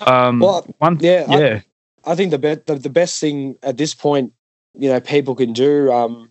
Um, 0.00 0.40
Well, 0.40 0.66
one 0.78 0.98
yeah, 1.00 1.26
I- 1.28 1.38
yeah 1.40 1.60
I 2.06 2.14
think 2.14 2.30
the, 2.32 2.38
be- 2.38 2.56
the 2.66 2.74
the 2.76 2.90
best 2.90 3.18
thing 3.20 3.56
at 3.62 3.76
this 3.78 3.94
point, 3.94 4.32
you 4.78 4.88
know, 4.90 5.00
people 5.00 5.34
can 5.34 5.52
do. 5.52 5.90
Um, 5.90 6.30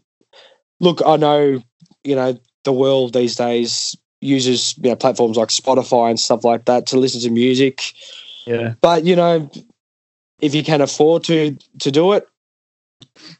look, 0.79 1.01
I 1.05 1.15
know, 1.17 1.61
you 2.03 2.15
know, 2.15 2.37
the 2.63 2.73
world 2.73 3.13
these 3.13 3.35
days 3.35 3.95
uses 4.21 4.77
you 4.77 4.89
know 4.89 4.95
platforms 4.95 5.35
like 5.35 5.49
Spotify 5.49 6.09
and 6.09 6.19
stuff 6.19 6.43
like 6.45 6.65
that 6.65 6.85
to 6.87 6.97
listen 6.99 7.21
to 7.21 7.29
music. 7.29 7.93
yeah 8.45 8.73
But 8.81 9.03
you 9.05 9.15
know, 9.15 9.49
if 10.41 10.53
you 10.55 10.63
can 10.63 10.81
afford 10.81 11.23
to 11.25 11.57
to 11.79 11.91
do 11.91 12.13
it, 12.13 12.27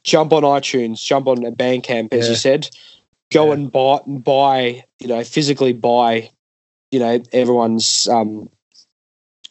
jump 0.03 0.33
on 0.33 0.43
iTunes, 0.43 1.03
jump 1.03 1.27
on 1.27 1.37
Bandcamp, 1.55 2.13
as 2.13 2.25
Yeah. 2.25 2.29
you 2.31 2.35
said. 2.35 2.69
Go 3.31 3.47
Yeah. 3.47 3.53
and 3.53 3.71
buy 3.71 3.99
and 4.05 4.23
buy, 4.23 4.83
you 4.99 5.07
know, 5.07 5.23
physically 5.23 5.73
buy, 5.73 6.29
you 6.91 6.99
know, 6.99 7.21
everyone's 7.31 8.07
um, 8.07 8.49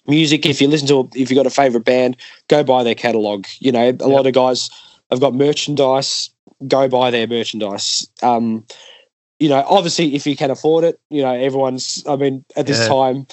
music. 0.06 0.46
If 0.46 0.60
you 0.60 0.68
listen 0.68 0.88
to, 0.88 1.08
if 1.14 1.30
you've 1.30 1.36
got 1.36 1.46
a 1.46 1.50
favorite 1.50 1.84
band, 1.84 2.16
go 2.48 2.62
buy 2.64 2.82
their 2.82 2.94
catalog. 2.94 3.46
You 3.58 3.72
know, 3.72 3.96
a 4.00 4.08
lot 4.08 4.26
of 4.26 4.32
guys 4.34 4.70
have 5.10 5.20
got 5.20 5.34
merchandise. 5.34 6.30
Go 6.66 6.88
buy 6.88 7.10
their 7.10 7.26
merchandise. 7.26 8.08
Um, 8.22 8.64
you 9.38 9.48
know, 9.48 9.64
obviously, 9.68 10.14
if 10.14 10.26
you 10.26 10.36
can 10.36 10.50
afford 10.50 10.84
it, 10.84 11.00
you 11.10 11.22
know, 11.22 11.32
everyone's. 11.32 12.04
I 12.08 12.16
mean, 12.16 12.44
at 12.56 12.66
this 12.66 12.80
Yeah. 12.80 12.88
time, 12.88 13.26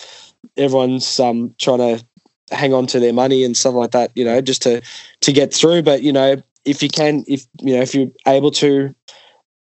everyone's 0.57 1.19
um, 1.19 1.53
trying 1.59 1.77
to 1.79 2.05
hang 2.51 2.73
on 2.73 2.87
to 2.87 2.99
their 2.99 3.13
money 3.13 3.43
and 3.43 3.55
stuff 3.55 3.75
like 3.75 3.91
that. 3.91 4.11
You 4.15 4.25
know, 4.25 4.41
just 4.41 4.63
to 4.63 4.81
to 5.21 5.31
get 5.31 5.53
through. 5.53 5.83
But 5.83 6.01
you 6.01 6.11
know, 6.11 6.41
if 6.65 6.81
you 6.81 6.89
can, 6.89 7.23
if 7.27 7.45
you 7.61 7.75
know, 7.75 7.81
if 7.81 7.93
you're 7.93 8.09
able 8.25 8.49
to, 8.51 8.93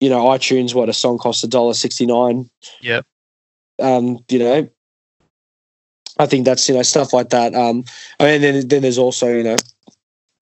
you 0.00 0.08
know, 0.08 0.24
iTunes, 0.24 0.74
what 0.74 0.88
a 0.88 0.94
song 0.94 1.18
costs 1.18 1.44
a 1.44 1.48
dollar 1.48 1.74
sixty 1.74 2.06
nine. 2.06 2.48
Yep. 2.80 3.04
Um, 3.80 4.18
you 4.30 4.38
know, 4.38 4.68
I 6.18 6.26
think 6.26 6.44
that's 6.44 6.68
you 6.68 6.74
know 6.74 6.82
stuff 6.82 7.12
like 7.12 7.30
that. 7.30 7.54
Um, 7.54 7.84
I 8.18 8.24
mean, 8.24 8.40
then 8.40 8.68
then 8.68 8.82
there's 8.82 8.98
also 8.98 9.28
you 9.28 9.44
know, 9.44 9.56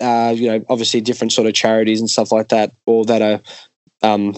uh, 0.01 0.33
you 0.35 0.49
know, 0.49 0.65
obviously 0.69 1.01
different 1.01 1.33
sort 1.33 1.47
of 1.47 1.55
charities 1.55 2.01
and 2.01 2.11
stuff 2.11 2.33
like 2.33 2.49
that, 2.49 2.73
or 2.87 3.05
that 3.05 3.23
are, 3.23 3.41
um, 4.09 4.35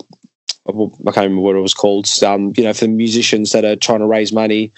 I 0.66 0.72
can't 1.12 1.16
remember 1.16 1.42
what 1.42 1.56
it 1.56 1.60
was 1.60 1.74
called. 1.74 2.08
Um, 2.24 2.52
you 2.56 2.64
know, 2.64 2.72
for 2.72 2.86
the 2.86 2.92
musicians 2.92 3.52
that 3.52 3.64
are 3.64 3.76
trying 3.76 4.00
to 4.00 4.06
raise 4.06 4.32
money 4.32 4.72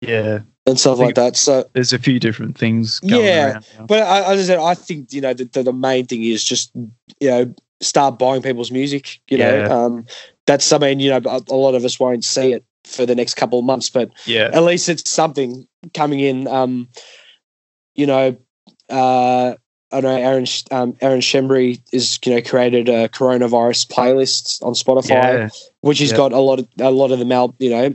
yeah. 0.00 0.40
and 0.66 0.78
stuff 0.78 0.98
like 0.98 1.14
that. 1.14 1.36
So, 1.36 1.64
There's 1.72 1.92
a 1.92 1.98
few 1.98 2.20
different 2.20 2.56
things 2.56 3.00
going 3.00 3.24
Yeah. 3.24 3.60
but 3.86 4.02
I, 4.02 4.32
as 4.32 4.40
I 4.40 4.54
said, 4.54 4.58
I 4.58 4.74
think 4.74 5.12
you 5.12 5.20
know 5.20 5.34
the, 5.34 5.44
the, 5.44 5.62
the 5.64 5.72
main 5.72 6.06
thing 6.06 6.22
is 6.22 6.44
just 6.44 6.70
you 6.74 7.30
know 7.30 7.54
start 7.80 8.18
buying 8.18 8.42
people's 8.42 8.70
music. 8.70 9.20
You 9.28 9.38
Yeah. 9.38 9.68
know, 9.68 9.74
um, 9.74 10.06
that's 10.46 10.70
I 10.72 10.78
mean 10.78 11.00
you 11.00 11.10
know 11.10 11.42
a 11.48 11.56
lot 11.56 11.74
of 11.74 11.84
us 11.84 11.98
won't 11.98 12.24
see 12.24 12.52
it 12.52 12.64
for 12.84 13.06
the 13.06 13.14
next 13.14 13.34
couple 13.34 13.58
of 13.58 13.64
months, 13.64 13.90
but 13.90 14.10
Yeah, 14.26 14.50
at 14.52 14.62
least 14.62 14.88
it's 14.88 15.10
something 15.10 15.66
coming 15.94 16.20
in. 16.20 16.46
Um, 16.46 16.88
you 17.94 18.06
know, 18.06 18.36
uh, 18.90 19.54
I 19.92 20.00
know 20.00 20.16
Aaron 20.16 20.46
um, 20.70 20.96
Aaron 21.00 21.20
Shembry 21.20 21.80
is 21.92 22.18
you 22.24 22.34
know 22.34 22.42
created 22.42 22.88
a 22.88 23.08
coronavirus 23.08 23.88
playlist 23.88 24.62
on 24.62 24.74
Spotify, 24.74 25.08
yeah, 25.08 25.48
which 25.80 26.00
has 26.00 26.10
yeah. 26.10 26.16
got 26.16 26.32
a 26.32 26.38
lot 26.40 26.58
of 26.58 26.68
a 26.80 26.90
lot 26.90 27.12
of 27.12 27.18
the 27.18 27.24
Mel 27.24 27.54
you 27.58 27.70
know 27.70 27.94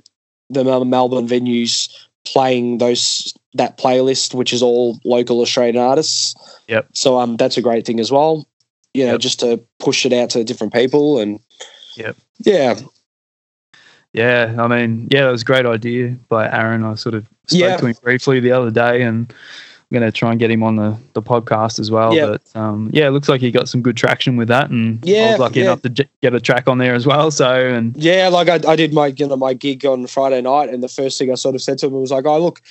the 0.49 0.63
Mel- 0.63 0.85
Melbourne 0.85 1.27
venues 1.27 1.89
playing 2.25 2.77
those 2.77 3.33
that 3.53 3.77
playlist, 3.77 4.33
which 4.33 4.53
is 4.53 4.61
all 4.61 4.99
local 5.03 5.41
Australian 5.41 5.77
artists. 5.77 6.35
Yep. 6.67 6.87
So 6.93 7.17
um, 7.17 7.35
that's 7.37 7.57
a 7.57 7.61
great 7.61 7.85
thing 7.85 7.99
as 7.99 8.11
well. 8.11 8.47
You 8.93 9.05
know, 9.05 9.13
Yep. 9.13 9.21
just 9.21 9.39
to 9.41 9.63
push 9.79 10.05
it 10.05 10.13
out 10.13 10.31
to 10.31 10.43
different 10.43 10.73
people 10.73 11.19
and. 11.19 11.39
Yep. 11.95 12.15
Yeah. 12.39 12.79
Yeah. 14.13 14.55
I 14.57 14.67
mean, 14.67 15.07
yeah, 15.11 15.25
that 15.25 15.31
was 15.31 15.41
a 15.41 15.45
great 15.45 15.65
idea 15.65 16.17
by 16.27 16.49
Aaron. 16.49 16.83
I 16.83 16.95
sort 16.95 17.15
of 17.15 17.25
spoke 17.47 17.59
Yeah. 17.61 17.77
to 17.77 17.85
him 17.87 17.95
briefly 18.01 18.39
the 18.39 18.51
other 18.51 18.71
day, 18.71 19.01
and 19.03 19.31
I'm 19.91 19.99
going 19.99 20.05
to 20.05 20.11
try 20.11 20.29
and 20.31 20.39
get 20.39 20.51
him 20.51 20.61
on 20.63 20.75
the, 20.75 20.95
the 21.13 21.21
podcast 21.21 21.79
as 21.79 21.89
well. 21.89 22.13
But 22.15 22.55
um, 22.55 22.89
yeah, 22.93 23.07
it 23.07 23.11
looks 23.11 23.27
like 23.27 23.41
he 23.41 23.49
got 23.51 23.67
some 23.67 23.81
good 23.81 23.97
traction 23.97 24.35
with 24.37 24.47
that, 24.49 24.69
and 24.69 25.03
yeah, 25.05 25.21
I 25.21 25.31
was 25.31 25.39
lucky 25.39 25.59
yeah. 25.59 25.65
enough 25.65 25.81
to 25.83 25.89
j- 25.89 26.09
get 26.21 26.35
a 26.35 26.39
track 26.39 26.67
on 26.67 26.77
there 26.77 26.93
as 26.93 27.05
well. 27.07 27.31
So, 27.31 27.51
and 27.67 27.95
Yeah, 27.97 28.27
like 28.29 28.49
I, 28.49 28.59
I 28.71 28.75
did 28.75 28.93
my 28.93 29.07
you 29.07 29.27
know 29.27 29.35
my 29.35 29.53
gig 29.53 29.85
on 29.85 30.05
Friday 30.07 30.41
night, 30.41 30.69
and 30.69 30.83
the 30.83 30.87
first 30.89 31.17
thing 31.17 31.31
I 31.31 31.35
sort 31.35 31.55
of 31.55 31.61
said 31.61 31.77
to 31.79 31.87
him 31.87 31.93
was 31.93 32.11
like, 32.11 32.25
"Oh, 32.25 32.39
look, 32.39 32.61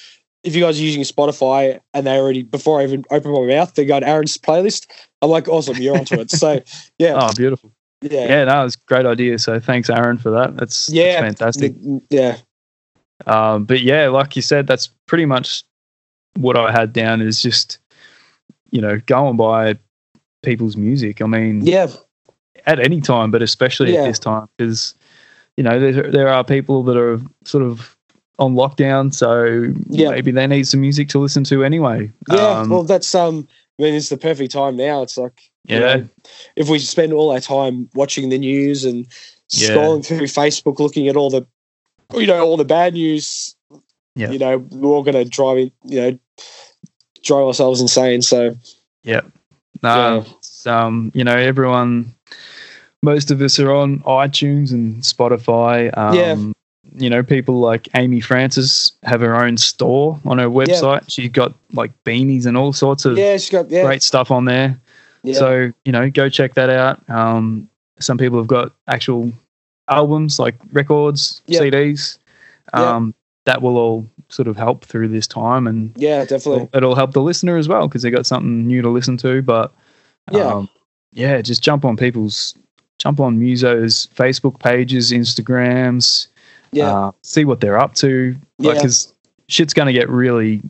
if 0.44 0.54
you 0.54 0.62
guys 0.62 0.78
are 0.78 0.82
using 0.84 1.02
Spotify 1.02 1.80
and 1.92 2.06
they 2.06 2.16
already 2.18 2.42
before 2.44 2.80
I 2.80 2.84
even 2.84 3.04
opened 3.10 3.34
my 3.34 3.46
mouth, 3.46 3.74
they 3.74 3.84
got 3.84 4.04
Aaron's 4.04 4.38
playlist." 4.38 4.86
I'm 5.20 5.30
like, 5.30 5.48
"Awesome, 5.48 5.76
you're 5.78 5.98
onto 5.98 6.20
it." 6.20 6.30
So 6.30 6.60
yeah, 6.98 7.14
oh, 7.20 7.32
beautiful. 7.34 7.72
Yeah, 8.02 8.28
Yeah, 8.28 8.44
no, 8.44 8.64
it's 8.64 8.76
a 8.76 8.78
great 8.86 9.06
idea. 9.06 9.38
So 9.38 9.58
thanks, 9.60 9.90
Aaron, 9.90 10.18
for 10.18 10.30
that. 10.30 10.56
That's, 10.56 10.86
that's 10.86 10.96
Yeah. 10.96 11.20
fantastic. 11.20 11.74
yeah, 12.10 12.36
Um, 13.26 13.64
but 13.64 13.80
yeah, 13.80 14.08
like 14.08 14.36
you 14.36 14.42
said, 14.42 14.66
that's 14.66 14.90
pretty 15.06 15.26
much 15.26 15.64
what 16.36 16.56
I 16.56 16.70
had 16.70 16.92
down 16.92 17.20
is 17.20 17.42
just, 17.42 17.78
you 18.70 18.80
know, 18.80 19.00
going 19.06 19.36
by 19.36 19.78
people's 20.42 20.76
music. 20.76 21.20
I 21.20 21.26
mean, 21.26 21.62
yeah, 21.62 21.88
at 22.66 22.78
any 22.78 23.00
time, 23.00 23.30
but 23.30 23.42
especially 23.42 23.94
Yeah. 23.94 24.02
at 24.02 24.06
this 24.06 24.18
time, 24.18 24.48
because, 24.56 24.94
you 25.56 25.64
know, 25.64 25.80
there, 25.80 26.10
there 26.10 26.28
are 26.28 26.44
people 26.44 26.82
that 26.84 26.96
are 26.96 27.20
sort 27.44 27.64
of 27.64 27.96
on 28.38 28.54
lockdown. 28.54 29.12
So 29.12 29.72
Yeah. 29.90 30.10
maybe 30.10 30.30
they 30.30 30.46
need 30.46 30.68
some 30.68 30.80
music 30.80 31.08
to 31.08 31.18
listen 31.18 31.42
to 31.44 31.64
anyway. 31.64 32.12
yeah. 32.30 32.60
Um, 32.60 32.68
well, 32.70 32.84
that's 32.84 33.12
um. 33.14 33.48
I 33.80 33.84
mean, 33.84 33.94
it's 33.94 34.08
the 34.08 34.16
perfect 34.16 34.52
time 34.52 34.76
now. 34.76 35.02
It's 35.02 35.16
like 35.16 35.40
you 35.68 35.78
yeah. 35.78 35.96
know, 35.96 36.08
if 36.56 36.68
we 36.68 36.78
spend 36.78 37.12
all 37.12 37.30
our 37.30 37.40
time 37.40 37.88
watching 37.94 38.30
the 38.30 38.38
news 38.38 38.84
and 38.84 39.06
Yeah. 39.52 39.70
scrolling 39.70 40.04
through 40.04 40.22
Facebook, 40.22 40.78
looking 40.78 41.08
at 41.08 41.16
all 41.16 41.30
the, 41.30 41.46
you 42.14 42.26
know, 42.26 42.44
all 42.44 42.56
the 42.56 42.64
bad 42.64 42.94
news, 42.94 43.54
Yeah. 44.16 44.30
you 44.30 44.38
know, 44.38 44.58
we're 44.58 44.90
all 44.90 45.02
going 45.02 45.14
to 45.14 45.24
drive, 45.24 45.70
you 45.84 46.00
know, 46.00 46.18
drive 47.22 47.44
ourselves 47.46 47.80
insane. 47.80 48.22
So 48.22 48.56
No, 49.82 50.24
Yeah. 50.64 50.86
um, 50.86 51.12
you 51.14 51.22
know, 51.22 51.36
everyone, 51.36 52.14
most 53.02 53.30
of 53.30 53.40
us 53.40 53.58
are 53.60 53.72
on 53.72 54.00
iTunes 54.00 54.72
and 54.72 55.02
Spotify. 55.02 55.96
Um, 55.96 56.14
Yeah. 56.14 56.52
You 56.96 57.10
know, 57.10 57.22
people 57.22 57.60
like 57.60 57.86
Amy 57.94 58.20
Francis 58.20 58.92
have 59.02 59.20
her 59.20 59.36
own 59.36 59.58
store 59.58 60.18
on 60.24 60.38
her 60.38 60.48
website. 60.48 61.04
She's 61.08 61.28
got 61.28 61.52
like 61.72 61.92
beanies 62.04 62.46
and 62.46 62.56
all 62.56 62.72
sorts 62.72 63.04
of 63.04 63.18
yeah, 63.18 63.36
she's 63.36 63.50
got 63.50 63.70
yeah, 63.70 63.84
great 63.84 64.02
stuff 64.02 64.30
on 64.30 64.46
there. 64.46 64.80
Yeah, 65.28 65.38
So, 65.38 65.72
you 65.84 65.92
know, 65.92 66.10
go 66.10 66.28
check 66.28 66.54
that 66.54 66.70
out. 66.70 67.08
Um, 67.10 67.68
some 68.00 68.18
people 68.18 68.38
have 68.38 68.46
got 68.46 68.72
actual 68.86 69.32
albums 69.88 70.38
like 70.38 70.56
records, 70.72 71.42
Yep. 71.46 71.62
CDs. 71.62 72.18
Yep. 72.74 72.82
Um, 72.82 73.14
That 73.46 73.62
will 73.62 73.76
all 73.78 74.06
sort 74.28 74.46
of 74.46 74.56
help 74.58 74.84
through 74.84 75.08
this 75.08 75.26
time 75.26 75.66
and 75.66 75.90
yeah, 75.96 76.24
definitely. 76.26 76.64
it'll, 76.64 76.76
it'll 76.76 76.94
help 76.94 77.12
the 77.14 77.22
listener 77.22 77.56
as 77.56 77.66
well 77.66 77.88
because 77.88 78.02
they 78.02 78.10
got 78.10 78.26
something 78.26 78.66
new 78.66 78.82
to 78.82 78.90
listen 78.90 79.16
to. 79.18 79.40
But 79.42 79.72
Yeah. 80.30 80.42
um, 80.52 80.68
yeah, 81.12 81.40
just 81.40 81.62
jump 81.62 81.84
on 81.86 81.96
people's 81.96 82.54
jump 82.98 83.20
on 83.20 83.38
Muso's 83.38 84.08
Facebook 84.14 84.58
pages, 84.60 85.12
Instagrams, 85.12 86.26
Yeah, 86.72 86.92
uh, 86.94 87.12
see 87.22 87.44
what 87.46 87.60
they're 87.60 87.78
up 87.78 87.94
to. 87.96 88.36
Yeah. 88.58 88.74
because 88.74 89.14
shit's 89.48 89.72
going 89.72 89.86
to 89.86 89.92
get 89.94 90.10
really 90.10 90.60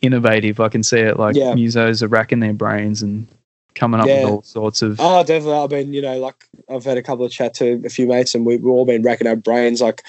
innovative. 0.00 0.58
I 0.60 0.68
can 0.70 0.82
see 0.82 1.00
it. 1.00 1.18
Like 1.18 1.36
Yeah. 1.36 1.52
Musos 1.52 2.02
are 2.02 2.08
racking 2.08 2.40
their 2.40 2.54
brains 2.54 3.02
and 3.02 3.28
coming 3.74 4.00
up 4.00 4.06
Yeah. 4.06 4.24
with 4.24 4.30
all 4.30 4.42
sorts 4.42 4.82
of 4.82 4.98
oh, 5.00 5.22
definitely. 5.24 5.58
I've 5.58 5.70
been, 5.70 5.92
you 5.92 6.02
know, 6.02 6.18
like 6.18 6.48
I've 6.68 6.84
had 6.84 6.98
a 6.98 7.02
couple 7.02 7.24
of 7.24 7.32
chat 7.32 7.54
to 7.54 7.82
a 7.84 7.88
few 7.88 8.06
mates, 8.06 8.34
and 8.34 8.44
we, 8.46 8.56
we've 8.56 8.72
all 8.72 8.84
been 8.84 9.02
racking 9.02 9.26
our 9.26 9.36
brains. 9.36 9.80
Like, 9.80 10.02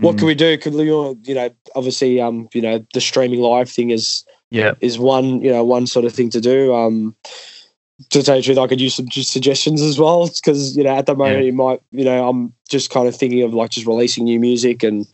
what 0.00 0.16
Mm. 0.16 0.18
can 0.18 0.26
we 0.26 0.34
do? 0.34 0.58
Could 0.58 0.74
we, 0.74 0.84
you 0.86 1.34
know, 1.34 1.50
obviously, 1.74 2.20
um, 2.20 2.48
you 2.52 2.60
know, 2.60 2.84
the 2.94 3.00
streaming 3.00 3.40
live 3.40 3.70
thing 3.70 3.90
is 3.90 4.24
yeah, 4.50 4.74
is 4.80 4.98
one, 4.98 5.40
you 5.40 5.50
know, 5.50 5.64
one 5.64 5.86
sort 5.86 6.04
of 6.04 6.12
thing 6.12 6.30
to 6.30 6.40
do. 6.40 6.74
Um, 6.74 7.14
to 8.10 8.22
tell 8.22 8.34
you 8.36 8.42
the 8.42 8.46
truth, 8.46 8.58
I 8.58 8.66
could 8.66 8.80
use 8.80 8.96
some 8.96 9.08
just 9.08 9.32
suggestions 9.32 9.80
as 9.80 9.98
well 10.00 10.28
because 10.28 10.76
you 10.76 10.82
know 10.82 10.96
at 10.96 11.06
the 11.06 11.14
moment 11.14 11.40
Yeah. 11.40 11.46
you 11.46 11.52
might, 11.52 11.80
you 11.92 12.04
know, 12.04 12.28
I'm 12.28 12.52
just 12.68 12.90
kind 12.90 13.06
of 13.06 13.14
thinking 13.16 13.42
of 13.42 13.54
like 13.54 13.70
just 13.70 13.86
releasing 13.86 14.24
new 14.24 14.40
music 14.40 14.82
and 14.82 15.06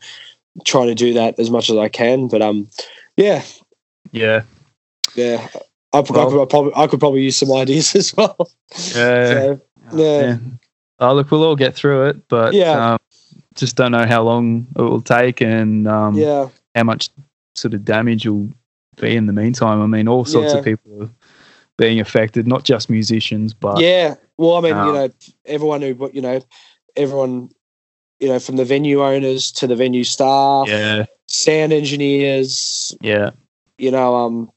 trying 0.64 0.86
to 0.88 0.95
do 0.95 1.12
that 1.14 1.38
as 1.38 1.51
much 1.51 1.68
as 1.70 1.76
I 1.76 1.88
can. 1.88 2.26
But 2.28 2.41
um, 2.43 2.68
yeah, 3.16 3.43
yeah, 4.12 4.43
yeah, 5.14 5.47
I, 5.93 5.99
I, 5.99 6.01
Well- 6.09 6.30
could 6.30 6.51
probably 6.51 6.72
I 6.76 6.86
could 6.86 7.01
probably 7.01 7.22
use 7.22 7.36
some 7.38 7.53
ideas 7.53 7.95
as 8.01 8.16
well. 8.16 8.51
yeah. 8.95 9.55
So, 9.55 9.61
yeah. 9.95 10.36
Oh, 11.01 11.14
look, 11.14 11.30
we'll 11.30 11.45
all 11.45 11.57
get 11.57 11.74
through 11.74 12.07
it, 12.09 12.28
but 12.28 12.53
Yeah. 12.53 12.93
um, 12.93 12.99
just 13.55 13.74
don't 13.76 13.93
know 13.93 14.07
how 14.07 14.22
long 14.22 14.66
it 14.76 14.82
will 14.82 15.01
take 15.01 15.41
and 15.41 15.88
um, 15.88 16.14
yeah, 16.14 16.49
how 16.74 16.84
much 16.84 17.09
sort 17.55 17.74
of 17.74 17.84
damage 17.84 18.26
will 18.26 18.49
be 19.01 19.16
in 19.16 19.26
the 19.26 19.32
meantime. 19.32 19.80
I 19.80 19.86
mean, 19.86 20.07
all 20.09 20.24
sorts 20.24 20.53
Yeah. 20.53 20.59
of 20.59 20.64
people 20.64 21.05
are 21.05 21.11
being 21.78 22.01
affected, 22.01 22.47
not 22.47 22.64
just 22.64 22.91
musicians, 22.91 23.55
but 23.55 23.80
yeah. 23.80 24.14
Well, 24.36 24.57
I 24.57 24.61
mean, 24.61 24.74
Um, 24.74 24.86
you 24.88 24.93
know, 24.93 25.09
everyone 25.47 25.80
who, 25.82 26.11
you 26.12 26.20
know, 26.22 26.41
everyone, 26.97 27.51
you 28.20 28.28
know, 28.28 28.38
from 28.38 28.57
the 28.57 28.64
venue 28.66 29.03
owners 29.03 29.51
to 29.53 29.66
the 29.66 29.74
venue 29.76 30.05
staff, 30.05 30.68
yeah, 30.68 31.07
sound 31.26 31.72
engineers, 31.72 32.95
yeah, 33.01 33.30
you 33.78 33.91
know, 33.91 34.14
um, 34.16 34.51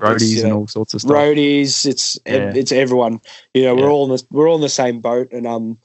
roadies 0.00 0.36
you 0.36 0.44
and 0.44 0.52
all 0.52 0.66
sorts 0.68 0.94
of 0.94 1.00
stuff. 1.00 1.12
roadies. 1.12 1.86
It's 1.86 2.18
Yeah. 2.26 2.52
it's 2.54 2.72
everyone. 2.72 3.20
You 3.54 3.64
know, 3.64 3.76
Yeah. 3.76 3.82
we're 3.82 3.90
all 3.90 4.04
in 4.04 4.16
the, 4.16 4.22
we're 4.30 4.48
all 4.48 4.56
in 4.56 4.60
the 4.60 4.68
same 4.68 5.00
boat, 5.00 5.32
and 5.32 5.46
um, 5.46 5.78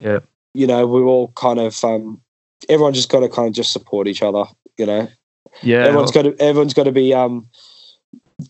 Yeah. 0.00 0.20
you 0.54 0.66
know, 0.66 0.86
we're 0.86 1.04
all 1.04 1.28
kind 1.28 1.58
of 1.58 1.82
um, 1.84 2.20
everyone 2.68 2.94
just 2.94 3.10
got 3.10 3.20
to 3.20 3.28
kind 3.28 3.48
of 3.48 3.54
just 3.54 3.72
support 3.72 4.08
each 4.08 4.22
other. 4.22 4.44
You 4.78 4.86
know, 4.86 5.08
yeah, 5.62 5.84
everyone's 5.84 6.12
got 6.12 6.22
to 6.22 6.36
everyone's 6.40 6.74
got 6.74 6.84
to 6.84 6.92
be 6.92 7.12
um, 7.12 7.48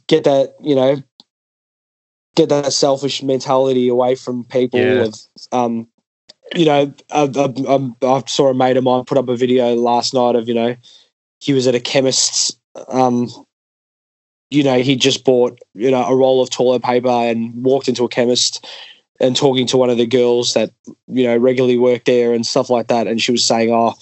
get 0.06 0.24
that 0.24 0.54
you 0.60 0.74
know, 0.74 1.02
get 2.36 2.48
that 2.50 2.72
selfish 2.72 3.22
mentality 3.22 3.88
away 3.88 4.14
from 4.14 4.44
people. 4.44 4.80
Yeah. 4.80 5.04
Of, 5.06 5.14
um, 5.52 5.88
you 6.54 6.64
know, 6.64 6.94
I, 7.10 7.22
I, 7.22 7.54
I, 7.68 8.16
I 8.16 8.22
saw 8.26 8.48
a 8.48 8.54
mate 8.54 8.76
of 8.76 8.84
mine 8.84 9.04
put 9.04 9.18
up 9.18 9.28
a 9.28 9.36
video 9.36 9.74
last 9.74 10.14
night 10.14 10.36
of 10.36 10.48
you 10.48 10.54
know, 10.54 10.76
he 11.40 11.52
was 11.52 11.66
at 11.66 11.74
a 11.74 11.80
chemist's. 11.80 12.56
Um, 12.88 13.28
you 14.50 14.62
know, 14.62 14.78
he 14.80 14.96
just 14.96 15.24
bought 15.24 15.58
you 15.74 15.90
know 15.90 16.04
a 16.04 16.14
roll 16.16 16.42
of 16.42 16.50
toilet 16.50 16.82
paper 16.82 17.08
and 17.08 17.52
walked 17.62 17.88
into 17.88 18.04
a 18.04 18.08
chemist 18.08 18.66
and 19.20 19.34
talking 19.34 19.66
to 19.66 19.76
one 19.76 19.90
of 19.90 19.96
the 19.98 20.06
girls 20.06 20.54
that 20.54 20.70
you 21.08 21.24
know 21.24 21.36
regularly 21.36 21.78
work 21.78 22.04
there 22.04 22.32
and 22.32 22.46
stuff 22.46 22.70
like 22.70 22.86
that, 22.88 23.06
and 23.06 23.20
she 23.20 23.32
was 23.32 23.44
saying, 23.44 23.70
"Oh, 23.72 23.94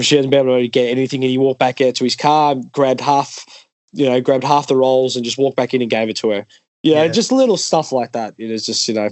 she 0.00 0.16
hasn't 0.16 0.30
been 0.30 0.46
able 0.48 0.58
to 0.60 0.68
get 0.68 0.88
anything," 0.90 1.22
and 1.22 1.30
he 1.30 1.38
walked 1.38 1.58
back 1.60 1.80
out 1.80 1.94
to 1.96 2.04
his 2.04 2.16
car, 2.16 2.54
grabbed 2.72 3.00
half, 3.00 3.44
you 3.92 4.06
know, 4.08 4.20
grabbed 4.20 4.44
half 4.44 4.68
the 4.68 4.76
rolls 4.76 5.16
and 5.16 5.24
just 5.24 5.38
walked 5.38 5.56
back 5.56 5.74
in 5.74 5.82
and 5.82 5.90
gave 5.90 6.08
it 6.08 6.16
to 6.18 6.30
her. 6.30 6.46
You 6.82 6.94
know, 6.94 7.04
Yeah. 7.04 7.12
just 7.12 7.30
little 7.32 7.56
stuff 7.56 7.92
like 7.92 8.12
that. 8.12 8.34
It 8.38 8.50
is 8.50 8.64
just 8.66 8.86
you 8.88 8.94
know, 8.94 9.08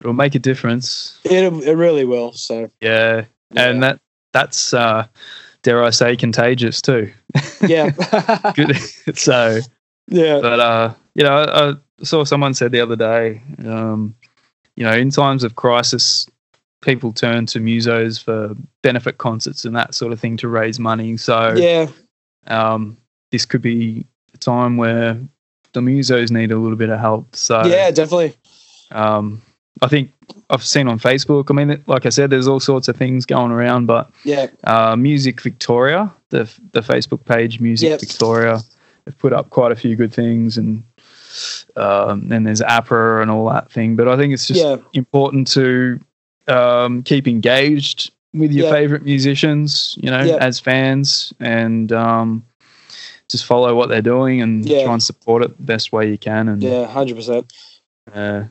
it'll 0.00 0.12
make 0.12 0.34
a 0.34 0.38
difference. 0.38 1.18
it 1.24 1.44
it 1.44 1.76
really 1.76 2.04
will. 2.04 2.32
So 2.32 2.70
Yeah, 2.80 3.24
and 3.54 3.82
that 3.82 4.00
that's 4.32 4.72
uh, 4.74 5.06
dare 5.62 5.82
I 5.84 5.90
say 5.90 6.16
contagious 6.16 6.80
too. 6.82 7.12
yeah, 7.66 7.90
Good. 8.54 8.76
so, 9.16 9.60
yeah, 10.10 10.40
but 10.40 10.60
uh, 10.60 10.94
you 11.14 11.24
know, 11.24 11.32
I, 11.32 11.70
I 11.70 11.74
saw 12.02 12.24
someone 12.24 12.54
said 12.54 12.72
the 12.72 12.80
other 12.80 12.96
day, 12.96 13.42
um, 13.64 14.14
you 14.76 14.84
know, 14.84 14.92
in 14.92 15.10
times 15.10 15.44
of 15.44 15.56
crisis, 15.56 16.26
people 16.82 17.12
turn 17.12 17.46
to 17.46 17.58
musos 17.60 18.22
for 18.22 18.54
benefit 18.82 19.18
concerts 19.18 19.64
and 19.64 19.74
that 19.76 19.94
sort 19.94 20.12
of 20.12 20.20
thing 20.20 20.36
to 20.38 20.48
raise 20.48 20.78
money. 20.78 21.16
So, 21.16 21.54
yeah, 21.54 21.88
um, 22.46 22.96
this 23.30 23.44
could 23.44 23.62
be 23.62 24.06
a 24.34 24.38
time 24.38 24.76
where 24.76 25.18
the 25.72 25.80
musos 25.80 26.30
need 26.30 26.50
a 26.50 26.56
little 26.58 26.76
bit 26.76 26.90
of 26.90 26.98
help. 26.98 27.36
So, 27.36 27.64
yeah, 27.66 27.90
definitely. 27.90 28.34
um, 28.90 29.42
I 29.82 29.88
think 29.88 30.12
I've 30.50 30.64
seen 30.64 30.88
on 30.88 30.98
Facebook. 30.98 31.46
I 31.50 31.52
mean, 31.54 31.82
like 31.86 32.06
I 32.06 32.08
said, 32.08 32.30
there's 32.30 32.48
all 32.48 32.60
sorts 32.60 32.88
of 32.88 32.96
things 32.96 33.24
going 33.24 33.52
around, 33.52 33.86
but 33.86 34.10
Yeah, 34.24 34.48
uh, 34.64 34.96
Music 34.96 35.40
Victoria, 35.40 36.12
the 36.30 36.50
the 36.72 36.80
Facebook 36.80 37.24
page 37.24 37.60
Music 37.60 37.90
Yep. 37.90 38.00
Victoria, 38.00 38.60
have 39.10 39.18
put 39.18 39.32
up 39.32 39.50
quite 39.50 39.72
a 39.72 39.76
few 39.76 39.96
good 39.96 40.12
things, 40.14 40.56
and 40.56 40.84
um, 41.76 42.28
then 42.28 42.44
there's 42.44 42.60
APRA 42.60 43.22
and 43.22 43.30
all 43.30 43.48
that 43.50 43.70
thing. 43.70 43.96
But 43.96 44.08
I 44.08 44.16
think 44.16 44.32
it's 44.32 44.46
just 44.46 44.60
yeah, 44.60 44.76
important 44.94 45.46
to 45.52 46.00
um, 46.48 47.02
keep 47.02 47.26
engaged 47.28 48.12
with 48.32 48.52
your 48.52 48.66
Yeah. 48.66 48.72
favorite 48.72 49.02
musicians, 49.02 49.96
you 50.00 50.10
know, 50.10 50.22
Yeah. 50.22 50.36
as 50.40 50.60
fans, 50.60 51.32
and 51.40 51.92
um, 51.92 52.44
just 53.28 53.44
follow 53.44 53.74
what 53.74 53.88
they're 53.88 54.02
doing 54.02 54.40
and 54.40 54.66
try 54.66 54.92
and 54.92 55.02
support 55.02 55.42
it 55.44 55.56
the 55.56 55.64
best 55.64 55.92
way 55.92 56.08
you 56.10 56.18
can. 56.18 56.48
And 56.48 56.62
yeah, 56.62 56.86
hundred 56.86 57.16
percent. 57.16 57.52
uh, 58.14 58.44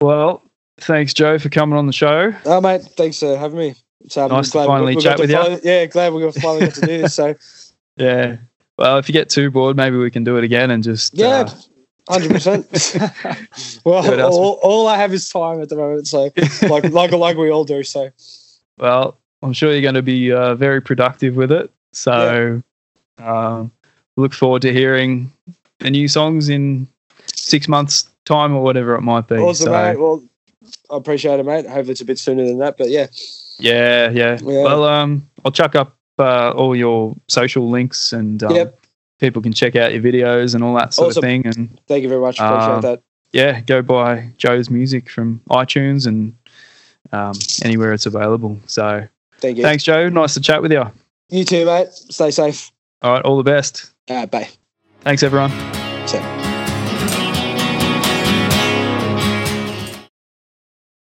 well, 0.00 0.42
thanks, 0.78 1.12
Joe, 1.12 1.38
for 1.38 1.48
coming 1.50 1.78
on 1.78 1.86
the 1.86 1.92
show. 1.92 2.32
Oh, 2.46 2.60
mate, 2.60 2.82
thanks 2.96 3.18
for 3.20 3.36
having 3.36 3.58
me. 3.58 3.74
It's, 4.02 4.16
um, 4.16 4.30
Nice 4.30 4.50
to 4.50 4.64
finally 4.64 4.96
chat 4.96 5.18
to 5.18 5.22
with 5.22 5.30
you. 5.30 5.60
Yeah, 5.62 5.84
glad 5.86 6.14
we 6.14 6.22
got 6.22 6.34
finally 6.34 6.60
got 6.66 6.74
to 6.74 6.80
do 6.80 6.98
this. 7.02 7.14
So 7.14 7.34
Yeah. 7.96 8.36
Well, 8.80 8.96
if 8.96 9.10
you 9.10 9.12
get 9.12 9.28
too 9.28 9.50
bored, 9.50 9.76
maybe 9.76 9.98
we 9.98 10.10
can 10.10 10.24
do 10.24 10.38
it 10.38 10.44
again 10.44 10.70
and 10.70 10.82
just 10.82 11.14
yeah, 11.14 11.44
uh, 11.46 11.50
hundred 12.08 12.30
percent. 12.32 12.66
Well, 13.84 14.22
all, 14.32 14.58
all 14.62 14.88
I 14.88 14.96
have 14.96 15.12
is 15.12 15.28
time 15.28 15.60
at 15.60 15.68
the 15.68 15.76
moment, 15.76 16.08
so 16.08 16.30
like 16.62 16.84
like 16.90 17.12
like 17.12 17.36
we 17.36 17.50
all 17.50 17.64
do. 17.64 17.82
So 17.82 18.10
well, 18.78 19.18
I'm 19.42 19.52
sure 19.52 19.72
you're 19.72 19.82
going 19.82 19.94
to 19.96 20.02
be 20.02 20.32
uh, 20.32 20.54
very 20.54 20.80
productive 20.80 21.36
with 21.36 21.52
it. 21.52 21.70
So, 21.92 22.62
um, 23.18 23.70
look 24.16 24.32
forward 24.32 24.62
to 24.62 24.72
hearing 24.72 25.30
the 25.80 25.90
new 25.90 26.08
songs 26.08 26.48
in 26.48 26.88
six 27.26 27.68
months' 27.68 28.08
time 28.24 28.54
or 28.54 28.62
whatever 28.62 28.94
it 28.94 29.02
might 29.02 29.28
be. 29.28 29.36
awesome, 29.36 29.66
so, 29.66 29.72
mate. 29.72 29.96
Well, 29.98 30.22
I 30.90 30.96
appreciate 30.96 31.38
it, 31.38 31.44
mate. 31.44 31.66
I 31.66 31.72
hope 31.72 31.88
it's 31.88 32.00
a 32.00 32.04
bit 32.06 32.18
sooner 32.18 32.46
than 32.46 32.58
that, 32.58 32.78
but 32.78 32.88
yeah, 32.88 33.08
yeah, 33.58 34.10
yeah, 34.10 34.38
Yeah. 34.42 34.64
Well, 34.64 34.84
um, 34.84 35.28
I'll 35.44 35.52
chuck 35.52 35.74
up 35.74 35.96
uh, 36.20 36.52
all 36.56 36.76
your 36.76 37.16
social 37.28 37.68
links 37.68 38.12
and 38.12 38.42
um, 38.42 38.54
Yep. 38.54 38.80
people 39.18 39.42
can 39.42 39.52
check 39.52 39.74
out 39.76 39.92
your 39.92 40.02
videos 40.02 40.54
and 40.54 40.62
all 40.62 40.74
that 40.74 40.94
sort 40.94 41.08
Awesome. 41.10 41.18
of 41.18 41.22
thing. 41.24 41.46
And 41.46 41.80
thank 41.88 42.02
you 42.02 42.08
very 42.08 42.20
much. 42.20 42.38
Appreciate 42.38 42.70
Um, 42.74 42.80
that. 42.82 43.02
yeah, 43.32 43.60
go 43.60 43.82
buy 43.82 44.32
Joe's 44.38 44.70
music 44.70 45.08
from 45.10 45.40
iTunes 45.50 46.06
and 46.06 46.34
um, 47.12 47.32
anywhere 47.62 47.92
it's 47.92 48.06
available. 48.06 48.58
So, 48.66 49.06
Thank 49.38 49.56
you. 49.56 49.62
thanks, 49.64 49.82
Joe. 49.84 50.08
Nice 50.08 50.34
to 50.34 50.40
chat 50.40 50.60
with 50.62 50.70
you. 50.72 50.84
You 51.30 51.44
too, 51.44 51.64
mate. 51.64 51.88
Stay 51.92 52.30
safe. 52.30 52.70
All 53.02 53.12
right, 53.12 53.22
all 53.24 53.36
the 53.38 53.42
best. 53.44 53.92
Uh, 54.08 54.26
bye. 54.26 54.48
Thanks, 55.00 55.22
everyone. 55.22 55.79